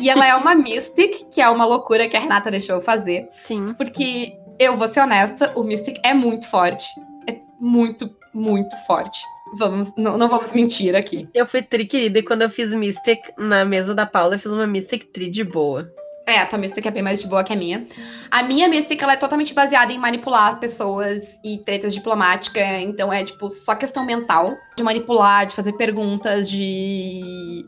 e 0.00 0.08
ela 0.08 0.26
é 0.26 0.34
uma 0.34 0.54
Mystic, 0.54 1.26
que 1.30 1.40
é 1.40 1.48
uma 1.48 1.64
loucura 1.64 2.08
que 2.08 2.16
a 2.16 2.20
Renata 2.20 2.50
deixou 2.50 2.76
eu 2.76 2.82
fazer, 2.82 3.28
Sim. 3.44 3.74
porque 3.74 4.32
eu 4.58 4.76
vou 4.76 4.88
ser 4.88 5.00
honesta, 5.00 5.52
o 5.56 5.62
Mystic 5.62 5.98
é 6.04 6.14
muito 6.14 6.48
forte. 6.48 6.86
É 7.26 7.36
muito, 7.60 8.10
muito 8.32 8.76
forte. 8.86 9.20
Vamos, 9.56 9.92
não, 9.96 10.18
não 10.18 10.28
vamos 10.28 10.52
mentir 10.52 10.96
aqui. 10.96 11.28
Eu 11.32 11.46
fui 11.46 11.62
tri 11.62 11.84
querida 11.84 12.18
e 12.18 12.22
quando 12.22 12.42
eu 12.42 12.50
fiz 12.50 12.74
Mystic 12.74 13.20
na 13.38 13.64
mesa 13.64 13.94
da 13.94 14.04
Paula, 14.06 14.34
eu 14.34 14.38
fiz 14.38 14.50
uma 14.50 14.66
Mystic 14.66 15.12
tri 15.12 15.30
de 15.30 15.44
boa. 15.44 15.88
É, 16.26 16.38
a 16.38 16.46
tua 16.46 16.58
Mystic 16.58 16.86
é 16.86 16.90
bem 16.90 17.02
mais 17.02 17.20
de 17.20 17.28
boa 17.28 17.44
que 17.44 17.52
a 17.52 17.56
minha. 17.56 17.86
A 18.30 18.42
minha 18.42 18.66
Mystic, 18.66 19.02
ela 19.02 19.12
é 19.12 19.16
totalmente 19.16 19.52
baseada 19.52 19.92
em 19.92 19.98
manipular 19.98 20.58
pessoas 20.58 21.38
e 21.44 21.58
tretas 21.58 21.92
diplomáticas. 21.92 22.64
Então 22.80 23.12
é, 23.12 23.24
tipo, 23.24 23.50
só 23.50 23.74
questão 23.74 24.06
mental. 24.06 24.56
De 24.76 24.82
manipular, 24.82 25.46
de 25.46 25.54
fazer 25.54 25.74
perguntas, 25.74 26.48
de 26.48 27.66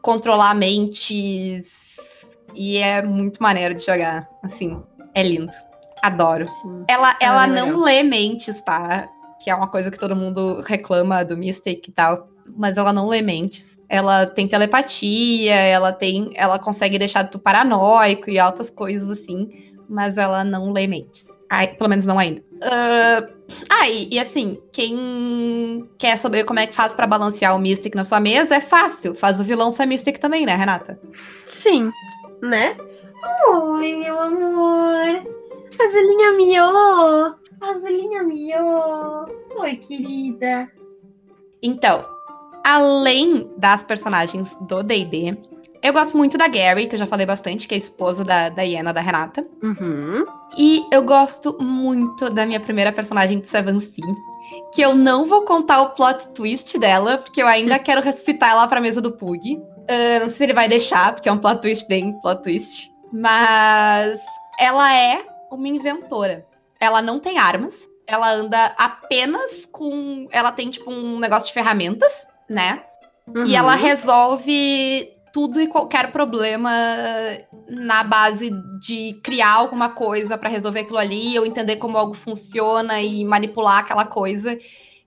controlar 0.00 0.54
mentes. 0.54 2.36
E 2.54 2.78
é 2.78 3.02
muito 3.02 3.42
maneiro 3.42 3.74
de 3.74 3.84
jogar. 3.84 4.26
Assim, 4.42 4.82
é 5.14 5.22
lindo. 5.22 5.52
Adoro. 6.02 6.46
Sim. 6.46 6.84
Ela, 6.88 7.14
ela 7.20 7.44
é 7.44 7.48
não 7.48 7.66
legal. 7.66 7.80
lê 7.82 8.02
mentes, 8.02 8.62
tá? 8.62 9.08
Que 9.42 9.50
é 9.50 9.54
uma 9.54 9.68
coisa 9.68 9.90
que 9.90 9.98
todo 9.98 10.16
mundo 10.16 10.62
reclama 10.66 11.22
do 11.22 11.36
Mystic 11.36 11.88
e 11.88 11.92
tal. 11.92 12.30
Mas 12.56 12.76
ela 12.76 12.92
não 12.92 13.08
lê 13.08 13.22
mentes. 13.22 13.78
Ela 13.88 14.26
tem 14.26 14.46
telepatia, 14.46 15.54
ela 15.54 15.92
tem. 15.92 16.30
Ela 16.34 16.58
consegue 16.58 16.98
deixar 16.98 17.24
tu 17.24 17.38
paranoico 17.38 18.30
e 18.30 18.38
altas 18.38 18.70
coisas 18.70 19.10
assim. 19.10 19.48
Mas 19.88 20.16
ela 20.16 20.44
não 20.44 20.72
lê 20.72 20.86
mentes. 20.86 21.28
Ai, 21.50 21.68
pelo 21.68 21.90
menos 21.90 22.06
não 22.06 22.18
ainda. 22.18 22.42
Ah, 22.62 23.28
ah, 23.68 23.88
e, 23.88 24.08
e 24.14 24.18
assim, 24.18 24.60
quem 24.72 25.88
quer 25.98 26.16
saber 26.16 26.44
como 26.44 26.60
é 26.60 26.66
que 26.66 26.74
faz 26.74 26.92
pra 26.92 27.06
balancear 27.06 27.56
o 27.56 27.58
Mystic 27.58 27.94
na 27.94 28.04
sua 28.04 28.20
mesa, 28.20 28.56
é 28.56 28.60
fácil. 28.60 29.14
Faz 29.14 29.40
o 29.40 29.44
vilão 29.44 29.72
ser 29.72 29.86
Mystic 29.86 30.18
também, 30.18 30.46
né, 30.46 30.54
Renata? 30.54 31.00
Sim, 31.46 31.90
né? 32.42 32.76
Oi, 33.48 33.96
meu 33.96 34.20
amor. 34.20 35.40
Azulinha 35.80 36.32
miô. 36.32 37.34
Azulinha 37.60 38.22
miô. 38.22 39.26
Oi, 39.60 39.76
querida. 39.76 40.70
Então, 41.62 42.04
além 42.64 43.48
das 43.56 43.82
personagens 43.84 44.56
do 44.62 44.82
D&D, 44.82 45.36
eu 45.82 45.92
gosto 45.94 46.16
muito 46.16 46.36
da 46.36 46.46
Gary, 46.46 46.86
que 46.86 46.94
eu 46.94 46.98
já 46.98 47.06
falei 47.06 47.24
bastante, 47.24 47.66
que 47.66 47.74
é 47.74 47.76
a 47.76 47.78
esposa 47.78 48.22
da, 48.22 48.50
da 48.50 48.62
Iena, 48.62 48.92
da 48.92 49.00
Renata. 49.00 49.46
Uhum. 49.62 50.26
E 50.58 50.84
eu 50.92 51.02
gosto 51.02 51.56
muito 51.58 52.28
da 52.28 52.44
minha 52.44 52.60
primeira 52.60 52.92
personagem 52.92 53.40
de 53.40 53.48
Seven 53.48 53.80
Sea, 53.80 54.14
que 54.74 54.82
eu 54.82 54.94
não 54.94 55.24
vou 55.24 55.42
contar 55.42 55.80
o 55.80 55.90
plot 55.90 56.28
twist 56.34 56.78
dela, 56.78 57.18
porque 57.18 57.42
eu 57.42 57.46
ainda 57.46 57.78
quero 57.80 58.02
ressuscitar 58.02 58.50
ela 58.50 58.68
pra 58.68 58.80
mesa 58.80 59.00
do 59.00 59.12
Pug. 59.12 59.58
Ah, 59.88 60.20
não 60.20 60.28
sei 60.28 60.36
se 60.36 60.44
ele 60.44 60.52
vai 60.52 60.68
deixar, 60.68 61.14
porque 61.14 61.28
é 61.28 61.32
um 61.32 61.38
plot 61.38 61.62
twist 61.62 61.88
bem 61.88 62.12
plot 62.20 62.42
twist. 62.42 62.92
Mas 63.10 64.20
ela 64.58 64.94
é 64.94 65.24
uma 65.50 65.66
inventora. 65.66 66.46
Ela 66.78 67.00
não 67.00 67.18
tem 67.18 67.38
armas. 67.38 67.88
Ela 68.06 68.32
anda 68.32 68.74
apenas 68.76 69.66
com. 69.66 70.28
Ela 70.30 70.52
tem, 70.52 70.68
tipo, 70.68 70.90
um 70.90 71.18
negócio 71.18 71.48
de 71.48 71.54
ferramentas, 71.54 72.26
né? 72.50 72.82
E 73.28 73.38
Uhum. 73.38 73.54
ela 73.54 73.74
resolve 73.76 75.12
tudo 75.32 75.60
e 75.60 75.68
qualquer 75.68 76.10
problema 76.10 76.72
na 77.68 78.02
base 78.02 78.50
de 78.80 79.14
criar 79.22 79.52
alguma 79.54 79.90
coisa 79.90 80.36
para 80.36 80.48
resolver 80.50 80.80
aquilo 80.80 80.98
ali, 80.98 81.38
ou 81.38 81.46
entender 81.46 81.76
como 81.76 81.96
algo 81.96 82.12
funciona 82.12 83.00
e 83.00 83.24
manipular 83.24 83.78
aquela 83.78 84.04
coisa. 84.04 84.58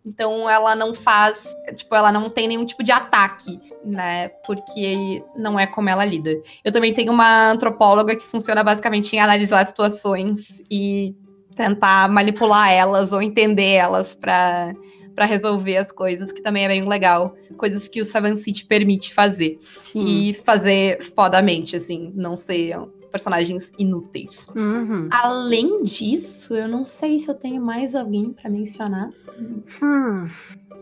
Então 0.05 0.49
ela 0.49 0.75
não 0.75 0.93
faz, 0.93 1.53
tipo, 1.75 1.93
ela 1.93 2.11
não 2.11 2.29
tem 2.29 2.47
nenhum 2.47 2.65
tipo 2.65 2.83
de 2.83 2.91
ataque, 2.91 3.59
né? 3.83 4.29
Porque 4.45 5.23
não 5.35 5.59
é 5.59 5.67
como 5.67 5.89
ela 5.89 6.05
lida. 6.05 6.31
Eu 6.63 6.71
também 6.71 6.93
tenho 6.93 7.11
uma 7.11 7.51
antropóloga 7.51 8.15
que 8.15 8.23
funciona 8.23 8.63
basicamente 8.63 9.13
em 9.13 9.19
analisar 9.19 9.65
situações 9.65 10.61
e 10.71 11.13
tentar 11.55 12.09
manipular 12.09 12.71
elas 12.71 13.11
ou 13.11 13.21
entender 13.21 13.73
elas 13.73 14.15
para 14.15 14.73
para 15.15 15.25
resolver 15.25 15.77
as 15.77 15.91
coisas, 15.91 16.31
que 16.31 16.41
também 16.41 16.65
é 16.65 16.67
bem 16.67 16.87
legal. 16.87 17.35
Coisas 17.57 17.87
que 17.87 18.01
o 18.01 18.05
Seven 18.05 18.35
City 18.37 18.65
permite 18.65 19.13
fazer. 19.13 19.59
Sim. 19.63 20.29
E 20.29 20.33
fazer 20.33 21.01
fodamente, 21.15 21.75
assim, 21.75 22.11
não 22.15 22.35
ser 22.35 22.75
personagens 23.11 23.71
inúteis. 23.77 24.47
Uhum. 24.55 25.07
Além 25.11 25.83
disso, 25.83 26.55
eu 26.55 26.67
não 26.67 26.83
sei 26.83 27.19
se 27.19 27.29
eu 27.29 27.35
tenho 27.35 27.61
mais 27.61 27.93
alguém 27.93 28.33
para 28.33 28.49
mencionar. 28.49 29.09
Hum. 29.39 30.27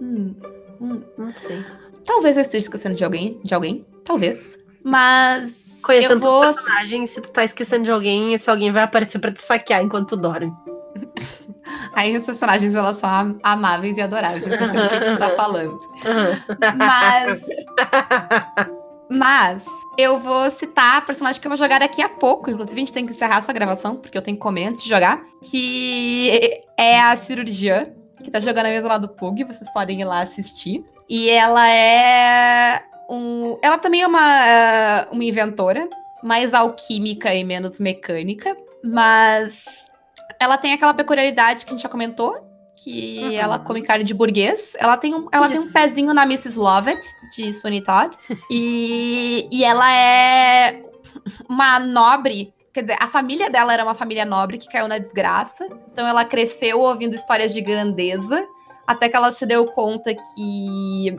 Hum. 0.01 0.35
Hum. 0.79 1.01
Não 1.17 1.33
sei. 1.33 1.63
Talvez 2.05 2.37
eu 2.37 2.41
esteja 2.41 2.65
esquecendo 2.65 2.95
de 2.95 3.03
alguém, 3.03 3.39
de 3.43 3.53
alguém, 3.53 3.85
talvez. 4.05 4.57
Mas. 4.83 5.81
Conhecendo 5.83 6.13
eu 6.13 6.19
vou... 6.19 6.45
os 6.45 6.53
personagens, 6.53 7.09
se 7.09 7.21
tu 7.21 7.31
tá 7.31 7.43
esquecendo 7.43 7.83
de 7.83 7.91
alguém, 7.91 8.33
esse 8.33 8.49
alguém 8.49 8.71
vai 8.71 8.83
aparecer 8.83 9.19
pra 9.19 9.31
te 9.31 9.37
esfaquear 9.37 9.83
enquanto 9.83 10.09
tu 10.09 10.17
dorme. 10.17 10.51
Aí 11.93 12.15
os 12.17 12.25
personagens 12.25 12.73
elas 12.75 12.97
são 12.97 13.39
amáveis 13.43 13.97
e 13.97 14.01
adoráveis. 14.01 14.45
Não 14.45 14.69
sei 14.69 14.85
o 14.85 14.89
que 14.89 14.99
tu 14.99 15.17
tá 15.17 15.29
falando. 15.31 15.79
Mas. 16.77 17.41
Mas 19.09 19.65
eu 19.97 20.17
vou 20.19 20.49
citar 20.49 20.97
a 20.97 21.01
personagem 21.01 21.41
que 21.41 21.45
eu 21.45 21.49
vou 21.49 21.57
jogar 21.57 21.79
daqui 21.79 22.01
a 22.01 22.07
pouco. 22.07 22.49
Inclusive, 22.49 22.75
a 22.75 22.79
gente 22.79 22.93
tem 22.93 23.05
que 23.05 23.11
encerrar 23.11 23.39
essa 23.39 23.51
gravação, 23.51 23.97
porque 23.97 24.17
eu 24.17 24.21
tenho 24.21 24.37
que 24.37 24.41
comer 24.41 24.67
antes 24.67 24.83
de 24.83 24.89
jogar. 24.89 25.21
Que 25.41 26.61
é 26.77 26.99
a 26.99 27.15
cirurgiã, 27.17 27.87
que 28.23 28.31
tá 28.31 28.39
jogando 28.39 28.67
a 28.67 28.69
mesa 28.69 28.87
lá 28.87 28.97
do 28.97 29.09
Pug. 29.09 29.43
Vocês 29.43 29.69
podem 29.73 29.99
ir 29.99 30.05
lá 30.05 30.21
assistir. 30.21 30.85
E 31.09 31.29
ela 31.29 31.69
é. 31.69 32.81
Um... 33.09 33.57
Ela 33.61 33.77
também 33.79 34.01
é 34.01 34.07
uma, 34.07 35.07
uma 35.11 35.23
inventora, 35.25 35.89
mais 36.23 36.53
alquímica 36.53 37.35
e 37.35 37.43
menos 37.43 37.81
mecânica. 37.81 38.55
Mas 38.81 39.65
ela 40.41 40.57
tem 40.57 40.73
aquela 40.73 40.91
peculiaridade 40.91 41.63
que 41.63 41.71
a 41.71 41.75
gente 41.75 41.83
já 41.83 41.87
comentou, 41.87 42.35
que 42.83 43.19
uhum. 43.23 43.31
ela 43.33 43.59
come 43.59 43.83
carne 43.83 44.03
de 44.03 44.11
burguês. 44.11 44.73
Ela 44.79 44.97
tem 44.97 45.13
um, 45.13 45.27
ela 45.31 45.47
tem 45.47 45.59
um 45.59 45.71
pezinho 45.71 46.15
na 46.15 46.23
Mrs. 46.23 46.57
Lovett, 46.57 47.07
de 47.35 47.53
Sweeney 47.53 47.83
Todd. 47.83 48.17
e, 48.49 49.47
e 49.51 49.63
ela 49.63 49.93
é 49.93 50.81
uma 51.47 51.79
nobre. 51.79 52.51
Quer 52.73 52.81
dizer, 52.81 52.97
a 52.99 53.05
família 53.05 53.51
dela 53.51 53.71
era 53.71 53.83
uma 53.83 53.93
família 53.93 54.25
nobre 54.25 54.57
que 54.57 54.67
caiu 54.67 54.87
na 54.87 54.97
desgraça. 54.97 55.67
Então 55.91 56.07
ela 56.07 56.25
cresceu 56.25 56.79
ouvindo 56.79 57.13
histórias 57.13 57.53
de 57.53 57.61
grandeza. 57.61 58.43
Até 58.87 59.09
que 59.09 59.15
ela 59.15 59.29
se 59.29 59.45
deu 59.45 59.67
conta 59.67 60.11
que 60.15 61.15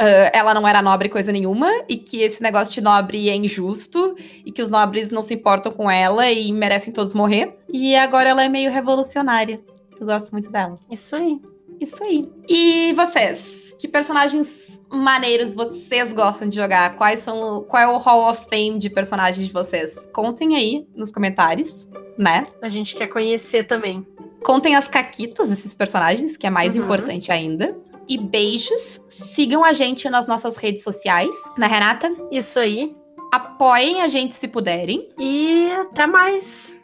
Uh, 0.00 0.30
ela 0.32 0.54
não 0.54 0.66
era 0.66 0.80
nobre 0.80 1.08
coisa 1.08 1.32
nenhuma 1.32 1.68
e 1.88 1.96
que 1.96 2.22
esse 2.22 2.40
negócio 2.40 2.72
de 2.72 2.80
nobre 2.80 3.28
é 3.28 3.34
injusto 3.34 4.14
e 4.46 4.52
que 4.52 4.62
os 4.62 4.68
nobres 4.68 5.10
não 5.10 5.22
se 5.22 5.34
importam 5.34 5.72
com 5.72 5.90
ela 5.90 6.30
e 6.30 6.52
merecem 6.52 6.92
todos 6.92 7.14
morrer. 7.14 7.56
E 7.68 7.96
agora 7.96 8.28
ela 8.28 8.44
é 8.44 8.48
meio 8.48 8.70
revolucionária. 8.70 9.60
Eu 9.98 10.06
gosto 10.06 10.30
muito 10.30 10.52
dela. 10.52 10.78
Isso 10.88 11.16
aí. 11.16 11.40
Isso 11.80 12.02
aí. 12.04 12.30
E 12.48 12.92
vocês? 12.92 13.74
Que 13.76 13.88
personagens 13.88 14.80
maneiros 14.88 15.56
vocês 15.56 16.12
gostam 16.12 16.48
de 16.48 16.54
jogar? 16.54 16.96
Quais 16.96 17.18
são, 17.18 17.64
qual 17.64 17.82
é 17.82 17.88
o 17.88 17.98
Hall 17.98 18.30
of 18.30 18.46
Fame 18.48 18.78
de 18.78 18.88
personagens 18.88 19.48
de 19.48 19.52
vocês? 19.52 20.08
Contem 20.12 20.54
aí 20.54 20.86
nos 20.94 21.10
comentários, 21.10 21.88
né? 22.16 22.46
A 22.62 22.68
gente 22.68 22.94
quer 22.94 23.08
conhecer 23.08 23.64
também. 23.64 24.06
Contem 24.44 24.76
as 24.76 24.86
caquitas 24.86 25.48
desses 25.50 25.74
personagens, 25.74 26.36
que 26.36 26.46
é 26.46 26.50
mais 26.50 26.76
uhum. 26.76 26.84
importante 26.84 27.32
ainda 27.32 27.76
e 28.08 28.18
beijos. 28.18 29.00
Sigam 29.08 29.64
a 29.64 29.72
gente 29.72 30.08
nas 30.08 30.26
nossas 30.26 30.56
redes 30.56 30.82
sociais, 30.82 31.34
né, 31.56 31.66
Renata? 31.66 32.10
Isso 32.30 32.58
aí. 32.58 32.96
Apoiem 33.32 34.00
a 34.00 34.08
gente 34.08 34.34
se 34.34 34.48
puderem. 34.48 35.08
E 35.18 35.70
até 35.72 36.06
mais. 36.06 36.74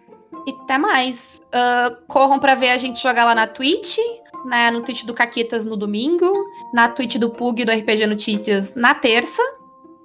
E 0.47 0.51
até 0.51 0.79
mais. 0.79 1.41
Uh, 1.47 2.05
corram 2.09 2.39
para 2.39 2.55
ver 2.55 2.71
a 2.71 2.79
gente 2.79 3.01
jogar 3.01 3.25
lá 3.25 3.35
na 3.35 3.47
Twitch, 3.47 3.99
né, 4.45 4.71
no 4.71 4.83
Twitch 4.83 5.05
do 5.05 5.15
Caquetas 5.15 5.65
no 5.65 5.77
domingo, 5.77 6.33
na 6.73 6.89
Twitch 6.89 7.17
do 7.17 7.31
Pug 7.31 7.65
do 7.65 7.73
RPG 7.73 8.07
Notícias 8.07 8.75
na 8.75 8.95
terça. 8.95 9.43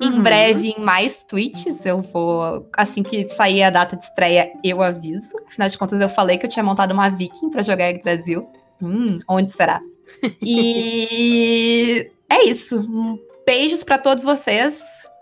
Uhum. 0.01 0.13
Em 0.13 0.22
breve, 0.22 0.70
em 0.70 0.80
mais 0.80 1.26
tweets, 1.26 1.86
eu 1.86 2.01
vou. 2.01 2.65
Assim 2.78 3.03
que 3.03 3.28
sair 3.28 3.63
a 3.63 3.70
data 3.70 3.97
de 3.97 4.03
estreia, 4.05 4.49
eu 4.63 4.82
aviso. 4.82 5.36
Afinal 5.45 5.67
de 5.67 5.78
contas, 5.78 5.99
eu 5.99 6.07
falei 6.07 6.38
que 6.38 6.45
eu 6.45 6.49
tinha 6.49 6.63
montado 6.63 6.91
uma 6.91 7.09
Viking 7.09 7.49
para 7.49 7.61
jogar 7.61 7.91
em 7.91 8.01
Brasil. 8.01 8.47
Hum, 8.82 9.17
onde 9.28 9.49
será? 9.49 9.82
E 10.41 12.10
é 12.30 12.43
isso. 12.45 13.20
Beijos 13.45 13.84
para 13.84 13.97
todos 13.97 14.24
vocês 14.24 14.82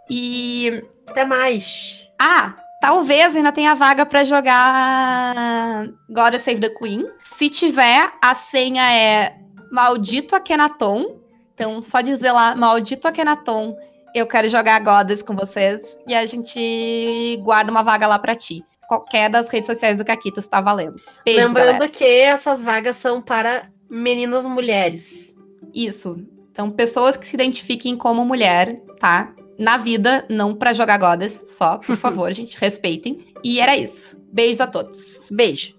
e 0.09 0.83
até 1.07 1.25
mais. 1.25 2.07
Ah, 2.19 2.55
talvez 2.81 3.35
ainda 3.35 3.51
tenha 3.51 3.75
vaga 3.75 4.05
para 4.05 4.23
jogar 4.23 5.87
God 6.09 6.35
Save 6.35 6.59
the 6.59 6.69
Queen. 6.69 7.01
Se 7.19 7.49
tiver, 7.49 8.11
a 8.21 8.35
senha 8.35 8.91
é 8.93 9.37
maldito 9.71 10.35
Akenaton. 10.35 11.19
Então, 11.53 11.81
só 11.81 12.01
dizer 12.01 12.31
lá, 12.31 12.55
maldito 12.55 13.07
Akenaton, 13.07 13.75
eu 14.13 14.27
quero 14.27 14.49
jogar 14.49 14.79
Goddess 14.79 15.21
com 15.21 15.35
vocês 15.35 15.97
e 16.07 16.13
a 16.13 16.25
gente 16.25 17.39
guarda 17.43 17.71
uma 17.71 17.83
vaga 17.83 18.07
lá 18.07 18.17
para 18.19 18.35
ti. 18.35 18.63
Qualquer 18.87 19.29
das 19.29 19.49
redes 19.49 19.67
sociais 19.67 19.97
do 19.97 20.05
Caquitas 20.05 20.45
está 20.45 20.61
valendo. 20.61 20.97
Beijos, 21.25 21.45
Lembrando 21.45 21.65
galera. 21.65 21.89
que 21.89 22.05
essas 22.05 22.63
vagas 22.63 22.95
são 22.95 23.21
para 23.21 23.69
meninas 23.89 24.45
mulheres. 24.45 25.37
Isso. 25.73 26.25
Então, 26.51 26.71
pessoas 26.71 27.15
que 27.15 27.27
se 27.27 27.35
identifiquem 27.35 27.95
como 27.95 28.25
mulher, 28.25 28.81
tá? 28.99 29.33
Na 29.59 29.77
vida, 29.77 30.25
não 30.29 30.55
para 30.55 30.73
jogar 30.73 30.97
godas, 30.97 31.43
só, 31.45 31.77
por 31.77 31.95
favor, 31.97 32.31
gente, 32.31 32.57
respeitem. 32.57 33.19
E 33.43 33.59
era 33.59 33.75
isso. 33.75 34.19
Beijos 34.31 34.61
a 34.61 34.67
todos. 34.67 35.21
Beijo. 35.31 35.75